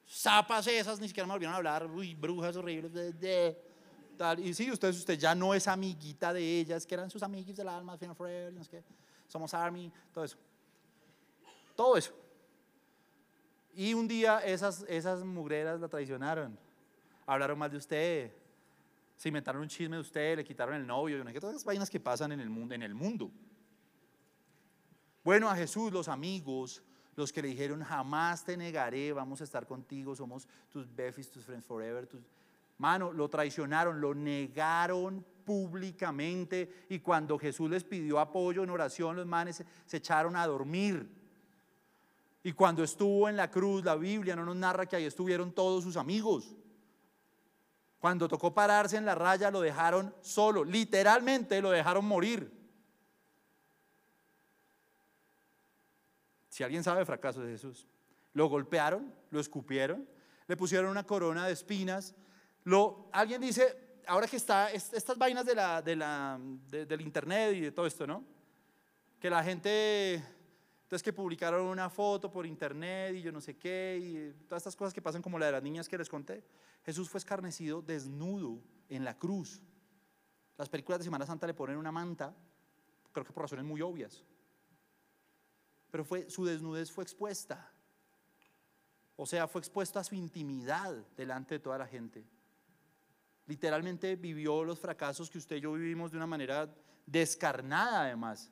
zapas 0.10 0.66
esas, 0.68 1.00
ni 1.00 1.08
siquiera 1.08 1.28
me 1.28 1.34
volvieron 1.34 1.54
a 1.54 1.58
hablar, 1.58 1.86
uy, 1.88 2.16
brujas 2.16 2.56
horribles, 2.56 2.94
de. 2.94 3.72
Y 4.38 4.54
sí, 4.54 4.72
usted, 4.72 4.90
usted 4.90 5.18
ya 5.18 5.34
no 5.34 5.54
es 5.54 5.68
amiguita 5.68 6.32
de 6.32 6.60
ellas, 6.60 6.86
que 6.86 6.94
eran 6.94 7.10
sus 7.10 7.24
amiguitos 7.24 7.58
del 7.58 7.70
alma, 7.70 7.98
Final 7.98 8.16
Forever, 8.16 8.54
no 8.54 8.64
sé 8.64 8.84
somos 9.32 9.54
Army, 9.54 9.92
todo 10.14 10.26
eso. 10.26 10.38
Todo 11.76 11.96
eso. 11.96 12.14
Y 13.74 13.94
un 13.94 14.06
día 14.08 14.40
esas, 14.40 14.84
esas 14.90 15.24
mugreras 15.24 15.80
la 15.80 15.88
traicionaron. 15.88 16.60
Hablaron 17.26 17.58
mal 17.58 17.72
de 17.72 17.78
usted. 17.78 18.32
Se 19.16 19.30
inventaron 19.30 19.62
un 19.62 19.68
chisme 19.68 19.96
de 19.98 20.02
usted, 20.02 20.38
le 20.38 20.44
quitaron 20.44 20.76
el 20.76 20.86
novio. 20.86 21.24
Todas 21.40 21.56
esas 21.56 21.66
vainas 21.66 21.90
que 21.90 22.00
pasan 22.00 22.32
en 22.32 22.40
el 22.40 22.50
mundo. 22.50 22.74
En 22.74 22.84
el 22.84 22.96
mundo. 22.96 23.32
Bueno, 25.24 25.50
a 25.50 25.56
Jesús, 25.56 25.92
los 25.92 26.08
amigos, 26.08 26.82
los 27.16 27.32
que 27.32 27.42
le 27.42 27.50
dijeron, 27.50 27.84
jamás 27.84 28.44
te 28.44 28.58
negaré, 28.58 29.14
vamos 29.14 29.42
a 29.42 29.44
estar 29.44 29.68
contigo, 29.68 30.16
somos 30.16 30.48
tus 30.70 30.94
befis, 30.94 31.30
tus 31.30 31.46
friends 31.46 31.66
forever. 31.66 32.08
Tus... 32.08 32.22
Mano, 32.80 33.14
lo 33.14 33.30
traicionaron, 33.30 34.02
lo 34.02 34.16
negaron 34.16 35.24
públicamente. 35.46 36.86
Y 36.90 37.00
cuando 37.00 37.38
Jesús 37.38 37.70
les 37.70 37.84
pidió 37.84 38.20
apoyo 38.20 38.64
en 38.64 38.72
oración, 38.72 39.16
los 39.16 39.28
manes 39.28 39.64
se 39.86 39.98
echaron 39.98 40.36
a 40.36 40.48
dormir. 40.48 41.08
Y 42.44 42.54
cuando 42.54 42.84
estuvo 42.84 43.30
en 43.30 43.38
la 43.38 43.52
cruz, 43.52 43.84
la 43.84 43.96
Biblia 43.96 44.36
no 44.36 44.46
nos 44.46 44.56
narra 44.56 44.88
que 44.88 44.96
ahí 44.96 45.06
estuvieron 45.06 45.52
todos 45.52 45.84
sus 45.84 45.96
amigos. 45.96 46.56
Cuando 48.02 48.28
tocó 48.28 48.52
pararse 48.52 48.98
en 48.98 49.06
la 49.06 49.14
raya, 49.14 49.52
lo 49.52 49.62
dejaron 49.62 50.12
solo, 50.22 50.66
literalmente 50.66 51.62
lo 51.62 51.70
dejaron 51.70 52.04
morir. 52.04 52.52
Si 56.50 56.64
alguien 56.64 56.84
sabe 56.84 57.02
de 57.02 57.06
fracaso 57.06 57.42
de 57.42 57.52
Jesús, 57.52 57.88
lo 58.34 58.50
golpearon, 58.50 59.14
lo 59.30 59.40
escupieron, 59.40 60.10
le 60.48 60.58
pusieron 60.58 60.90
una 60.90 61.06
corona 61.06 61.46
de 61.46 61.54
espinas. 61.54 62.16
Alguien 63.12 63.40
dice, 63.40 64.02
ahora 64.08 64.28
que 64.28 64.38
está 64.38 64.72
estas 64.72 65.16
vainas 65.16 65.46
de 65.46 65.54
la, 65.54 65.84
del 65.84 67.02
internet 67.02 67.54
y 67.54 67.62
de 67.62 67.72
todo 67.72 67.86
esto, 67.86 68.08
¿no? 68.08 68.24
Que 69.20 69.30
la 69.30 69.44
gente 69.44 70.24
entonces 70.92 71.04
que 71.04 71.14
publicaron 71.14 71.68
una 71.68 71.90
foto 71.90 72.30
por 72.30 72.46
internet 72.46 73.16
y 73.16 73.22
yo 73.22 73.32
no 73.32 73.40
sé 73.40 73.56
qué, 73.56 73.98
y 73.98 74.46
todas 74.46 74.60
estas 74.60 74.76
cosas 74.76 74.94
que 74.94 75.02
pasan 75.02 75.22
como 75.22 75.40
la 75.40 75.46
de 75.46 75.54
las 75.54 75.64
niñas 75.64 75.88
que 75.88 75.98
les 75.98 76.10
conté. 76.10 76.44
Jesús 76.84 77.10
fue 77.10 77.20
escarnecido 77.20 77.82
desnudo 77.82 78.62
en 78.90 79.06
la 79.06 79.18
cruz. 79.18 79.62
Las 80.58 80.68
películas 80.68 81.00
de 81.00 81.06
Semana 81.06 81.26
Santa 81.26 81.48
le 81.48 81.54
ponen 81.54 81.78
una 81.78 81.94
manta, 81.94 82.36
creo 83.14 83.26
que 83.26 83.32
por 83.32 83.44
razones 83.44 83.64
muy 83.64 83.80
obvias. 83.80 84.26
Pero 85.92 86.04
fue, 86.04 86.30
su 86.30 86.44
desnudez 86.44 86.92
fue 86.92 87.06
expuesta. 87.06 87.72
O 89.16 89.26
sea, 89.26 89.48
fue 89.48 89.62
expuesto 89.62 89.98
a 89.98 90.04
su 90.04 90.16
intimidad 90.16 90.94
delante 91.16 91.56
de 91.56 91.60
toda 91.60 91.78
la 91.78 91.88
gente. 91.88 92.28
Literalmente 93.46 94.18
vivió 94.18 94.66
los 94.66 94.78
fracasos 94.78 95.30
que 95.30 95.38
usted 95.38 95.56
y 95.56 95.62
yo 95.62 95.72
vivimos 95.72 96.12
de 96.12 96.18
una 96.18 96.28
manera 96.28 96.70
descarnada 97.06 98.02
además. 98.02 98.52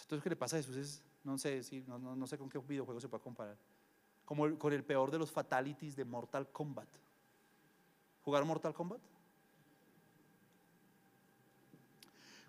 Entonces, 0.00 0.22
que 0.22 0.30
le 0.30 0.36
pasa 0.36 0.56
a 0.56 0.60
Jesús 0.60 0.76
es, 0.76 1.02
no 1.22 1.36
sé, 1.38 1.62
si, 1.62 1.82
no, 1.82 1.98
no, 1.98 2.26
sé 2.26 2.38
con 2.38 2.48
qué 2.48 2.58
videojuego 2.58 3.00
se 3.00 3.08
puede 3.08 3.22
comparar. 3.22 3.56
Como 4.24 4.58
con 4.58 4.72
el 4.72 4.84
peor 4.84 5.10
de 5.10 5.18
los 5.18 5.30
fatalities 5.30 5.94
de 5.94 6.04
Mortal 6.04 6.48
Kombat. 6.50 6.88
¿Jugar 8.22 8.44
Mortal 8.44 8.72
Kombat? 8.72 9.00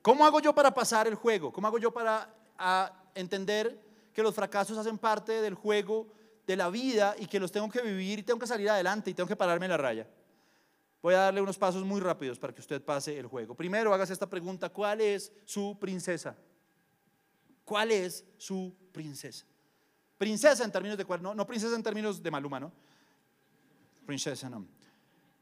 ¿Cómo 0.01 0.25
hago 0.25 0.39
yo 0.39 0.53
para 0.53 0.73
pasar 0.73 1.07
el 1.07 1.15
juego? 1.15 1.51
¿Cómo 1.51 1.67
hago 1.67 1.77
yo 1.77 1.91
para 1.91 2.33
entender 3.15 3.79
que 4.13 4.21
los 4.21 4.35
fracasos 4.35 4.77
hacen 4.77 4.97
parte 4.97 5.41
del 5.41 5.55
juego 5.55 6.07
de 6.45 6.55
la 6.55 6.69
vida 6.69 7.15
y 7.17 7.25
que 7.25 7.39
los 7.39 7.51
tengo 7.51 7.69
que 7.69 7.81
vivir 7.81 8.19
y 8.19 8.23
tengo 8.23 8.39
que 8.39 8.47
salir 8.47 8.69
adelante 8.69 9.09
y 9.09 9.13
tengo 9.13 9.27
que 9.27 9.35
pararme 9.35 9.65
en 9.65 9.71
la 9.71 9.77
raya? 9.77 10.07
Voy 11.01 11.15
a 11.15 11.19
darle 11.19 11.41
unos 11.41 11.57
pasos 11.57 11.83
muy 11.83 11.99
rápidos 11.99 12.39
para 12.39 12.53
que 12.53 12.61
usted 12.61 12.81
pase 12.81 13.17
el 13.17 13.27
juego. 13.27 13.55
Primero, 13.55 13.93
hágase 13.93 14.13
esta 14.13 14.29
pregunta, 14.29 14.69
¿cuál 14.69 15.01
es 15.01 15.33
su 15.45 15.77
princesa? 15.79 16.37
¿Cuál 17.63 17.91
es 17.91 18.25
su 18.37 18.75
princesa? 18.91 19.45
Princesa 20.17 20.63
en 20.63 20.71
términos 20.71 20.97
de 20.97 21.05
cuál, 21.05 21.21
no, 21.21 21.33
no 21.33 21.45
princesa 21.45 21.75
en 21.75 21.83
términos 21.83 22.21
de 22.21 22.31
Maluma, 22.31 22.59
¿no? 22.59 22.71
Princesa, 24.05 24.49
no. 24.49 24.65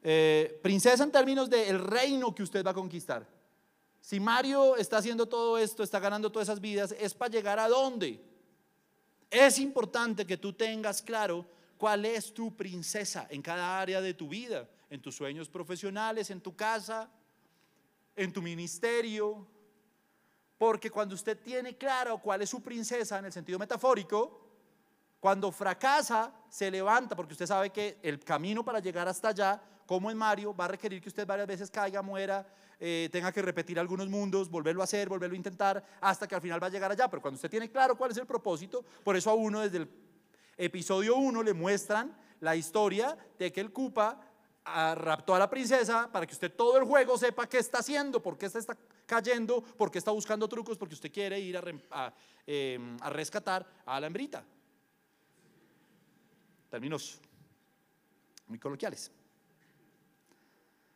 Eh, 0.03 0.59
princesa 0.63 1.03
en 1.03 1.11
términos 1.11 1.49
del 1.49 1.79
reino 1.79 2.33
que 2.33 2.43
usted 2.43 2.65
va 2.65 2.71
a 2.71 2.75
conquistar. 2.75 3.27
Si 3.99 4.19
Mario 4.19 4.75
está 4.77 4.97
haciendo 4.97 5.27
todo 5.27 5.57
esto, 5.57 5.83
está 5.83 5.99
ganando 5.99 6.31
todas 6.31 6.47
esas 6.47 6.59
vidas, 6.59 6.95
es 6.99 7.13
para 7.13 7.31
llegar 7.31 7.59
a 7.59 7.67
dónde. 7.67 8.19
Es 9.29 9.59
importante 9.59 10.25
que 10.25 10.37
tú 10.37 10.53
tengas 10.53 11.01
claro 11.01 11.45
cuál 11.77 12.05
es 12.05 12.33
tu 12.33 12.55
princesa 12.55 13.27
en 13.29 13.41
cada 13.41 13.79
área 13.79 14.01
de 14.01 14.13
tu 14.13 14.27
vida, 14.27 14.67
en 14.89 15.01
tus 15.01 15.15
sueños 15.15 15.47
profesionales, 15.47 16.29
en 16.31 16.41
tu 16.41 16.55
casa, 16.55 17.09
en 18.15 18.33
tu 18.33 18.41
ministerio, 18.41 19.47
porque 20.61 20.91
cuando 20.91 21.15
usted 21.15 21.39
tiene 21.39 21.75
claro 21.75 22.19
cuál 22.19 22.43
es 22.43 22.49
su 22.51 22.61
princesa 22.61 23.17
en 23.17 23.25
el 23.25 23.33
sentido 23.33 23.57
metafórico, 23.57 24.47
Cuando 25.19 25.51
fracasa, 25.51 26.31
se 26.49 26.69
levanta, 26.69 27.15
porque 27.15 27.33
usted 27.33 27.47
sabe 27.47 27.71
que 27.71 27.97
el 28.03 28.19
camino 28.19 28.63
para 28.63 28.79
llegar 28.79 29.07
hasta 29.07 29.29
allá, 29.29 29.59
como 29.87 30.11
en 30.11 30.17
Mario, 30.17 30.55
va 30.55 30.65
a 30.65 30.67
requerir 30.67 31.01
que 31.01 31.09
usted 31.09 31.25
varias 31.25 31.47
veces 31.47 31.71
caiga, 31.71 32.03
muera, 32.03 32.45
eh, 32.79 33.09
tenga 33.11 33.31
que 33.31 33.41
repetir 33.41 33.79
algunos 33.79 34.07
mundos, 34.07 34.51
volverlo 34.51 34.81
a 34.81 34.83
hacer, 34.83 35.09
volverlo 35.09 35.33
a 35.33 35.37
intentar, 35.37 35.83
hasta 35.99 36.27
que 36.27 36.35
al 36.35 36.41
final 36.41 36.61
va 36.61 36.67
a 36.67 36.69
llegar 36.69 36.91
allá. 36.91 37.07
Pero 37.07 37.23
cuando 37.23 37.37
usted 37.37 37.49
tiene 37.49 37.71
claro 37.71 37.97
cuál 37.97 38.11
es 38.11 38.17
el 38.17 38.27
propósito, 38.27 38.85
por 39.03 39.15
eso 39.15 39.31
a 39.31 39.33
uno 39.33 39.61
desde 39.61 39.77
el 39.77 39.89
episodio 40.57 41.15
1 41.15 41.41
le 41.41 41.53
muestran 41.55 42.15
la 42.39 42.55
historia 42.55 43.17
de 43.39 43.51
que 43.51 43.61
el 43.61 43.73
Koopa 43.73 44.21
ah, 44.65 44.93
raptó 44.95 45.33
a 45.33 45.39
la 45.39 45.49
princesa 45.49 46.07
para 46.11 46.27
que 46.27 46.33
usted 46.33 46.51
todo 46.55 46.77
el 46.77 46.83
juego 46.83 47.17
sepa 47.17 47.47
qué 47.47 47.57
está 47.57 47.79
haciendo, 47.79 48.21
por 48.21 48.37
qué 48.37 48.47
se 48.47 48.59
está 48.59 48.77
cayendo, 49.11 49.61
por 49.61 49.91
qué 49.91 49.97
está 49.97 50.11
buscando 50.11 50.47
trucos, 50.47 50.77
porque 50.77 50.95
usted 50.95 51.11
quiere 51.11 51.37
ir 51.37 51.57
a, 51.57 52.13
em, 52.47 52.95
a 53.01 53.09
rescatar 53.09 53.67
a 53.85 53.99
la 53.99 54.07
hembrita. 54.07 54.41
Términos 56.69 57.19
muy 58.47 58.57
coloquiales. 58.57 59.11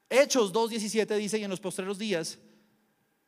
Hechos 0.10 0.54
2.17 0.54 1.18
dice, 1.18 1.38
y 1.38 1.44
en 1.44 1.50
los 1.50 1.60
postreros 1.60 1.98
días, 1.98 2.40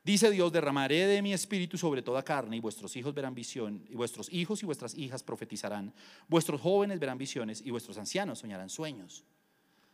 dice 0.05 0.31
Dios, 0.31 0.53
derramaré 0.53 1.05
de 1.05 1.21
mi 1.21 1.33
espíritu 1.33 1.77
sobre 1.77 2.01
toda 2.01 2.23
carne, 2.23 2.55
y 2.55 2.61
vuestros 2.61 2.95
hijos 2.95 3.13
verán 3.13 3.35
visión, 3.35 3.83
y 3.89 3.95
vuestros 3.95 4.31
hijos 4.31 4.63
y 4.63 4.65
vuestras 4.65 4.95
hijas 4.95 5.21
profetizarán, 5.21 5.93
vuestros 6.29 6.61
jóvenes 6.61 6.97
verán 6.97 7.17
visiones, 7.17 7.61
y 7.61 7.71
vuestros 7.71 7.97
ancianos 7.97 8.39
soñarán 8.39 8.69
sueños. 8.69 9.25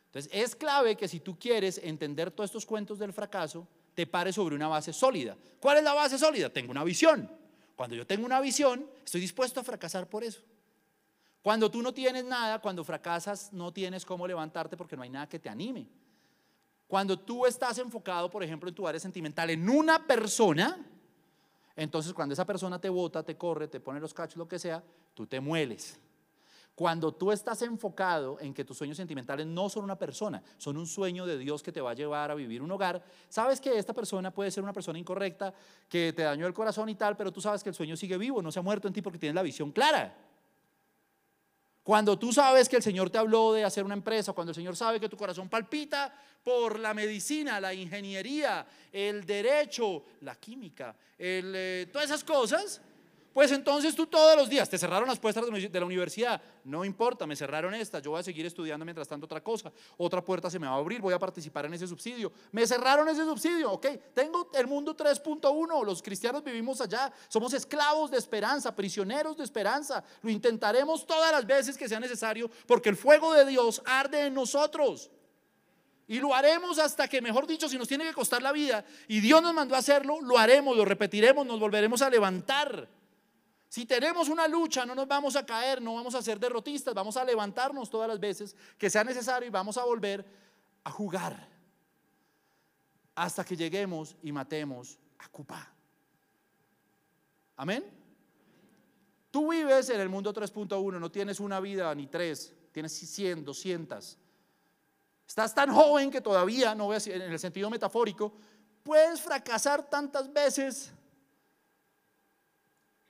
Entonces, 0.06 0.32
es 0.32 0.56
clave 0.56 0.96
que 0.96 1.08
si 1.08 1.20
tú 1.20 1.40
quieres 1.40 1.80
entender 1.84 2.30
todos 2.30 2.52
estos 2.52 2.68
cuentos 2.68 3.00
del 3.00 3.12
fracaso, 3.12 3.68
te 3.94 4.08
pares 4.08 4.36
sobre 4.36 4.56
una 4.56 4.68
base 4.68 4.94
sólida. 4.94 5.38
¿Cuál 5.60 5.78
es 5.78 5.84
la 5.84 5.94
base 5.94 6.18
sólida? 6.18 6.50
Tengo 6.50 6.72
una 6.72 6.84
visión. 6.84 7.30
Cuando 7.76 7.96
yo 7.96 8.06
tengo 8.06 8.26
una 8.26 8.40
visión, 8.40 8.88
estoy 9.04 9.22
dispuesto 9.22 9.60
a 9.60 9.64
fracasar 9.64 10.08
por 10.08 10.24
eso. 10.24 10.42
Cuando 11.42 11.70
tú 11.70 11.82
no 11.82 11.94
tienes 11.94 12.24
nada, 12.24 12.60
cuando 12.60 12.84
fracasas, 12.84 13.52
no 13.52 13.74
tienes 13.74 14.06
cómo 14.06 14.28
levantarte 14.28 14.78
porque 14.78 14.96
no 14.96 15.04
hay 15.04 15.10
nada 15.10 15.28
que 15.28 15.40
te 15.40 15.50
anime. 15.50 15.88
Cuando 16.88 17.20
tú 17.20 17.46
estás 17.46 17.78
enfocado, 17.80 18.30
por 18.30 18.44
ejemplo, 18.44 18.70
en 18.70 18.76
tu 18.76 18.88
área 18.88 19.00
sentimental, 19.00 19.50
en 19.50 19.68
una 19.68 20.06
persona, 20.06 20.78
entonces 21.76 22.14
cuando 22.14 22.34
esa 22.34 22.46
persona 22.46 22.80
te 22.80 22.88
bota, 22.88 23.24
te 23.24 23.36
corre, 23.36 23.68
te 23.68 23.80
pone 23.80 24.00
los 24.00 24.14
cachos, 24.14 24.38
lo 24.38 24.48
que 24.48 24.60
sea, 24.60 24.84
tú 25.14 25.26
te 25.26 25.40
mueles. 25.40 26.00
Cuando 26.76 27.12
tú 27.14 27.32
estás 27.32 27.62
enfocado 27.62 28.40
en 28.40 28.52
que 28.52 28.66
tus 28.66 28.78
sueños 28.78 28.98
sentimentales 28.98 29.46
no 29.46 29.70
son 29.70 29.84
una 29.84 29.98
persona, 29.98 30.42
son 30.58 30.76
un 30.78 30.88
sueño 30.88 31.26
de 31.26 31.38
Dios 31.38 31.62
que 31.62 31.72
te 31.72 31.82
va 31.82 31.92
a 31.92 31.94
llevar 31.94 32.32
a 32.32 32.36
vivir 32.36 32.64
un 32.64 32.72
hogar, 32.72 33.04
sabes 33.30 33.62
que 33.62 33.78
esta 33.78 33.94
persona 33.94 34.32
puede 34.32 34.50
ser 34.50 34.64
una 34.64 34.74
persona 34.74 34.98
incorrecta, 34.98 35.54
que 35.88 36.14
te 36.14 36.24
dañó 36.24 36.48
el 36.48 36.54
corazón 36.54 36.90
y 36.90 36.96
tal, 36.96 37.16
pero 37.16 37.32
tú 37.32 37.42
sabes 37.42 37.62
que 37.62 37.70
el 37.70 37.76
sueño 37.76 37.96
sigue 37.96 38.18
vivo, 38.18 38.42
no 38.42 38.52
se 38.52 38.58
ha 38.58 38.64
muerto 38.64 38.88
en 38.88 38.94
ti 38.94 39.04
porque 39.04 39.20
tienes 39.20 39.36
la 39.36 39.44
visión 39.44 39.72
clara. 39.72 40.16
Cuando 41.84 42.18
tú 42.18 42.32
sabes 42.32 42.70
que 42.70 42.78
el 42.78 42.82
Señor 42.82 43.10
te 43.10 43.18
habló 43.18 43.54
de 43.54 43.66
hacer 43.66 43.84
una 43.84 43.94
empresa, 43.94 44.34
cuando 44.34 44.52
el 44.52 44.56
Señor 44.56 44.76
sabe 44.76 45.00
que 45.00 45.10
tu 45.10 45.18
corazón 45.18 45.50
palpita 45.50 46.12
por 46.44 46.80
la 46.80 46.94
medicina, 46.94 47.60
la 47.60 47.74
ingeniería, 47.74 48.66
el 48.92 49.26
derecho, 49.26 50.06
la 50.22 50.36
química, 50.38 50.96
eh, 51.20 51.88
todas 51.92 52.06
esas 52.06 52.24
cosas, 52.24 52.82
pues 53.34 53.52
entonces 53.52 53.96
tú 53.96 54.06
todos 54.06 54.38
los 54.38 54.48
días 54.48 54.70
te 54.70 54.78
cerraron 54.78 55.10
las 55.10 55.18
puertas 55.18 55.44
de 55.46 55.80
la 55.80 55.86
universidad. 55.86 56.40
No 56.64 56.86
importa, 56.86 57.26
me 57.26 57.36
cerraron 57.36 57.74
esta. 57.74 58.00
Yo 58.00 58.12
voy 58.12 58.20
a 58.20 58.24
seguir 58.24 58.46
estudiando 58.46 58.86
mientras 58.86 59.08
tanto 59.08 59.26
otra 59.26 59.42
cosa. 59.42 59.72
Otra 59.98 60.24
puerta 60.24 60.52
se 60.52 60.60
me 60.60 60.68
va 60.68 60.74
a 60.74 60.78
abrir, 60.78 61.02
voy 61.02 61.16
a 61.16 61.20
participar 61.20 61.66
en 61.66 61.74
ese 61.74 61.88
subsidio. 61.88 62.32
Me 62.52 62.68
cerraron 62.68 63.10
ese 63.10 63.24
subsidio, 63.24 63.72
ok. 63.72 63.88
Tengo 64.14 64.52
el 64.54 64.68
mundo 64.68 64.96
3.1. 64.96 65.84
Los 65.84 66.04
cristianos 66.04 66.44
vivimos 66.44 66.80
allá. 66.80 67.12
Somos 67.28 67.54
esclavos 67.54 68.12
de 68.12 68.20
esperanza, 68.20 68.76
prisioneros 68.76 69.36
de 69.36 69.44
esperanza. 69.44 70.04
Lo 70.22 70.30
intentaremos 70.30 71.08
todas 71.08 71.32
las 71.32 71.46
veces 71.48 71.76
que 71.76 71.90
sea 71.90 72.00
necesario 72.00 72.52
porque 72.68 72.90
el 72.90 72.96
fuego 72.96 73.34
de 73.34 73.46
Dios 73.46 73.82
arde 73.86 74.28
en 74.28 74.36
nosotros. 74.36 75.10
Y 76.08 76.20
lo 76.20 76.36
haremos 76.36 76.78
hasta 76.78 77.08
que, 77.08 77.22
mejor 77.22 77.48
dicho, 77.48 77.68
si 77.68 77.78
nos 77.78 77.88
tiene 77.88 78.04
que 78.04 78.14
costar 78.14 78.44
la 78.44 78.52
vida 78.52 78.86
y 79.08 79.22
Dios 79.22 79.42
nos 79.42 79.54
mandó 79.54 79.74
a 79.74 79.80
hacerlo, 79.80 80.20
lo 80.22 80.38
haremos, 80.38 80.78
lo 80.78 80.86
repetiremos, 80.86 81.48
nos 81.48 81.60
volveremos 81.60 82.02
a 82.04 82.10
levantar. 82.12 82.88
Si 83.74 83.88
tenemos 83.88 84.30
una 84.30 84.48
lucha, 84.48 84.86
no 84.86 84.94
nos 84.94 85.08
vamos 85.08 85.36
a 85.36 85.44
caer, 85.44 85.82
no 85.82 85.96
vamos 85.96 86.14
a 86.14 86.22
ser 86.22 86.40
derrotistas, 86.40 86.94
vamos 86.94 87.18
a 87.18 87.26
levantarnos 87.26 87.90
todas 87.90 88.08
las 88.08 88.20
veces 88.20 88.56
que 88.78 88.88
sea 88.88 89.04
necesario 89.04 89.48
y 89.48 89.50
vamos 89.50 89.80
a 89.80 89.84
volver 89.84 90.24
a 90.84 90.92
jugar 90.92 91.50
hasta 93.16 93.44
que 93.44 93.58
lleguemos 93.58 94.16
y 94.22 94.32
matemos 94.32 95.00
a 95.18 95.28
Cupá. 95.28 95.74
Amén. 97.56 97.84
Tú 99.32 99.52
vives 99.52 99.90
en 99.90 100.02
el 100.02 100.08
mundo 100.08 100.32
3.1, 100.32 101.00
no 101.00 101.10
tienes 101.10 101.40
una 101.40 101.60
vida 101.60 101.96
ni 101.96 102.06
tres, 102.06 102.54
tienes 102.72 102.92
100, 102.92 103.44
200. 103.44 104.20
Estás 105.28 105.56
tan 105.56 105.74
joven 105.74 106.12
que 106.12 106.22
todavía, 106.22 106.76
no 106.76 106.86
voy 106.86 106.94
a 106.94 106.98
decir 106.98 107.14
en 107.14 107.24
el 107.24 107.40
sentido 107.40 107.72
metafórico, 107.72 108.34
puedes 108.84 109.20
fracasar 109.20 109.90
tantas 109.90 110.32
veces 110.32 110.94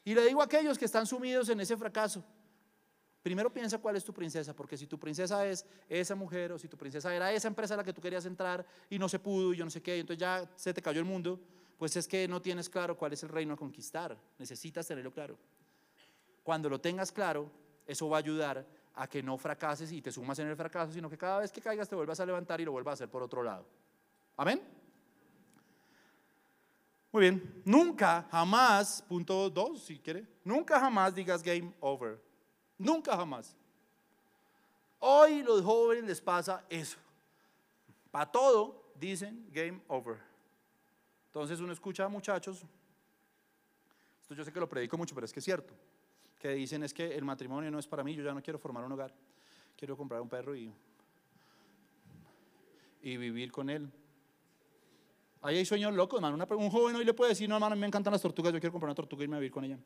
y 0.04 0.14
le 0.14 0.26
digo 0.26 0.42
a 0.42 0.46
aquellos 0.46 0.78
que 0.78 0.86
están 0.86 1.06
sumidos 1.06 1.50
en 1.50 1.60
ese 1.60 1.78
fracaso, 1.78 2.24
primero 3.22 3.52
piensa 3.52 3.78
cuál 3.78 3.96
es 3.96 4.04
tu 4.04 4.14
princesa, 4.14 4.54
porque 4.54 4.78
si 4.78 4.86
tu 4.86 5.00
princesa 5.00 5.46
es 5.46 5.66
esa 5.88 6.16
mujer 6.16 6.52
o 6.52 6.60
si 6.60 6.68
tu 6.68 6.78
princesa 6.78 7.16
era 7.16 7.32
esa 7.32 7.48
empresa 7.48 7.74
a 7.74 7.78
la 7.78 7.84
que 7.84 7.94
tú 7.94 8.02
querías 8.02 8.26
entrar 8.26 8.66
y 8.90 9.00
no 9.00 9.08
se 9.08 9.20
pudo 9.20 9.54
y 9.54 9.58
yo 9.58 9.66
no 9.66 9.72
sé 9.72 9.82
qué, 9.82 9.98
y 9.98 10.02
entonces 10.02 10.20
ya 10.20 10.50
se 10.56 10.74
te 10.74 10.82
cayó 10.82 11.00
el 11.00 11.06
mundo, 11.06 11.40
pues 11.78 11.96
es 11.96 12.08
que 12.08 12.28
no 12.28 12.42
tienes 12.42 12.70
claro 12.70 12.98
cuál 12.98 13.14
es 13.14 13.24
el 13.24 13.30
reino 13.30 13.54
a 13.54 13.58
conquistar. 13.58 14.18
Necesitas 14.38 14.88
tenerlo 14.88 15.12
claro. 15.12 15.38
Cuando 16.44 16.70
lo 16.70 16.80
tengas 16.80 17.12
claro, 17.12 17.50
eso 17.88 18.10
va 18.10 18.18
a 18.18 18.20
ayudar 18.20 18.66
a 18.96 19.08
que 19.08 19.24
no 19.24 19.38
fracases 19.38 19.92
y 19.92 20.02
te 20.02 20.12
sumas 20.12 20.38
en 20.40 20.48
el 20.48 20.56
fracaso, 20.56 20.92
sino 20.94 21.10
que 21.10 21.18
cada 21.18 21.40
vez 21.40 21.52
que 21.52 21.62
caigas 21.62 21.90
te 21.90 21.96
vuelvas 21.96 22.20
a 22.20 22.26
levantar 22.26 22.62
y 22.62 22.66
lo 22.66 22.72
vuelvas 22.72 22.92
a 22.92 22.96
hacer 22.96 23.10
por 23.10 23.24
otro 23.24 23.42
lado. 23.42 23.66
Amén. 24.38 24.83
Muy 27.14 27.22
bien, 27.22 27.62
nunca, 27.64 28.28
jamás, 28.32 29.04
punto 29.08 29.48
dos, 29.48 29.84
si 29.84 30.00
quiere, 30.00 30.26
nunca 30.44 30.80
jamás 30.80 31.14
digas 31.14 31.44
game 31.44 31.72
over. 31.80 32.20
Nunca 32.76 33.16
jamás. 33.16 33.56
Hoy 34.98 35.44
los 35.44 35.62
jóvenes 35.62 36.06
les 36.06 36.20
pasa 36.20 36.66
eso. 36.68 36.98
Para 38.10 38.32
todo 38.32 38.92
dicen 38.96 39.48
game 39.52 39.80
over. 39.90 40.18
Entonces 41.28 41.60
uno 41.60 41.72
escucha 41.72 42.04
a 42.06 42.10
muchachos, 42.10 42.66
esto 44.20 44.34
yo 44.34 44.44
sé 44.44 44.52
que 44.52 44.60
lo 44.60 44.68
predico 44.68 44.98
mucho, 44.98 45.14
pero 45.14 45.26
es 45.26 45.34
que 45.34 45.40
es 45.40 45.46
cierto, 45.46 45.76
que 46.40 46.50
dicen 46.50 46.82
es 46.82 46.96
que 46.96 47.16
el 47.16 47.24
matrimonio 47.24 47.70
no 47.70 47.78
es 47.78 47.86
para 47.86 48.04
mí, 48.04 48.16
yo 48.16 48.24
ya 48.24 48.34
no 48.34 48.42
quiero 48.42 48.58
formar 48.58 48.86
un 48.86 48.92
hogar, 48.92 49.14
quiero 49.78 49.96
comprar 49.96 50.20
un 50.20 50.30
perro 50.30 50.56
y, 50.56 50.74
y 53.04 53.18
vivir 53.18 53.52
con 53.52 53.70
él. 53.70 53.88
Ahí 55.44 55.58
hay 55.58 55.66
sueños 55.66 55.94
locos, 55.94 56.24
hermano. 56.24 56.48
un 56.58 56.70
joven 56.70 56.96
hoy 56.96 57.04
le 57.04 57.14
puede 57.14 57.32
decir, 57.32 57.50
no, 57.50 57.56
hermano, 57.56 57.76
me 57.76 57.86
encantan 57.86 58.14
las 58.14 58.22
tortugas, 58.22 58.54
yo 58.54 58.62
quiero 58.62 58.72
comprar 58.72 58.88
una 58.88 58.96
tortuga 58.96 59.26
y 59.26 59.28
me 59.28 59.36
voy 59.36 59.38
a 59.38 59.42
vivir 59.42 59.52
con 59.52 59.66
ella. 59.66 59.78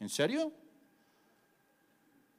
¿En 0.00 0.08
serio? 0.08 0.50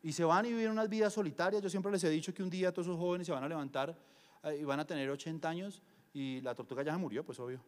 Y 0.02 0.12
se 0.12 0.24
van 0.24 0.46
a 0.46 0.48
vivir 0.50 0.68
unas 0.70 0.90
vidas 0.90 1.14
solitarias. 1.14 1.62
Yo 1.62 1.70
siempre 1.70 1.92
les 1.92 2.04
he 2.04 2.10
dicho 2.10 2.34
que 2.34 2.42
un 2.42 2.50
día 2.50 2.74
todos 2.74 2.88
esos 2.88 2.98
jóvenes 2.98 3.28
se 3.28 3.34
van 3.34 3.44
a 3.44 3.48
levantar 3.48 3.96
eh, 4.44 4.58
y 4.60 4.64
van 4.64 4.80
a 4.80 4.88
tener 4.88 5.08
80 5.08 5.48
años 5.48 5.84
y 6.14 6.42
la 6.42 6.56
tortuga 6.56 6.82
ya 6.82 6.94
se 6.94 6.98
murió, 6.98 7.24
pues 7.24 7.40
obvio. 7.40 7.62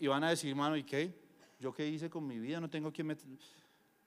Y 0.00 0.08
van 0.08 0.24
a 0.24 0.30
decir, 0.30 0.50
hermano, 0.50 0.76
¿y 0.76 0.82
qué? 0.82 1.14
¿Yo 1.60 1.72
qué 1.72 1.86
hice 1.86 2.10
con 2.10 2.26
mi 2.26 2.40
vida? 2.40 2.58
No 2.60 2.68
tengo 2.68 2.90
quien 2.90 3.06
me, 3.06 3.16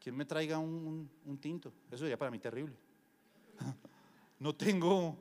quien 0.01 0.17
me 0.17 0.25
traiga 0.25 0.57
un, 0.57 1.09
un 1.23 1.37
tinto. 1.37 1.71
Eso 1.87 1.99
sería 1.99 2.17
para 2.17 2.29
mí 2.29 2.39
terrible. 2.39 2.75
no 4.39 4.53
tengo, 4.53 5.15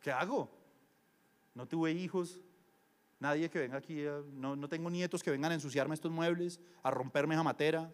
¿qué 0.00 0.10
hago? 0.10 0.48
No 1.54 1.68
tuve 1.68 1.92
hijos, 1.92 2.40
Nadie 3.24 3.48
que 3.48 3.58
venga 3.58 3.78
aquí, 3.78 4.00
eh, 4.00 4.22
no, 4.34 4.54
no 4.54 4.68
tengo 4.68 4.90
nietos 4.90 5.22
que 5.22 5.30
vengan 5.30 5.50
a 5.50 5.54
ensuciarme 5.54 5.94
estos 5.94 6.12
muebles, 6.12 6.60
a 6.82 6.90
romperme 6.90 7.34
esa 7.34 7.42
matera. 7.42 7.80
No 7.80 7.88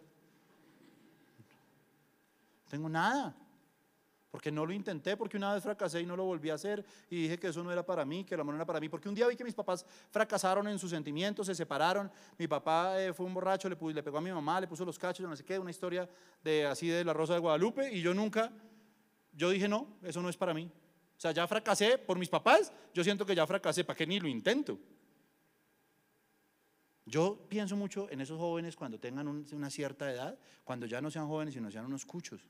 tengo 2.69 2.89
nada. 2.89 3.33
Porque 4.29 4.51
no 4.51 4.65
lo 4.65 4.73
intenté, 4.73 5.15
porque 5.15 5.37
una 5.37 5.53
vez 5.53 5.63
fracasé 5.63 6.01
y 6.01 6.05
no 6.05 6.17
lo 6.17 6.25
volví 6.25 6.49
a 6.49 6.55
hacer 6.55 6.83
y 7.09 7.23
dije 7.23 7.39
que 7.39 7.47
eso 7.47 7.63
no 7.63 7.71
era 7.71 7.85
para 7.85 8.03
mí, 8.03 8.25
que 8.25 8.33
el 8.33 8.41
amor 8.41 8.55
no 8.55 8.57
era 8.57 8.65
para 8.65 8.81
mí. 8.81 8.89
Porque 8.89 9.07
un 9.07 9.15
día 9.15 9.25
vi 9.25 9.37
que 9.37 9.45
mis 9.45 9.53
papás 9.53 9.85
fracasaron 10.09 10.67
en 10.67 10.77
sus 10.77 10.89
sentimientos, 10.89 11.47
se 11.47 11.55
separaron. 11.55 12.11
Mi 12.37 12.49
papá 12.49 13.01
eh, 13.01 13.13
fue 13.13 13.25
un 13.25 13.33
borracho, 13.33 13.69
le, 13.69 13.77
le, 13.93 14.03
pegó 14.03 14.17
a 14.17 14.21
mi 14.21 14.33
mamá, 14.33 14.59
le 14.59 14.67
puso 14.67 14.83
los 14.83 14.99
cachos, 14.99 15.25
no 15.25 15.33
sé 15.37 15.45
qué, 15.45 15.57
una 15.57 15.71
historia 15.71 16.09
de 16.43 16.65
así 16.65 16.89
de 16.89 17.05
la 17.05 17.13
Rosa 17.13 17.35
de 17.35 17.39
Guadalupe. 17.39 17.89
Y 17.89 18.01
yo 18.01 18.13
nunca, 18.13 18.51
yo 19.31 19.49
dije 19.49 19.69
no, 19.69 19.95
eso 20.03 20.21
no 20.21 20.27
es 20.27 20.35
para 20.35 20.53
mí. 20.53 20.69
O 21.15 21.21
sea, 21.21 21.31
ya 21.31 21.47
fracasé 21.47 21.99
por 21.99 22.19
mis 22.19 22.27
papás, 22.27 22.73
yo 22.93 23.01
siento 23.01 23.25
que 23.25 23.33
ya 23.33 23.47
fracasé, 23.47 23.85
¿para 23.85 23.95
qué 23.95 24.05
ni 24.05 24.19
lo 24.19 24.27
intento? 24.27 24.77
Yo 27.05 27.45
pienso 27.49 27.75
mucho 27.75 28.09
en 28.11 28.21
esos 28.21 28.37
jóvenes 28.37 28.75
cuando 28.75 28.99
tengan 28.99 29.27
una 29.27 29.69
cierta 29.69 30.11
edad, 30.11 30.37
cuando 30.63 30.85
ya 30.85 31.01
no 31.01 31.09
sean 31.09 31.27
jóvenes, 31.27 31.53
sino 31.53 31.71
sean 31.71 31.85
unos 31.85 32.05
cuchos. 32.05 32.41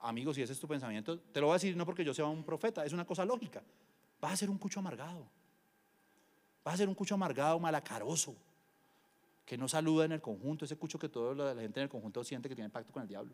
Amigos, 0.00 0.36
si 0.36 0.42
ese 0.42 0.52
es 0.52 0.60
tu 0.60 0.68
pensamiento, 0.68 1.18
te 1.18 1.40
lo 1.40 1.46
voy 1.46 1.54
a 1.54 1.56
decir 1.56 1.76
no 1.76 1.86
porque 1.86 2.04
yo 2.04 2.12
sea 2.12 2.26
un 2.26 2.44
profeta, 2.44 2.84
es 2.84 2.92
una 2.92 3.06
cosa 3.06 3.24
lógica. 3.24 3.62
Vas 4.20 4.32
a 4.32 4.36
ser 4.36 4.50
un 4.50 4.58
cucho 4.58 4.80
amargado. 4.80 5.28
Vas 6.64 6.74
a 6.74 6.78
ser 6.78 6.88
un 6.88 6.94
cucho 6.94 7.14
amargado, 7.14 7.58
malacaroso. 7.60 8.36
Que 9.44 9.56
no 9.56 9.68
saluda 9.68 10.04
en 10.04 10.12
el 10.12 10.20
conjunto, 10.20 10.64
ese 10.64 10.76
cucho 10.76 10.98
que 10.98 11.08
toda 11.08 11.54
la 11.54 11.60
gente 11.60 11.78
en 11.80 11.84
el 11.84 11.88
conjunto 11.88 12.24
siente 12.24 12.48
que 12.48 12.56
tiene 12.56 12.70
pacto 12.70 12.92
con 12.92 13.02
el 13.02 13.08
diablo. 13.08 13.32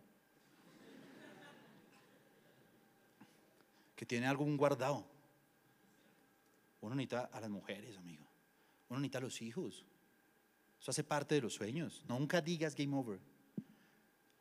Que 3.96 4.04
tiene 4.04 4.26
algún 4.26 4.56
guardado. 4.56 5.04
Uno 6.82 6.94
necesita 6.94 7.30
a 7.32 7.40
las 7.40 7.48
mujeres, 7.48 7.96
amigo. 7.96 8.31
Uno 8.92 9.00
necesita 9.00 9.18
a 9.18 9.22
los 9.22 9.40
hijos. 9.40 9.86
Eso 10.78 10.90
hace 10.90 11.02
parte 11.02 11.34
de 11.34 11.40
los 11.40 11.54
sueños. 11.54 12.04
Nunca 12.06 12.42
digas 12.42 12.74
game 12.74 12.94
over. 12.94 13.18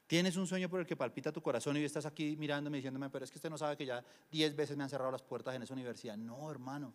Tienes 0.08 0.36
un 0.36 0.46
sueño 0.46 0.68
por 0.68 0.82
el 0.82 0.86
que 0.86 0.98
palpita 0.98 1.32
tu 1.32 1.42
corazón 1.42 1.78
y 1.78 1.84
estás 1.86 2.06
aquí 2.06 2.36
mirándome 2.36 2.80
diciéndome, 2.80 3.10
pero 3.10 3.24
es 3.24 3.32
que 3.32 3.38
usted 3.38 3.50
no 3.50 3.58
sabe 3.58 3.78
que 3.78 3.86
ya 3.86 4.04
diez 4.30 4.54
veces 4.54 4.76
me 4.76 4.84
han 4.84 4.90
cerrado 4.90 5.10
las 5.10 5.22
puertas 5.22 5.56
en 5.56 5.62
esa 5.62 5.74
universidad. 5.74 6.18
No, 6.18 6.52
hermano. 6.52 6.94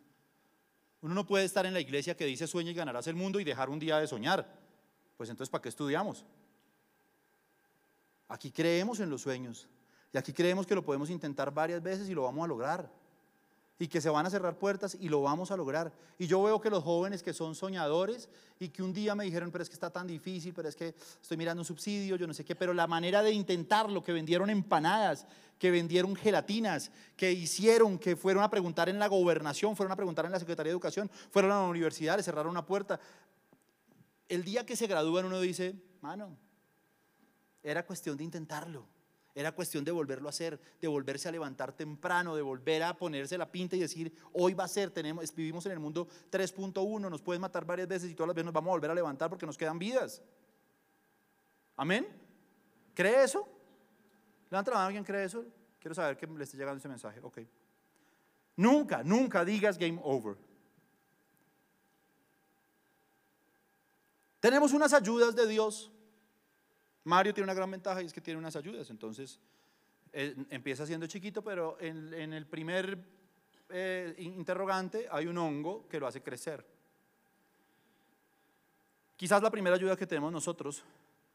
Uno 1.00 1.14
no 1.14 1.26
puede 1.26 1.46
estar 1.46 1.64
en 1.64 1.72
la 1.72 1.80
iglesia 1.80 2.14
que 2.14 2.26
dice 2.26 2.46
sueña 2.46 2.72
y 2.72 2.74
ganarás 2.74 3.06
el 3.06 3.14
mundo 3.14 3.40
y 3.40 3.44
dejar 3.44 3.70
un 3.70 3.78
día 3.78 3.98
de 3.98 4.06
soñar. 4.06 4.46
Pues 5.16 5.30
entonces, 5.30 5.50
¿para 5.50 5.62
qué 5.62 5.70
estudiamos? 5.70 6.26
Aquí 8.28 8.50
creemos 8.50 9.00
en 9.00 9.08
los 9.08 9.22
sueños 9.22 9.66
y 10.12 10.18
aquí 10.18 10.34
creemos 10.34 10.66
que 10.66 10.74
lo 10.74 10.84
podemos 10.84 11.08
intentar 11.08 11.50
varias 11.54 11.82
veces 11.82 12.06
y 12.10 12.14
lo 12.14 12.24
vamos 12.24 12.44
a 12.44 12.48
lograr 12.48 13.05
y 13.78 13.88
que 13.88 14.00
se 14.00 14.08
van 14.08 14.24
a 14.24 14.30
cerrar 14.30 14.58
puertas 14.58 14.96
y 14.98 15.08
lo 15.08 15.22
vamos 15.22 15.50
a 15.50 15.56
lograr. 15.56 15.92
Y 16.18 16.26
yo 16.26 16.42
veo 16.42 16.60
que 16.60 16.70
los 16.70 16.82
jóvenes 16.82 17.22
que 17.22 17.34
son 17.34 17.54
soñadores 17.54 18.28
y 18.58 18.70
que 18.70 18.82
un 18.82 18.92
día 18.92 19.14
me 19.14 19.24
dijeron, 19.24 19.50
pero 19.50 19.62
es 19.62 19.68
que 19.68 19.74
está 19.74 19.90
tan 19.90 20.06
difícil, 20.06 20.54
pero 20.54 20.68
es 20.68 20.76
que 20.76 20.94
estoy 21.20 21.36
mirando 21.36 21.60
un 21.60 21.66
subsidio, 21.66 22.16
yo 22.16 22.26
no 22.26 22.32
sé 22.32 22.44
qué, 22.44 22.54
pero 22.54 22.72
la 22.72 22.86
manera 22.86 23.22
de 23.22 23.32
intentarlo, 23.32 24.02
que 24.02 24.12
vendieron 24.12 24.48
empanadas, 24.48 25.26
que 25.58 25.70
vendieron 25.70 26.16
gelatinas, 26.16 26.90
que 27.16 27.32
hicieron, 27.32 27.98
que 27.98 28.16
fueron 28.16 28.42
a 28.42 28.50
preguntar 28.50 28.88
en 28.88 28.98
la 28.98 29.08
gobernación, 29.08 29.76
fueron 29.76 29.92
a 29.92 29.96
preguntar 29.96 30.24
en 30.24 30.32
la 30.32 30.38
Secretaría 30.38 30.70
de 30.70 30.74
Educación, 30.74 31.10
fueron 31.30 31.52
a 31.52 31.60
la 31.60 31.68
universidad, 31.68 32.16
le 32.16 32.22
cerraron 32.22 32.50
una 32.50 32.64
puerta. 32.64 32.98
El 34.28 34.42
día 34.42 34.64
que 34.64 34.76
se 34.76 34.86
gradúan 34.86 35.26
uno 35.26 35.40
dice, 35.40 35.74
mano, 36.00 36.36
era 37.62 37.84
cuestión 37.84 38.16
de 38.16 38.24
intentarlo. 38.24 38.86
Era 39.36 39.52
cuestión 39.52 39.84
de 39.84 39.92
volverlo 39.92 40.28
a 40.28 40.30
hacer, 40.30 40.58
de 40.80 40.88
volverse 40.88 41.28
a 41.28 41.30
levantar 41.30 41.70
temprano, 41.70 42.34
de 42.34 42.40
volver 42.40 42.82
a 42.82 42.96
ponerse 42.96 43.36
la 43.36 43.44
pinta 43.44 43.76
y 43.76 43.80
decir, 43.80 44.10
hoy 44.32 44.54
va 44.54 44.64
a 44.64 44.68
ser, 44.68 44.90
tenemos, 44.90 45.32
vivimos 45.34 45.66
en 45.66 45.72
el 45.72 45.78
mundo 45.78 46.08
3.1, 46.32 47.10
nos 47.10 47.20
pueden 47.20 47.42
matar 47.42 47.66
varias 47.66 47.86
veces 47.86 48.10
y 48.10 48.14
todas 48.14 48.28
las 48.28 48.34
veces 48.34 48.46
nos 48.46 48.54
vamos 48.54 48.70
a 48.70 48.72
volver 48.72 48.90
a 48.90 48.94
levantar 48.94 49.28
porque 49.28 49.44
nos 49.44 49.58
quedan 49.58 49.78
vidas. 49.78 50.22
Amén. 51.76 52.08
¿Cree 52.94 53.24
eso? 53.24 53.46
Levanta 54.50 54.70
la 54.70 54.78
mano, 54.78 54.86
¿alguien 54.86 55.04
cree 55.04 55.24
eso? 55.24 55.44
Quiero 55.78 55.94
saber 55.94 56.16
que 56.16 56.26
le 56.26 56.42
esté 56.42 56.56
llegando 56.56 56.78
ese 56.78 56.88
mensaje. 56.88 57.20
Ok. 57.22 57.40
Nunca, 58.56 59.04
nunca 59.04 59.44
digas 59.44 59.76
game 59.76 60.00
over. 60.02 60.38
Tenemos 64.40 64.72
unas 64.72 64.94
ayudas 64.94 65.36
de 65.36 65.46
Dios 65.46 65.92
Mario 67.06 67.32
tiene 67.32 67.44
una 67.44 67.54
gran 67.54 67.70
ventaja 67.70 68.02
y 68.02 68.06
es 68.06 68.12
que 68.12 68.20
tiene 68.20 68.36
unas 68.36 68.56
ayudas, 68.56 68.90
entonces 68.90 69.38
eh, 70.12 70.34
empieza 70.50 70.84
siendo 70.84 71.06
chiquito, 71.06 71.42
pero 71.42 71.78
en, 71.80 72.32
el 72.32 72.46
primer 72.46 72.98
eh, 73.68 74.12
interrogante 74.18 75.06
hay 75.12 75.28
un 75.28 75.38
hongo 75.38 75.86
que 75.88 76.00
lo 76.00 76.08
hace 76.08 76.20
crecer. 76.20 76.66
Quizás 79.16 79.40
la 79.40 79.52
primera 79.52 79.76
ayuda 79.76 79.96
que 79.96 80.06
tenemos 80.06 80.32
nosotros, 80.32 80.82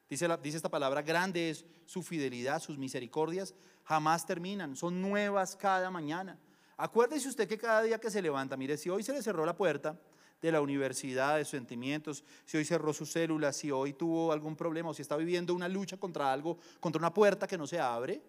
dice, 0.10 0.28
dice 0.44 0.58
esta 0.58 0.68
palabra, 0.68 1.04
grande 1.04 1.50
es 1.50 1.66
su 1.86 2.04
fidelidad, 2.04 2.62
sus 2.62 2.78
misericordias, 2.78 3.56
jamás 3.86 4.26
terminan, 4.26 4.76
son 4.76 5.02
nuevas 5.02 5.56
cada 5.56 5.90
mañana. 5.90 6.38
Acuérdese 6.76 7.30
usted 7.30 7.48
que 7.48 7.58
cada 7.58 7.82
día 7.84 7.98
que 7.98 8.12
se 8.12 8.22
levanta, 8.22 8.58
mire, 8.58 8.76
si 8.76 8.90
hoy 8.90 9.04
se 9.04 9.14
le 9.14 9.24
cerró 9.24 9.46
la 9.46 9.56
puerta, 9.56 9.98
de 10.42 10.52
la 10.52 10.62
universidad, 10.62 11.38
de 11.38 11.46
sentimientos, 11.46 12.24
si 12.46 12.58
hoy 12.58 12.66
cerró 12.66 12.94
sus 12.94 13.12
células, 13.12 13.56
si 13.56 13.70
hoy 13.70 13.94
tuvo 13.94 14.32
algún 14.32 14.56
problema 14.56 14.90
o 14.90 14.94
si 14.94 15.04
está 15.04 15.16
viviendo 15.16 15.54
una 15.54 15.68
lucha 15.68 15.98
contra 15.98 16.32
algo, 16.34 16.58
contra 16.80 17.00
una 17.00 17.14
puerta 17.14 17.48
que 17.48 17.58
no 17.58 17.68
se 17.68 17.80
abre. 17.80 18.22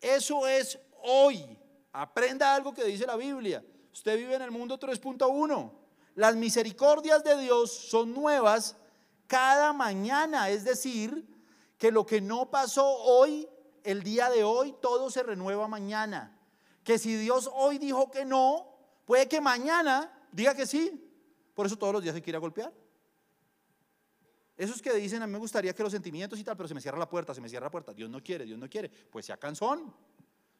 Eso 0.00 0.46
es 0.46 0.78
hoy. 1.02 1.58
Aprenda 1.92 2.54
algo 2.54 2.72
que 2.72 2.84
dice 2.84 3.06
la 3.06 3.16
Biblia. 3.16 3.64
Usted 3.92 4.16
vive 4.16 4.34
en 4.34 4.42
el 4.42 4.50
mundo 4.50 4.78
3.1. 4.78 5.72
Las 6.14 6.36
misericordias 6.36 7.24
de 7.24 7.36
Dios 7.38 7.72
son 7.72 8.14
nuevas 8.14 8.76
cada 9.26 9.72
mañana, 9.72 10.50
es 10.50 10.64
decir, 10.64 11.26
que 11.78 11.90
lo 11.90 12.06
que 12.06 12.20
no 12.20 12.50
pasó 12.50 12.86
hoy, 12.86 13.48
el 13.82 14.02
día 14.02 14.30
de 14.30 14.44
hoy, 14.44 14.74
todo 14.80 15.10
se 15.10 15.22
renueva 15.22 15.66
mañana. 15.66 16.38
Que 16.84 16.98
si 16.98 17.16
Dios 17.16 17.50
hoy 17.52 17.78
dijo 17.78 18.10
que 18.10 18.24
no, 18.24 18.66
puede 19.06 19.28
que 19.28 19.40
mañana 19.40 20.12
diga 20.30 20.54
que 20.54 20.66
sí. 20.66 21.03
Por 21.54 21.66
eso 21.66 21.76
todos 21.76 21.92
los 21.92 22.02
días 22.02 22.14
hay 22.14 22.22
que 22.22 22.30
ir 22.30 22.36
a 22.36 22.40
golpear. 22.40 22.72
Esos 24.56 24.80
que 24.80 24.92
dicen, 24.92 25.22
a 25.22 25.26
mí 25.26 25.32
me 25.32 25.38
gustaría 25.38 25.74
que 25.74 25.82
los 25.82 25.92
sentimientos 25.92 26.38
y 26.38 26.44
tal, 26.44 26.56
pero 26.56 26.68
se 26.68 26.74
me 26.74 26.80
cierra 26.80 26.98
la 26.98 27.08
puerta, 27.08 27.34
se 27.34 27.40
me 27.40 27.48
cierra 27.48 27.66
la 27.66 27.70
puerta. 27.70 27.92
Dios 27.92 28.08
no 28.08 28.22
quiere, 28.22 28.44
Dios 28.44 28.58
no 28.58 28.68
quiere. 28.68 28.88
Pues 28.88 29.26
sea 29.26 29.36
cansón. 29.36 29.92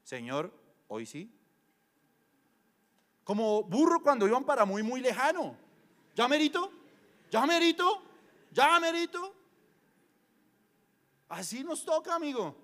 Señor, 0.03 0.53
hoy 0.89 1.07
sí. 1.07 1.33
Como 3.23 3.63
burro 3.65 4.03
cuando 4.03 4.27
iban 4.27 4.45
para 4.45 4.65
muy, 4.65 4.83
muy 4.83 5.01
lejano. 5.01 5.57
¿Ya 6.15 6.29
merito? 6.29 6.71
¿Ya 7.31 7.47
merito? 7.47 8.03
¿Ya 8.51 8.79
merito? 8.81 9.35
Así 11.29 11.65
nos 11.65 11.85
toca, 11.85 12.15
amigo. 12.15 12.57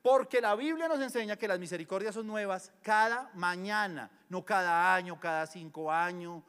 Porque 0.00 0.40
la 0.40 0.56
Biblia 0.56 0.88
nos 0.88 1.00
enseña 1.00 1.36
que 1.36 1.46
las 1.46 1.60
misericordias 1.60 2.14
son 2.14 2.26
nuevas 2.26 2.72
cada 2.82 3.30
mañana, 3.34 4.10
no 4.28 4.44
cada 4.44 4.94
año, 4.94 5.20
cada 5.20 5.46
cinco 5.46 5.92
años, 5.92 6.42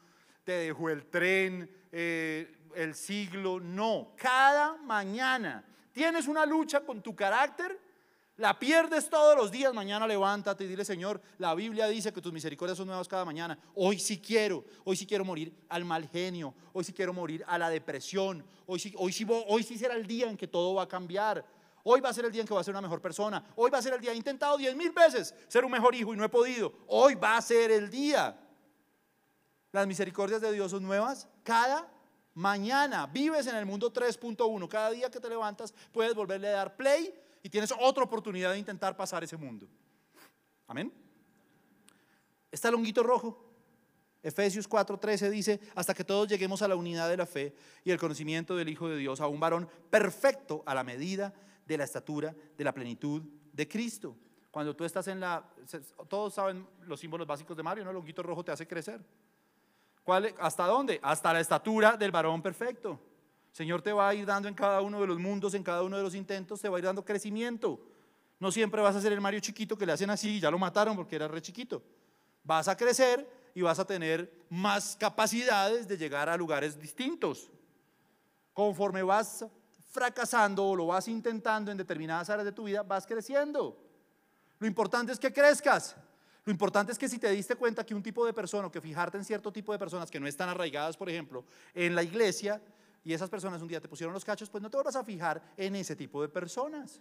te 0.44 0.54
dejó 0.54 0.90
el 0.90 1.06
tren, 1.06 1.70
eh, 1.92 2.58
el 2.76 2.96
siglo, 2.96 3.60
no, 3.60 4.14
cada 4.18 4.78
mañana 4.78 5.64
tienes 5.92 6.28
una 6.28 6.46
lucha 6.46 6.82
con 6.82 7.02
tu 7.02 7.16
carácter, 7.16 7.80
la 8.38 8.58
pierdes 8.58 9.10
todos 9.10 9.38
los 9.38 9.52
días, 9.52 9.74
mañana 9.76 10.08
levántate 10.08 10.64
y 10.64 10.68
dile, 10.68 10.84
Señor, 10.84 11.22
la 11.38 11.54
Biblia 11.54 11.88
dice 11.88 12.12
que 12.12 12.20
tus 12.20 12.34
misericordias 12.34 12.78
son 12.78 12.88
nuevas 12.88 13.08
cada 13.08 13.24
mañana. 13.24 13.60
Hoy 13.76 14.00
sí 14.00 14.20
quiero, 14.20 14.66
hoy 14.84 14.96
sí 14.96 15.06
quiero 15.06 15.24
morir 15.24 15.54
al 15.70 15.86
mal 15.86 16.10
genio, 16.10 16.56
hoy 16.74 16.84
sí 16.84 16.94
quiero 16.94 17.14
morir 17.14 17.44
a 17.48 17.60
la 17.60 17.70
depresión, 17.70 18.44
hoy 18.66 18.80
sí, 18.80 18.92
hoy 18.98 19.14
sí, 19.14 19.26
hoy 19.30 19.62
sí 19.62 19.78
será 19.78 19.94
el 19.94 20.08
día 20.08 20.32
en 20.32 20.36
que 20.36 20.48
todo 20.48 20.74
va 20.74 20.84
a 20.84 20.88
cambiar. 20.88 21.46
Hoy 21.86 22.00
va 22.00 22.10
a 22.10 22.14
ser 22.14 22.26
el 22.26 22.32
día 22.32 22.42
en 22.42 22.48
que 22.48 22.54
voy 22.54 22.62
a 22.62 22.64
ser 22.64 22.74
una 22.74 22.82
mejor 22.82 23.02
persona. 23.02 23.46
Hoy 23.56 23.70
va 23.70 23.78
a 23.78 23.82
ser 23.82 23.94
el 23.94 24.00
día, 24.00 24.14
he 24.14 24.16
intentado 24.16 24.58
diez 24.58 24.74
mil 24.74 24.92
veces 24.92 25.36
ser 25.48 25.66
un 25.66 25.72
mejor 25.72 25.94
hijo 25.94 26.14
y 26.14 26.18
no 26.18 26.24
he 26.24 26.30
podido. 26.30 26.74
Hoy 26.88 27.16
va 27.16 27.38
a 27.38 27.42
ser 27.42 27.72
el 27.72 27.90
día. 27.92 28.40
Las 29.74 29.88
misericordias 29.88 30.40
de 30.40 30.52
Dios 30.54 30.70
son 30.70 30.84
nuevas 30.84 31.28
cada 31.44 31.92
mañana. 32.36 33.08
Vives 33.08 33.48
en 33.48 33.56
el 33.56 33.66
mundo 33.66 33.92
3.1. 33.92 34.68
Cada 34.68 34.92
día 34.92 35.10
que 35.10 35.20
te 35.20 35.28
levantas 35.28 35.74
puedes 35.92 36.14
volverle 36.14 36.48
a 36.50 36.52
dar 36.52 36.78
play 36.78 37.12
y 37.42 37.50
tienes 37.50 37.74
otra 37.80 38.04
oportunidad 38.04 38.52
de 38.52 38.60
intentar 38.60 38.96
pasar 38.96 39.24
ese 39.24 39.36
mundo. 39.36 39.68
Amén. 40.68 40.94
Está 42.52 42.70
el 42.70 42.76
honguito 42.76 43.02
rojo. 43.02 43.50
Efesios 44.22 44.70
4:13 44.70 45.32
dice, 45.32 45.60
hasta 45.74 45.96
que 45.96 46.04
todos 46.04 46.28
lleguemos 46.28 46.62
a 46.62 46.68
la 46.68 46.76
unidad 46.76 47.10
de 47.10 47.18
la 47.18 47.26
fe 47.26 47.56
y 47.84 47.90
el 47.90 47.98
conocimiento 47.98 48.56
del 48.56 48.70
Hijo 48.70 48.88
de 48.88 48.98
Dios, 48.98 49.22
a 49.22 49.28
un 49.28 49.40
varón 49.40 49.68
perfecto 49.90 50.62
a 50.68 50.76
la 50.76 50.84
medida 50.84 51.34
de 51.66 51.78
la 51.80 51.84
estatura 51.84 52.36
de 52.56 52.64
la 52.64 52.76
plenitud 52.76 53.24
de 53.52 53.68
Cristo. 53.68 54.16
Cuando 54.52 54.76
tú 54.76 54.86
estás 54.86 55.08
en 55.08 55.20
la... 55.20 55.44
Todos 56.08 56.36
saben 56.36 56.68
los 56.82 57.00
símbolos 57.00 57.26
básicos 57.26 57.58
de 57.58 57.64
Mario, 57.64 57.84
¿no? 57.84 57.90
El 57.90 57.98
honguito 57.98 58.22
rojo 58.22 58.46
te 58.46 58.52
hace 58.52 58.68
crecer. 58.68 59.04
¿Hasta 60.40 60.66
dónde? 60.68 61.00
Hasta 61.02 61.34
la 61.34 61.40
estatura 61.40 61.96
del 61.98 62.12
varón 62.12 62.42
perfecto. 62.42 63.00
Señor 63.52 63.82
te 63.82 63.94
va 63.94 64.10
a 64.10 64.16
ir 64.16 64.26
dando 64.26 64.48
en 64.48 64.56
cada 64.56 64.82
uno 64.82 65.00
de 65.00 65.08
los 65.08 65.20
mundos, 65.20 65.54
en 65.54 65.64
cada 65.64 65.84
uno 65.84 65.96
de 65.98 66.04
los 66.04 66.16
intentos, 66.16 66.60
te 66.60 66.68
va 66.68 66.78
a 66.78 66.80
ir 66.80 66.86
dando 66.86 67.06
crecimiento. 67.06 67.80
No 68.40 68.52
siempre 68.52 68.82
vas 68.82 68.96
a 68.96 69.02
ser 69.02 69.14
el 69.14 69.22
Mario 69.22 69.40
chiquito 69.40 69.78
que 69.78 69.86
le 69.86 69.94
hacen 69.94 70.10
así 70.10 70.38
y 70.38 70.40
ya 70.40 70.52
lo 70.52 70.58
mataron 70.58 70.96
porque 70.96 71.16
era 71.16 71.28
re 71.28 71.42
chiquito. 71.42 71.82
Vas 72.44 72.68
a 72.68 72.76
crecer 72.76 73.30
y 73.54 73.62
vas 73.62 73.80
a 73.80 73.86
tener 73.86 74.46
más 74.50 74.98
capacidades 75.00 75.88
de 75.88 75.98
llegar 75.98 76.28
a 76.28 76.36
lugares 76.36 76.80
distintos. 76.80 77.50
Conforme 78.54 79.04
vas 79.04 79.46
fracasando 79.92 80.66
o 80.66 80.76
lo 80.76 80.88
vas 80.88 81.08
intentando 81.08 81.72
en 81.72 81.78
determinadas 81.78 82.30
áreas 82.30 82.46
de 82.46 82.52
tu 82.52 82.64
vida, 82.64 82.82
vas 82.82 83.06
creciendo. 83.06 83.78
Lo 84.58 84.68
importante 84.68 85.12
es 85.12 85.20
que 85.20 85.32
crezcas. 85.32 85.96
Lo 86.46 86.52
importante 86.52 86.92
es 86.92 87.00
que 87.00 87.08
si 87.08 87.20
te 87.20 87.30
diste 87.30 87.56
cuenta 87.56 87.86
que 87.86 87.96
un 87.96 88.04
tipo 88.04 88.26
de 88.26 88.34
persona, 88.34 88.68
o 88.68 88.72
que 88.72 88.82
fijarte 88.82 89.18
en 89.18 89.24
cierto 89.24 89.52
tipo 89.52 89.72
de 89.72 89.80
personas 89.80 90.12
que 90.12 90.20
no 90.20 90.28
están 90.28 90.50
arraigadas, 90.50 90.98
por 90.98 91.10
ejemplo, 91.10 91.46
en 91.74 91.96
la 91.96 92.04
iglesia, 92.04 92.62
y 93.04 93.14
esas 93.14 93.30
personas 93.30 93.62
un 93.62 93.68
día 93.68 93.80
te 93.80 93.88
pusieron 93.88 94.14
los 94.14 94.26
cachos, 94.26 94.50
pues 94.50 94.62
no 94.62 94.70
te 94.70 94.78
vuelvas 94.78 94.96
a 94.96 95.04
fijar 95.04 95.42
en 95.58 95.76
ese 95.76 95.96
tipo 95.96 96.22
de 96.22 96.30
personas. 96.30 97.00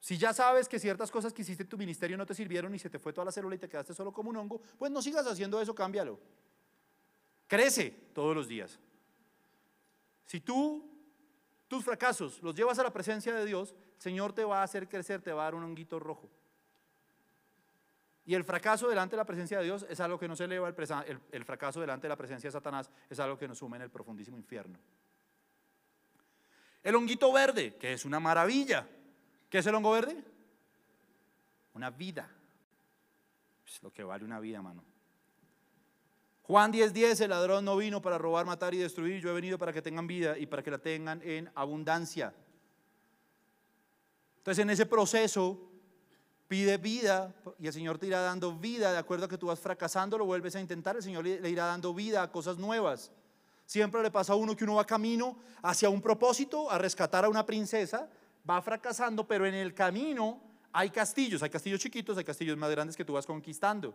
Si 0.00 0.18
ya 0.18 0.34
sabes 0.34 0.68
que 0.68 0.78
ciertas 0.78 1.10
cosas 1.10 1.32
que 1.32 1.40
hiciste 1.40 1.62
en 1.62 1.68
tu 1.68 1.78
ministerio 1.78 2.18
no 2.18 2.26
te 2.26 2.34
sirvieron 2.34 2.74
y 2.74 2.78
se 2.78 2.90
te 2.90 2.98
fue 2.98 3.12
toda 3.12 3.24
la 3.24 3.32
célula 3.32 3.54
y 3.54 3.58
te 3.58 3.70
quedaste 3.70 3.94
solo 3.94 4.12
como 4.12 4.28
un 4.28 4.36
hongo, 4.36 4.60
pues 4.78 4.92
no 4.92 5.00
sigas 5.00 5.26
haciendo 5.26 5.60
eso, 5.60 5.74
cámbialo. 5.74 6.20
Crece 7.46 7.90
todos 8.12 8.34
los 8.34 8.46
días. 8.46 8.78
Si 10.26 10.40
tú 10.40 10.93
tus 11.74 11.84
fracasos 11.84 12.40
los 12.40 12.54
llevas 12.54 12.78
a 12.78 12.84
la 12.84 12.92
presencia 12.92 13.34
de 13.34 13.44
Dios, 13.44 13.74
Señor 13.98 14.32
te 14.32 14.44
va 14.44 14.60
a 14.60 14.62
hacer 14.62 14.88
crecer, 14.88 15.20
te 15.20 15.32
va 15.32 15.42
a 15.42 15.44
dar 15.46 15.56
un 15.56 15.64
honguito 15.64 15.98
rojo. 15.98 16.30
Y 18.24 18.34
el 18.34 18.44
fracaso 18.44 18.88
delante 18.88 19.16
de 19.16 19.18
la 19.18 19.24
presencia 19.24 19.58
de 19.58 19.64
Dios 19.64 19.84
es 19.88 19.98
algo 19.98 20.16
que 20.16 20.28
no 20.28 20.36
se 20.36 20.44
eleva, 20.44 20.68
el, 20.68 21.20
el, 21.32 21.44
fracaso 21.44 21.80
delante 21.80 22.04
de 22.04 22.10
la 22.10 22.16
presencia 22.16 22.46
de 22.46 22.52
Satanás 22.52 22.92
es 23.10 23.18
algo 23.18 23.36
que 23.36 23.48
nos 23.48 23.58
sume 23.58 23.76
en 23.76 23.82
el 23.82 23.90
profundísimo 23.90 24.36
infierno. 24.36 24.78
El 26.84 26.94
honguito 26.94 27.32
verde, 27.32 27.74
que 27.74 27.92
es 27.92 28.04
una 28.04 28.20
maravilla. 28.20 28.86
¿Qué 29.50 29.58
es 29.58 29.66
el 29.66 29.74
hongo 29.74 29.90
verde? 29.90 30.22
Una 31.72 31.90
vida. 31.90 32.30
Es 33.66 33.82
lo 33.82 33.92
que 33.92 34.04
vale 34.04 34.24
una 34.24 34.38
vida, 34.38 34.62
mano. 34.62 34.84
Juan 36.46 36.72
10:10, 36.72 36.92
10, 36.92 37.20
el 37.22 37.30
ladrón 37.30 37.64
no 37.64 37.76
vino 37.76 38.02
para 38.02 38.18
robar, 38.18 38.44
matar 38.44 38.74
y 38.74 38.78
destruir, 38.78 39.20
yo 39.20 39.30
he 39.30 39.32
venido 39.32 39.56
para 39.58 39.72
que 39.72 39.80
tengan 39.80 40.06
vida 40.06 40.36
y 40.38 40.46
para 40.46 40.62
que 40.62 40.70
la 40.70 40.78
tengan 40.78 41.22
en 41.22 41.50
abundancia. 41.54 42.34
Entonces 44.38 44.62
en 44.62 44.68
ese 44.68 44.84
proceso 44.84 45.58
pide 46.46 46.76
vida 46.76 47.34
y 47.58 47.66
el 47.66 47.72
Señor 47.72 47.98
te 47.98 48.06
irá 48.06 48.20
dando 48.20 48.52
vida, 48.52 48.92
de 48.92 48.98
acuerdo 48.98 49.24
a 49.24 49.28
que 49.28 49.38
tú 49.38 49.46
vas 49.46 49.58
fracasando, 49.58 50.18
lo 50.18 50.26
vuelves 50.26 50.54
a 50.54 50.60
intentar, 50.60 50.96
el 50.96 51.02
Señor 51.02 51.24
le 51.24 51.48
irá 51.48 51.64
dando 51.64 51.94
vida 51.94 52.22
a 52.22 52.30
cosas 52.30 52.58
nuevas. 52.58 53.10
Siempre 53.64 54.02
le 54.02 54.10
pasa 54.10 54.34
a 54.34 54.36
uno 54.36 54.54
que 54.54 54.64
uno 54.64 54.74
va 54.74 54.84
camino 54.84 55.38
hacia 55.62 55.88
un 55.88 56.02
propósito, 56.02 56.70
a 56.70 56.76
rescatar 56.76 57.24
a 57.24 57.30
una 57.30 57.46
princesa, 57.46 58.06
va 58.48 58.60
fracasando, 58.60 59.26
pero 59.26 59.46
en 59.46 59.54
el 59.54 59.72
camino 59.72 60.42
hay 60.70 60.90
castillos, 60.90 61.42
hay 61.42 61.48
castillos 61.48 61.80
chiquitos, 61.80 62.18
hay 62.18 62.24
castillos 62.24 62.58
más 62.58 62.70
grandes 62.70 62.96
que 62.96 63.04
tú 63.04 63.14
vas 63.14 63.24
conquistando. 63.24 63.94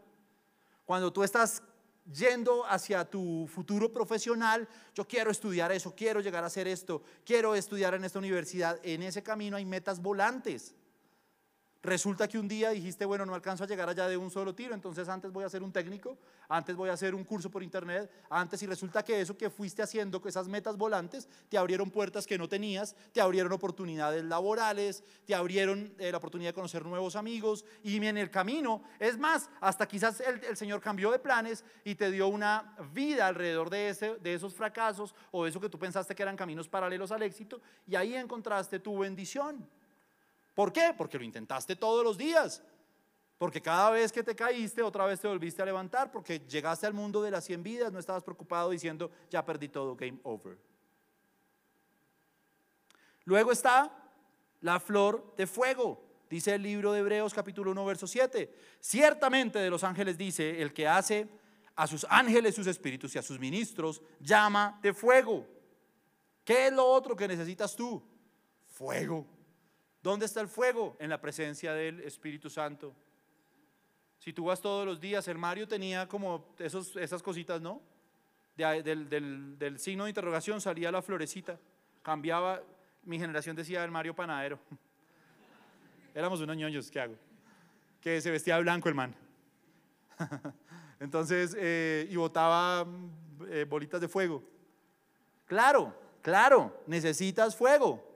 Cuando 0.85 1.13
tú 1.13 1.21
estás 1.21 1.61
yendo 2.13 2.65
hacia 2.65 3.05
tu 3.05 3.47
futuro 3.53 3.91
profesional, 3.91 4.67
yo 4.95 5.07
quiero 5.07 5.31
estudiar 5.31 5.71
eso, 5.71 5.93
quiero 5.95 6.21
llegar 6.21 6.43
a 6.43 6.47
hacer 6.47 6.67
esto, 6.67 7.03
quiero 7.25 7.55
estudiar 7.55 7.93
en 7.93 8.03
esta 8.03 8.19
universidad, 8.19 8.79
en 8.83 9.03
ese 9.03 9.23
camino 9.23 9.57
hay 9.57 9.65
metas 9.65 10.01
volantes. 10.01 10.75
Resulta 11.81 12.27
que 12.27 12.37
un 12.37 12.49
día 12.49 12.71
dijiste, 12.71 13.05
bueno, 13.05 13.25
no 13.25 13.33
alcanzo 13.33 13.63
a 13.63 13.67
llegar 13.67 13.87
allá 13.87 14.05
de 14.09 14.17
un 14.17 14.29
solo 14.29 14.53
tiro, 14.53 14.73
entonces 14.73 15.07
antes 15.07 15.31
voy 15.31 15.45
a 15.45 15.47
hacer 15.47 15.63
un 15.63 15.71
técnico, 15.71 16.17
antes 16.49 16.75
voy 16.75 16.89
a 16.89 16.93
hacer 16.93 17.15
un 17.15 17.23
curso 17.23 17.49
por 17.49 17.63
internet, 17.63 18.11
antes 18.29 18.61
y 18.61 18.67
resulta 18.67 19.01
que 19.01 19.21
eso 19.21 19.37
que 19.37 19.49
fuiste 19.49 19.81
haciendo, 19.81 20.21
esas 20.25 20.49
metas 20.49 20.75
volantes, 20.75 21.29
te 21.47 21.57
abrieron 21.57 21.89
puertas 21.89 22.27
que 22.27 22.37
no 22.37 22.49
tenías, 22.49 22.97
te 23.13 23.21
abrieron 23.21 23.53
oportunidades 23.53 24.25
laborales, 24.25 25.05
te 25.25 25.33
abrieron 25.33 25.93
eh, 25.99 26.11
la 26.11 26.17
oportunidad 26.17 26.49
de 26.49 26.53
conocer 26.55 26.85
nuevos 26.85 27.15
amigos 27.15 27.63
y 27.81 27.95
en 28.05 28.17
el 28.17 28.29
camino, 28.29 28.83
es 28.99 29.17
más, 29.17 29.49
hasta 29.61 29.87
quizás 29.87 30.19
el, 30.19 30.57
Señor 30.57 30.81
cambió 30.81 31.11
de 31.11 31.19
planes 31.19 31.63
y 31.85 31.95
te 31.95 32.11
dio 32.11 32.27
una 32.27 32.75
vida 32.91 33.25
alrededor 33.27 33.69
de, 33.69 33.87
ese, 33.87 34.15
de 34.15 34.33
esos 34.33 34.53
fracasos 34.53 35.15
o 35.31 35.47
eso 35.47 35.61
que 35.61 35.69
tú 35.69 35.79
pensaste 35.79 36.13
que 36.13 36.23
eran 36.23 36.35
caminos 36.35 36.67
paralelos 36.67 37.13
al 37.13 37.23
éxito 37.23 37.61
y 37.87 37.95
ahí 37.95 38.15
encontraste 38.15 38.79
tu 38.79 38.99
bendición. 38.99 39.65
¿Por 40.59 40.73
qué? 40.73 40.93
Porque 40.97 41.17
lo 41.17 41.23
intentaste 41.23 41.77
todos 41.77 42.03
los 42.03 42.17
días. 42.17 42.61
Porque 43.37 43.61
cada 43.61 43.91
vez 43.91 44.11
que 44.11 44.23
te 44.23 44.35
caíste, 44.35 44.81
otra 44.81 45.05
vez 45.05 45.21
te 45.21 45.29
volviste 45.29 45.61
a 45.61 45.65
levantar, 45.65 46.11
porque 46.11 46.39
llegaste 46.39 46.85
al 46.85 46.93
mundo 46.93 47.21
de 47.21 47.31
las 47.31 47.45
100 47.45 47.63
vidas, 47.63 47.93
no 47.93 47.97
estabas 47.97 48.23
preocupado 48.25 48.69
diciendo, 48.69 49.09
ya 49.29 49.45
perdí 49.45 49.69
todo, 49.69 49.95
game 49.95 50.19
over. 50.23 50.57
Luego 53.23 53.53
está 53.53 53.89
la 54.59 54.81
flor 54.81 55.33
de 55.37 55.47
fuego, 55.47 56.03
dice 56.29 56.55
el 56.55 56.63
libro 56.63 56.91
de 56.91 56.99
Hebreos 56.99 57.33
capítulo 57.33 57.71
1, 57.71 57.85
verso 57.85 58.05
7. 58.05 58.53
Ciertamente 58.81 59.59
de 59.59 59.69
los 59.69 59.85
ángeles 59.85 60.17
dice, 60.17 60.61
el 60.61 60.73
que 60.73 60.89
hace 60.89 61.29
a 61.73 61.87
sus 61.87 62.05
ángeles 62.09 62.53
sus 62.53 62.67
espíritus 62.67 63.15
y 63.15 63.17
a 63.17 63.21
sus 63.21 63.39
ministros 63.39 64.01
llama 64.19 64.77
de 64.83 64.93
fuego. 64.93 65.47
¿Qué 66.43 66.67
es 66.67 66.73
lo 66.73 66.85
otro 66.85 67.15
que 67.15 67.29
necesitas 67.29 67.77
tú? 67.77 68.03
Fuego. 68.67 69.38
¿Dónde 70.01 70.25
está 70.25 70.41
el 70.41 70.47
fuego? 70.47 70.95
En 70.99 71.09
la 71.09 71.19
presencia 71.19 71.73
del 71.73 71.99
Espíritu 72.01 72.49
Santo. 72.49 72.95
Si 74.19 74.33
tú 74.33 74.45
vas 74.45 74.61
todos 74.61 74.85
los 74.85 74.99
días, 74.99 75.27
el 75.27 75.37
Mario 75.37 75.67
tenía 75.67 76.07
como 76.07 76.55
esas 76.59 77.23
cositas, 77.23 77.61
¿no? 77.61 77.81
del, 78.55 79.75
signo 79.79 80.03
de 80.03 80.09
interrogación 80.09 80.59
salía 80.59 80.91
la 80.91 81.01
florecita, 81.01 81.57
cambiaba, 82.01 82.61
mi 83.03 83.17
generación 83.17 83.55
decía 83.55 83.83
el 83.83 83.91
Mario 83.91 84.13
Panadero. 84.13 84.59
Éramos 86.13 86.41
unos 86.41 86.57
ñoños, 86.57 86.91
¿qué 86.91 86.99
hago? 86.99 87.15
Que 88.01 88.19
se 88.19 88.31
vestía 88.31 88.59
blanco 88.59 88.89
el 88.89 88.95
man. 88.95 89.15
Entonces, 90.99 91.55
eh, 91.57 92.07
y 92.09 92.15
botaba 92.17 92.85
eh, 93.47 93.65
bolitas 93.67 94.01
de 94.01 94.09
fuego. 94.09 94.43
Claro, 95.45 95.95
claro, 96.21 96.83
necesitas 96.87 97.55
fuego. 97.55 98.08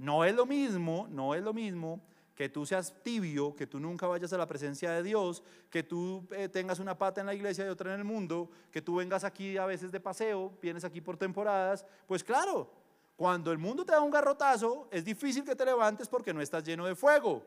No 0.00 0.24
es 0.24 0.34
lo 0.34 0.46
mismo, 0.46 1.06
no 1.10 1.34
es 1.34 1.42
lo 1.42 1.52
mismo 1.52 2.00
que 2.34 2.48
tú 2.48 2.64
seas 2.64 2.94
tibio, 3.02 3.54
que 3.54 3.66
tú 3.66 3.78
nunca 3.78 4.06
vayas 4.06 4.32
a 4.32 4.38
la 4.38 4.46
presencia 4.46 4.92
de 4.92 5.02
Dios, 5.02 5.42
que 5.68 5.82
tú 5.82 6.26
eh, 6.30 6.48
tengas 6.48 6.78
una 6.78 6.96
pata 6.96 7.20
en 7.20 7.26
la 7.26 7.34
iglesia 7.34 7.66
y 7.66 7.68
otra 7.68 7.92
en 7.92 8.00
el 8.00 8.06
mundo, 8.06 8.50
que 8.70 8.80
tú 8.80 8.94
vengas 8.94 9.24
aquí 9.24 9.58
a 9.58 9.66
veces 9.66 9.92
de 9.92 10.00
paseo, 10.00 10.54
vienes 10.62 10.84
aquí 10.84 11.02
por 11.02 11.18
temporadas, 11.18 11.84
pues 12.06 12.24
claro, 12.24 12.70
cuando 13.14 13.52
el 13.52 13.58
mundo 13.58 13.84
te 13.84 13.92
da 13.92 14.00
un 14.00 14.10
garrotazo, 14.10 14.88
es 14.90 15.04
difícil 15.04 15.44
que 15.44 15.54
te 15.54 15.66
levantes 15.66 16.08
porque 16.08 16.32
no 16.32 16.40
estás 16.40 16.64
lleno 16.64 16.86
de 16.86 16.94
fuego. 16.94 17.42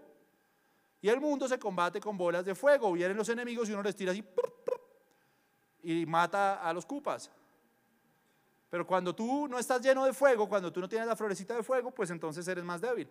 Y 1.01 1.09
el 1.09 1.19
mundo 1.19 1.47
se 1.47 1.57
combate 1.57 1.99
con 1.99 2.15
bolas 2.15 2.45
de 2.45 2.53
fuego, 2.53 2.91
vienen 2.91 3.17
los 3.17 3.29
enemigos 3.29 3.67
y 3.67 3.73
uno 3.73 3.81
les 3.81 3.95
tira 3.95 4.11
así 4.11 4.23
y 5.81 6.05
mata 6.05 6.61
a 6.61 6.71
los 6.71 6.85
cupas. 6.85 7.31
Pero 8.73 8.87
cuando 8.87 9.13
tú 9.13 9.47
no 9.47 9.59
estás 9.59 9.79
lleno 9.81 10.03
de 10.03 10.13
fuego, 10.13 10.49
cuando 10.49 10.73
tú 10.73 10.79
no 10.79 10.89
tienes 10.89 11.07
la 11.07 11.15
florecita 11.15 11.55
de 11.55 11.61
fuego, 11.61 11.91
pues 11.91 12.09
entonces 12.09 12.47
eres 12.47 12.63
más 12.63 12.81
débil. 12.81 13.07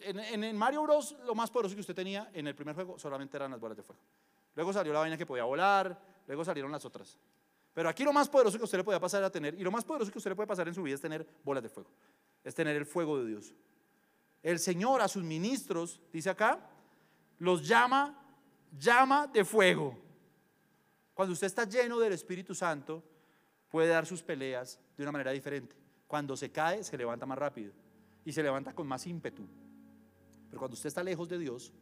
En, 0.00 0.56
Mario 0.56 0.82
Bros, 0.82 1.16
lo 1.24 1.32
más 1.36 1.48
poderoso 1.48 1.76
que 1.76 1.80
usted 1.82 1.94
tenía 1.94 2.28
en 2.32 2.48
el 2.48 2.56
primer 2.56 2.74
juego 2.74 2.98
solamente 2.98 3.36
eran 3.36 3.52
las 3.52 3.60
bolas 3.60 3.76
de 3.76 3.84
fuego. 3.84 4.02
Luego 4.56 4.72
salió 4.72 4.92
la 4.92 4.98
vaina 4.98 5.16
que 5.16 5.24
podía 5.24 5.44
volar, 5.44 5.96
luego 6.26 6.44
salieron 6.44 6.72
las 6.72 6.84
otras. 6.84 7.16
Pero 7.72 7.88
aquí 7.88 8.02
lo 8.02 8.12
más 8.12 8.28
poderoso 8.28 8.58
que 8.58 8.64
usted 8.64 8.78
le 8.78 8.82
podía 8.82 8.98
pasar 8.98 9.22
a 9.22 9.30
tener, 9.30 9.54
y 9.54 9.62
lo 9.62 9.70
más 9.70 9.84
poderoso 9.84 10.10
que 10.10 10.18
usted 10.18 10.32
le 10.32 10.34
puede 10.34 10.48
pasar 10.48 10.66
en 10.66 10.74
su 10.74 10.82
vida 10.82 10.96
es 10.96 11.00
tener 11.00 11.24
bolas 11.44 11.62
de 11.62 11.68
fuego, 11.68 11.90
es 12.42 12.52
tener 12.52 12.74
el 12.74 12.84
fuego 12.84 13.20
de 13.20 13.26
Dios. 13.28 13.54
El 14.42 14.58
Señor 14.58 15.02
a 15.02 15.06
sus 15.06 15.22
ministros, 15.22 16.00
dice 16.12 16.30
acá, 16.30 16.68
los 17.38 17.64
llama, 17.64 18.20
llama 18.76 19.28
de 19.28 19.44
fuego. 19.44 19.96
Cuando 21.14 21.32
usted 21.32 21.46
está 21.46 21.62
lleno 21.62 22.00
del 22.00 22.12
Espíritu 22.12 22.56
Santo, 22.56 23.04
puede 23.70 23.88
dar 23.88 24.06
sus 24.06 24.22
peleas 24.22 24.80
de 24.96 25.02
una 25.02 25.12
manera 25.12 25.32
diferente. 25.32 25.76
Cuando 26.06 26.36
se 26.36 26.50
cae, 26.50 26.84
se 26.84 26.96
levanta 26.96 27.26
más 27.26 27.38
rápido 27.38 27.72
y 28.24 28.32
se 28.32 28.42
levanta 28.42 28.74
con 28.74 28.86
más 28.86 29.06
ímpetu. 29.06 29.46
Pero 30.48 30.58
cuando 30.58 30.74
usted 30.74 30.88
está 30.88 31.02
lejos 31.02 31.28
de 31.28 31.38
Dios, 31.38 31.72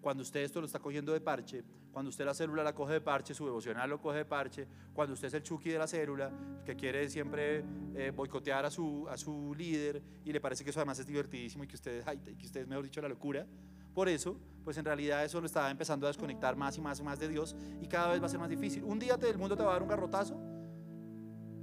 cuando 0.00 0.22
usted 0.22 0.40
esto 0.40 0.60
lo 0.60 0.66
está 0.66 0.78
cogiendo 0.78 1.12
de 1.12 1.20
parche, 1.20 1.64
cuando 1.92 2.10
usted 2.10 2.24
la 2.24 2.34
célula 2.34 2.62
la 2.62 2.74
coge 2.74 2.94
de 2.94 3.00
parche, 3.00 3.34
su 3.34 3.44
devocional 3.44 3.90
lo 3.90 4.00
coge 4.00 4.18
de 4.18 4.24
parche, 4.24 4.68
cuando 4.92 5.14
usted 5.14 5.28
es 5.28 5.34
el 5.34 5.42
chuki 5.42 5.70
de 5.70 5.78
la 5.78 5.86
célula, 5.86 6.30
que 6.64 6.76
quiere 6.76 7.08
siempre 7.08 7.64
eh, 7.94 8.12
boicotear 8.14 8.64
a 8.64 8.70
su, 8.70 9.06
a 9.08 9.16
su 9.16 9.54
líder 9.54 10.02
y 10.24 10.32
le 10.32 10.40
parece 10.40 10.62
que 10.64 10.70
eso 10.70 10.78
además 10.78 10.98
es 11.00 11.06
divertidísimo 11.06 11.64
y 11.64 11.66
que 11.66 11.74
usted, 11.74 12.04
que 12.04 12.46
usted 12.46 12.60
es, 12.60 12.68
mejor 12.68 12.84
dicho, 12.84 13.00
la 13.00 13.08
locura, 13.08 13.46
por 13.94 14.08
eso, 14.08 14.38
pues 14.62 14.78
en 14.78 14.84
realidad 14.84 15.24
eso 15.24 15.40
lo 15.40 15.46
está 15.46 15.68
empezando 15.70 16.06
a 16.06 16.10
desconectar 16.10 16.54
más 16.54 16.76
y 16.78 16.80
más 16.80 17.00
y 17.00 17.02
más 17.02 17.18
de 17.18 17.28
Dios 17.28 17.56
y 17.80 17.88
cada 17.88 18.12
vez 18.12 18.22
va 18.22 18.26
a 18.26 18.28
ser 18.28 18.38
más 18.38 18.48
difícil. 18.48 18.84
Un 18.84 18.98
día 18.98 19.18
el 19.20 19.38
mundo 19.38 19.56
te 19.56 19.62
va 19.64 19.70
a 19.70 19.72
dar 19.72 19.82
un 19.82 19.88
garrotazo 19.88 20.38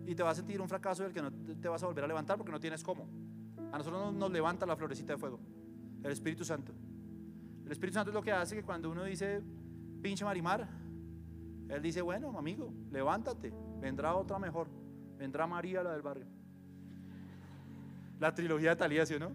y 0.06 0.16
te 0.16 0.24
vas 0.24 0.34
a 0.34 0.42
sentir 0.42 0.62
un 0.62 0.70
fracaso 0.70 1.04
del 1.04 1.14
que 1.14 1.22
no 1.22 1.32
te 1.32 1.68
vas 1.68 1.82
a 1.84 1.88
volver 1.88 2.04
a 2.04 2.08
levantar 2.08 2.38
porque 2.38 2.52
no 2.52 2.60
tienes 2.60 2.84
cómo. 2.84 3.08
A 3.72 3.78
nosotros 3.78 4.14
nos 4.14 4.32
levanta 4.32 4.66
la 4.66 4.76
florecita 4.76 5.14
de 5.14 5.20
fuego, 5.20 5.40
el 6.04 6.12
Espíritu 6.12 6.46
Santo. 6.46 6.74
El 7.66 7.72
Espíritu 7.72 7.96
Santo 7.96 8.12
es 8.12 8.16
lo 8.16 8.22
que 8.22 8.32
hace 8.32 8.56
que 8.56 8.64
cuando 8.64 8.90
uno 8.92 9.04
dice, 9.04 9.42
pinche 10.02 10.24
Marimar, 10.24 10.68
él 11.70 11.82
dice, 11.82 12.02
bueno, 12.02 12.38
amigo, 12.38 12.72
levántate, 12.92 13.52
vendrá 13.82 14.16
otra 14.16 14.38
mejor, 14.38 14.68
vendrá 15.18 15.48
María, 15.48 15.84
la 15.84 15.94
del 15.94 16.04
barrio. 16.04 16.28
La 18.20 18.34
trilogía 18.34 18.70
de 18.72 18.76
Talía, 18.76 19.06
¿sí 19.06 19.16
o 19.16 19.20
no? 19.20 19.32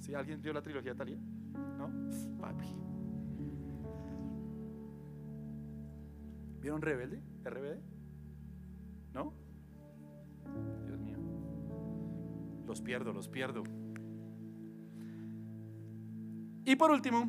¿Sí 0.00 0.14
alguien 0.14 0.42
vio 0.42 0.52
la 0.52 0.60
trilogía 0.60 0.92
de 0.92 0.98
Talía? 0.98 1.18
¿No? 1.78 1.88
Papi. 2.40 2.66
¿Vieron 6.60 6.82
Rebelde? 6.82 7.22
¿RBD? 7.44 7.91
¿No? 9.14 9.32
Dios 10.86 11.00
mío. 11.00 11.18
Los 12.66 12.80
pierdo, 12.80 13.12
los 13.12 13.28
pierdo. 13.28 13.62
Y 16.64 16.76
por 16.76 16.90
último, 16.90 17.28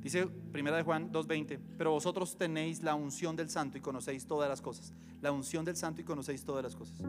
dice 0.00 0.26
Primera 0.26 0.76
de 0.76 0.82
Juan 0.82 1.12
2:20, 1.12 1.58
pero 1.78 1.92
vosotros 1.92 2.36
tenéis 2.36 2.82
la 2.82 2.94
unción 2.94 3.36
del 3.36 3.48
Santo 3.48 3.78
y 3.78 3.80
conocéis 3.80 4.26
todas 4.26 4.48
las 4.48 4.60
cosas. 4.60 4.92
La 5.20 5.32
unción 5.32 5.64
del 5.64 5.76
Santo 5.76 6.00
y 6.00 6.04
conocéis 6.04 6.44
todas 6.44 6.64
las 6.64 6.74
cosas. 6.74 7.02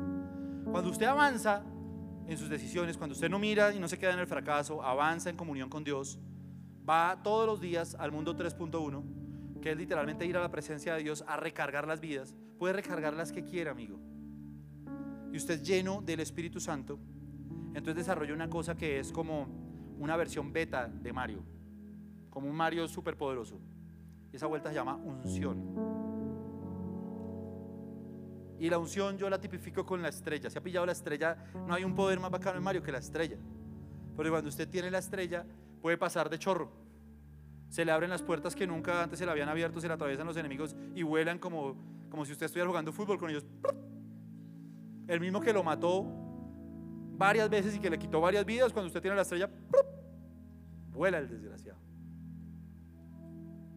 Cuando 0.72 0.90
usted 0.90 1.08
avanza 1.08 1.64
en 2.28 2.38
sus 2.38 2.50
decisiones, 2.50 2.98
cuando 2.98 3.14
usted 3.14 3.30
no 3.30 3.40
mira 3.40 3.74
y 3.74 3.80
no 3.80 3.88
se 3.88 3.98
queda 3.98 4.14
en 4.14 4.20
el 4.20 4.28
fracaso, 4.28 4.84
avanza 4.84 5.30
en 5.30 5.36
comunión 5.36 5.70
con 5.70 5.84
Dios, 5.84 6.20
va 6.88 7.22
todos 7.24 7.46
los 7.48 7.60
días 7.60 7.96
al 7.96 8.12
mundo 8.12 8.38
3.1 8.38 9.23
que 9.64 9.72
es 9.72 9.78
literalmente 9.78 10.26
ir 10.26 10.36
a 10.36 10.42
la 10.42 10.52
presencia 10.52 10.94
de 10.94 11.04
Dios 11.04 11.24
a 11.26 11.38
recargar 11.38 11.88
las 11.88 12.02
vidas, 12.02 12.36
puede 12.60 12.74
recargar 12.74 13.14
las 13.14 13.32
que 13.32 13.46
quiera, 13.46 13.72
amigo. 13.72 13.98
Y 15.32 15.38
usted 15.38 15.54
es 15.54 15.64
lleno 15.64 16.02
del 16.02 16.20
Espíritu 16.20 16.60
Santo, 16.60 17.00
entonces 17.68 17.96
desarrolla 17.96 18.34
una 18.34 18.50
cosa 18.50 18.76
que 18.76 19.00
es 19.00 19.14
como 19.14 19.48
una 20.00 20.18
versión 20.18 20.52
beta 20.52 20.90
de 20.90 21.14
Mario, 21.14 21.46
como 22.30 22.50
un 22.50 22.56
Mario 22.58 22.90
súper 22.90 23.16
poderoso. 23.16 23.58
Esa 24.34 24.48
vuelta 24.48 24.68
se 24.68 24.76
llama 24.76 24.98
unción. 24.98 25.64
Y 28.60 28.70
la 28.70 28.80
unción 28.80 29.18
yo 29.18 29.30
la 29.30 29.40
tipifico 29.40 29.86
con 29.86 30.02
la 30.02 30.10
estrella. 30.10 30.50
¿Se 30.50 30.60
ha 30.60 30.62
pillado 30.62 30.86
la 30.86 30.92
estrella? 30.92 31.38
No 31.66 31.74
hay 31.74 31.86
un 31.86 31.96
poder 31.96 32.20
más 32.20 32.32
bacano 32.32 32.58
en 32.58 32.64
Mario 32.66 32.84
que 32.84 32.92
la 32.92 32.98
estrella. 32.98 33.38
Pero 34.18 34.30
cuando 34.30 34.50
usted 34.50 34.68
tiene 34.68 34.92
la 34.92 34.98
estrella, 34.98 35.46
puede 35.82 35.98
pasar 35.98 36.30
de 36.30 36.38
chorro. 36.38 36.83
Se 37.74 37.84
le 37.84 37.92
abren 37.92 38.12
las 38.12 38.22
puertas 38.22 38.56
que 38.56 38.68
nunca 38.68 39.02
antes 39.02 39.18
se 39.18 39.26
le 39.26 39.32
habían 39.32 39.50
abierto, 39.50 39.82
se 39.82 39.88
le 39.88 39.96
atraviesan 39.96 40.28
los 40.28 40.38
enemigos 40.38 40.76
y 40.94 41.02
vuelan 41.02 41.40
como, 41.40 41.76
como 42.08 42.24
si 42.24 42.32
usted 42.32 42.46
estuviera 42.46 42.68
jugando 42.68 42.94
fútbol 42.94 43.18
con 43.18 43.32
ellos. 43.32 43.48
El 45.08 45.20
mismo 45.20 45.42
que 45.42 45.52
lo 45.52 45.64
mató 45.64 46.06
varias 47.18 47.50
veces 47.50 47.76
y 47.76 47.80
que 47.80 47.90
le 47.90 47.98
quitó 47.98 48.22
varias 48.22 48.46
vidas, 48.46 48.72
cuando 48.72 48.90
usted 48.90 49.02
tiene 49.02 49.16
la 49.16 49.24
estrella, 49.24 49.50
vuela 50.92 51.18
el 51.18 51.28
desgraciado. 51.28 51.80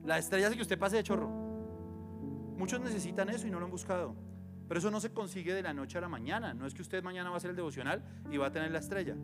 La 0.05 0.19
estrella 0.19 0.49
hace 0.49 0.57
que 0.57 0.63
usted 0.63 0.79
pase 0.79 0.97
de 0.97 1.03
chorro. 1.03 1.31
Muchos 1.31 2.79
necesitan 2.83 3.31
eso 3.31 3.47
y 3.47 3.51
no 3.51 3.61
lo 3.61 3.65
han 3.65 3.71
buscado. 3.71 4.15
Pero 4.69 4.79
eso 4.79 4.91
no 4.91 5.01
se 5.01 5.15
consigue 5.15 5.55
de 5.55 5.63
la 5.63 5.73
noche 5.73 5.97
a 5.97 6.03
la 6.03 6.11
mañana. 6.11 6.53
No 6.53 6.67
es 6.67 6.75
que 6.75 6.83
usted 6.83 7.03
mañana 7.03 7.31
va 7.31 7.37
a 7.37 7.39
hacer 7.39 7.49
el 7.49 7.57
devocional 7.57 8.05
y 8.31 8.37
va 8.37 8.49
a 8.49 8.53
tener 8.53 8.71
la 8.73 8.81
estrella. 8.81 9.17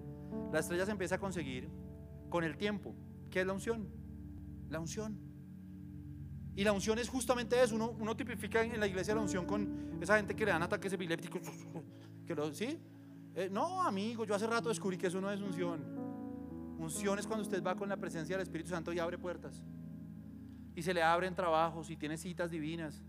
La 0.50 0.60
estrella 0.60 0.86
se 0.86 0.92
empieza 0.92 1.16
a 1.16 1.18
conseguir 1.18 1.68
con 2.30 2.42
el 2.42 2.56
tiempo. 2.56 2.94
¿Qué 3.30 3.42
es 3.42 3.46
la 3.46 3.52
unción? 3.52 4.00
La 4.72 4.80
unción. 4.80 5.16
Y 6.56 6.64
la 6.64 6.72
unción 6.72 6.98
es 6.98 7.08
justamente 7.08 7.62
eso. 7.62 7.76
Uno, 7.76 8.16
tipifica 8.16 8.62
en 8.62 8.80
la 8.80 8.86
iglesia 8.86 9.14
la 9.14 9.20
unción 9.20 9.46
con 9.46 9.98
esa 10.00 10.16
gente 10.16 10.34
que 10.34 10.44
le 10.44 10.50
dan 10.50 10.62
ataques 10.62 10.92
epilépticos. 10.92 11.42
Que 12.26 12.36
lo, 12.36 12.54
¿Sí? 12.54 12.78
Eh, 13.34 13.48
no, 13.50 13.82
amigo, 13.82 14.24
yo 14.24 14.32
hace 14.36 14.46
rato 14.46 14.68
descubrí 14.68 14.96
que 14.96 15.08
eso 15.08 15.20
no 15.20 15.28
es 15.28 15.40
unción. 15.40 15.82
Unción 16.78 17.18
es 17.18 17.26
cuando 17.26 17.42
usted 17.42 17.60
va 17.60 17.74
con 17.74 17.88
la 17.88 17.96
presencia 17.96 18.36
del 18.36 18.44
Espíritu 18.44 18.70
Santo 18.70 18.92
y 18.92 19.00
abre 19.00 19.18
puertas. 19.18 19.60
Y 20.76 20.82
se 20.82 20.94
le 20.94 21.02
abren 21.02 21.34
trabajos 21.34 21.90
y 21.90 21.96
tiene 21.96 22.16
citas 22.16 22.52
divinas 22.52 23.02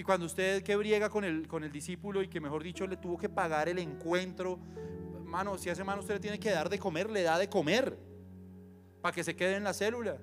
y 0.00 0.02
cuando 0.02 0.24
usted 0.24 0.62
que 0.62 0.74
briega 0.76 1.10
con 1.10 1.24
el, 1.24 1.46
con 1.46 1.62
el 1.62 1.70
discípulo 1.70 2.22
y 2.22 2.28
que 2.28 2.40
mejor 2.40 2.62
dicho 2.62 2.86
le 2.86 2.96
tuvo 2.96 3.18
que 3.18 3.28
pagar 3.28 3.68
el 3.68 3.78
encuentro, 3.78 4.58
mano, 5.26 5.58
si 5.58 5.68
a 5.68 5.72
ese 5.72 5.84
mano 5.84 6.00
usted 6.00 6.14
le 6.14 6.20
tiene 6.20 6.40
que 6.40 6.50
dar 6.50 6.70
de 6.70 6.78
comer, 6.78 7.10
le 7.10 7.22
da 7.22 7.36
de 7.36 7.50
comer 7.50 7.98
para 9.02 9.14
que 9.14 9.22
se 9.22 9.36
quede 9.36 9.56
en 9.56 9.64
la 9.64 9.74
célula. 9.74 10.16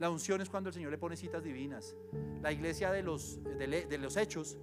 La 0.00 0.08
unción 0.08 0.40
es 0.40 0.48
cuando 0.48 0.70
el 0.70 0.74
Señor 0.74 0.90
le 0.90 0.96
pone 0.96 1.14
citas 1.14 1.44
divinas. 1.44 1.94
La 2.40 2.50
iglesia 2.50 2.90
de 2.90 3.02
los, 3.02 3.38
de, 3.44 3.98
los 3.98 4.16
hechos 4.16 4.56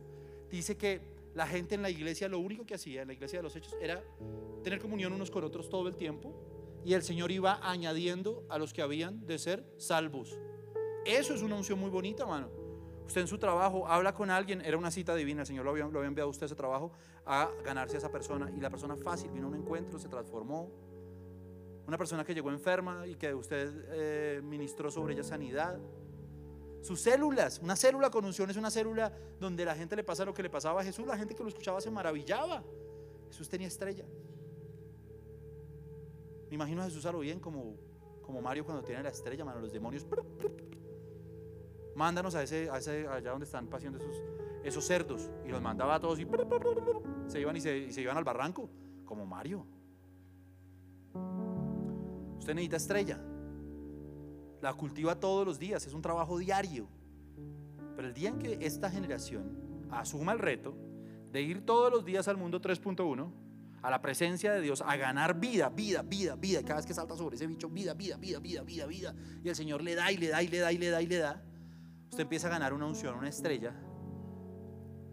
dice 0.50 0.76
que 0.78 1.00
la 1.36 1.46
gente 1.46 1.76
en 1.76 1.84
la 1.84 1.92
iglesia 1.92 2.28
lo 2.28 2.40
único 2.40 2.66
que 2.66 2.74
hacía 2.74 3.04
en 3.04 3.10
la 3.10 3.14
iglesia 3.14 3.38
de 3.38 3.44
los 3.44 3.56
hechos 3.56 3.78
era 3.80 4.04
tener 4.64 4.82
comunión 4.82 5.14
unos 5.14 5.30
con 5.30 5.44
otros 5.44 5.70
todo 5.70 5.88
el 5.88 5.96
tiempo 5.96 6.34
y 6.84 6.94
el 6.94 7.04
Señor 7.04 7.32
iba 7.32 7.60
añadiendo 7.62 8.48
a 8.50 8.58
los 8.58 8.74
que 8.74 8.82
habían 8.82 9.28
de 9.28 9.38
ser 9.38 9.64
salvos. 9.78 10.40
Eso 11.06 11.36
es 11.36 11.44
una 11.44 11.56
unción 11.56 11.80
muy 11.80 11.92
bonita, 11.92 12.26
mano. 12.26 12.50
Usted 13.06 13.22
en 13.22 13.28
su 13.28 13.38
trabajo 13.38 13.88
habla 13.88 14.16
con 14.16 14.32
alguien, 14.32 14.62
era 14.62 14.76
una 14.76 14.90
cita 14.90 15.14
divina, 15.14 15.42
el 15.42 15.48
Señor 15.48 15.66
lo 15.66 15.72
había, 15.72 15.86
lo 15.86 16.00
había 16.00 16.08
enviado 16.08 16.30
a 16.30 16.32
usted 16.32 16.48
ese 16.48 16.56
trabajo 16.56 16.92
a 17.28 17.52
ganarse 17.64 17.96
a 17.96 18.00
esa 18.00 18.12
persona 18.12 18.52
y 18.58 18.60
la 18.60 18.72
persona 18.72 18.96
fácil 18.96 19.30
vino 19.30 19.46
a 19.46 19.50
un 19.52 19.56
encuentro, 19.56 20.00
se 20.00 20.10
transformó. 20.10 20.87
Una 21.88 21.98
persona 21.98 22.24
que 22.24 22.34
llegó 22.34 22.52
enferma 22.52 23.08
y 23.08 23.16
que 23.16 23.34
usted 23.34 23.86
eh, 23.90 24.42
ministró 24.44 24.92
sobre 24.92 25.14
ella 25.14 25.24
sanidad. 25.24 25.80
Sus 26.82 27.02
células, 27.02 27.60
una 27.60 27.76
célula 27.76 28.10
con 28.10 28.26
unción 28.26 28.50
es 28.50 28.58
una 28.58 28.70
célula 28.70 29.12
donde 29.40 29.66
la 29.66 29.76
gente 29.76 29.96
le 29.96 30.04
pasa 30.04 30.26
lo 30.26 30.34
que 30.34 30.44
le 30.44 30.50
pasaba 30.50 30.82
a 30.82 30.84
Jesús, 30.84 31.08
la 31.08 31.18
gente 31.18 31.34
que 31.34 31.44
lo 31.44 31.50
escuchaba 31.50 31.82
se 31.82 31.90
maravillaba. 31.90 32.64
Jesús 33.28 33.50
tenía 33.50 33.68
estrella. 33.68 34.06
Me 36.50 36.56
imagino 36.56 36.82
a 36.82 36.86
Jesús 36.86 37.06
a 37.06 37.12
lo 37.12 37.20
bien 37.20 37.40
como, 37.40 37.76
como 38.22 38.42
Mario 38.42 38.64
cuando 38.64 38.84
tiene 38.84 39.02
la 39.04 39.10
estrella, 39.10 39.44
mano, 39.44 39.60
los 39.60 39.74
demonios 39.74 40.06
mándanos 41.98 42.36
a 42.36 42.44
ese, 42.44 42.70
allá 42.70 43.32
donde 43.32 43.46
están 43.46 43.68
paseando 43.68 43.98
esos, 43.98 44.24
esos 44.64 44.86
cerdos. 44.86 45.30
Y 45.46 45.50
los 45.50 45.62
mandaba 45.62 45.96
a 45.96 46.00
todos 46.00 46.20
y 46.20 46.28
se 47.28 47.42
iban 47.42 47.58
y 47.58 47.62
se, 47.62 48.02
iban 48.02 48.16
al 48.16 48.24
barranco, 48.24 48.70
como 49.04 49.26
Mario. 49.26 49.66
Usted 52.40 52.54
necesita 52.54 52.78
estrella. 52.78 53.20
La 54.62 54.74
cultiva 54.74 55.20
todos 55.20 55.46
los 55.46 55.60
días, 55.60 55.86
es 55.86 55.94
un 55.94 56.02
trabajo 56.02 56.38
diario. 56.38 56.88
Pero 57.96 58.08
el 58.08 58.14
día 58.14 58.30
en 58.30 58.40
que 58.40 58.58
esta 58.62 58.90
generación 58.90 59.88
asuma 59.90 60.34
el 60.34 60.40
reto 60.40 60.76
de 61.32 61.42
ir 61.42 61.66
todos 61.66 61.92
los 61.92 62.06
días 62.06 62.28
al 62.28 62.38
mundo 62.38 62.62
3.1, 62.62 63.32
a 63.82 63.90
la 63.90 64.02
presencia 64.02 64.54
de 64.54 64.62
Dios, 64.62 64.82
a 64.86 64.96
ganar 64.98 65.40
vida, 65.40 65.70
vida, 65.70 66.02
vida, 66.02 66.36
vida, 66.36 66.62
cada 66.64 66.76
vez 66.76 66.86
que 66.86 66.94
salta 66.94 67.16
sobre 67.16 67.36
ese 67.36 67.48
bicho, 67.48 67.70
vida, 67.70 67.94
vida, 67.94 68.18
vida, 68.18 68.40
vida, 68.40 68.64
vida, 68.64 68.86
vida, 68.86 69.16
y 69.44 69.50
el 69.50 69.56
Señor 69.56 69.84
le 69.84 69.96
da 69.96 70.12
y 70.12 70.18
le 70.18 70.30
da 70.30 70.42
y 70.42 70.48
le 70.48 70.60
da 70.60 70.72
y 70.72 70.78
le 70.78 70.90
da 70.90 71.02
y 71.02 71.08
le 71.08 71.18
da, 71.18 71.44
usted 72.10 72.22
empieza 72.22 72.48
a 72.48 72.50
ganar 72.50 72.74
una 72.74 72.86
unción, 72.86 73.16
una 73.16 73.30
estrella, 73.30 73.76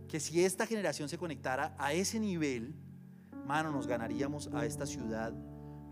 que 0.09 0.21
si 0.21 0.45
esta 0.45 0.67
generación 0.67 1.09
se 1.09 1.19
conectara 1.19 1.75
a 1.79 1.93
ese 1.93 2.19
nivel, 2.21 2.75
mano, 3.47 3.71
nos 3.71 3.87
ganaríamos 3.87 4.49
a 4.53 4.65
esta 4.65 4.87
ciudad, 4.87 5.35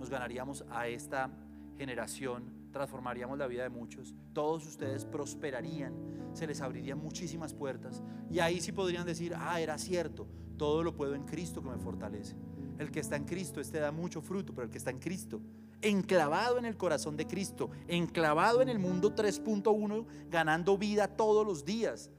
nos 0.02 0.10
ganaríamos 0.10 0.64
a 0.68 0.88
esta 0.88 1.30
generación, 1.78 2.52
transformaríamos 2.72 3.38
la 3.38 3.46
vida 3.46 3.62
de 3.62 3.68
muchos, 3.68 4.16
todos 4.32 4.66
ustedes 4.66 5.04
prosperarían, 5.04 5.94
se 6.32 6.44
les 6.44 6.60
abrirían 6.60 6.98
muchísimas 6.98 7.54
puertas 7.54 8.02
y 8.28 8.40
ahí 8.40 8.60
sí 8.60 8.72
podrían 8.72 9.06
decir, 9.06 9.32
ah, 9.38 9.60
era 9.60 9.78
cierto, 9.78 10.26
todo 10.56 10.82
lo 10.82 10.96
puedo 10.96 11.14
en 11.14 11.22
Cristo 11.22 11.62
que 11.62 11.68
me 11.68 11.78
fortalece. 11.78 12.34
El 12.80 12.90
que 12.90 12.98
está 12.98 13.14
en 13.14 13.26
Cristo, 13.26 13.60
este 13.60 13.78
da 13.78 13.92
mucho 13.92 14.20
fruto, 14.20 14.52
pero 14.52 14.64
el 14.64 14.72
que 14.72 14.78
está 14.78 14.90
en 14.90 14.98
Cristo 14.98 15.40
enclavado 15.82 16.58
en 16.58 16.64
el 16.64 16.76
corazón 16.76 17.16
de 17.16 17.28
Cristo, 17.28 17.70
enclavado 17.86 18.60
en 18.60 18.68
el 18.68 18.80
mundo 18.80 19.14
3.1, 19.14 20.04
ganando 20.28 20.78
vida 20.78 21.06
todos 21.06 21.46
los 21.46 21.64
días, 21.64 22.10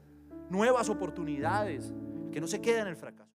nuevas 0.48 0.88
oportunidades, 0.88 1.92
que 2.32 2.40
no 2.40 2.46
se 2.46 2.62
queda 2.62 2.80
en 2.80 2.88
el 2.88 2.96
fracaso. 2.96 3.23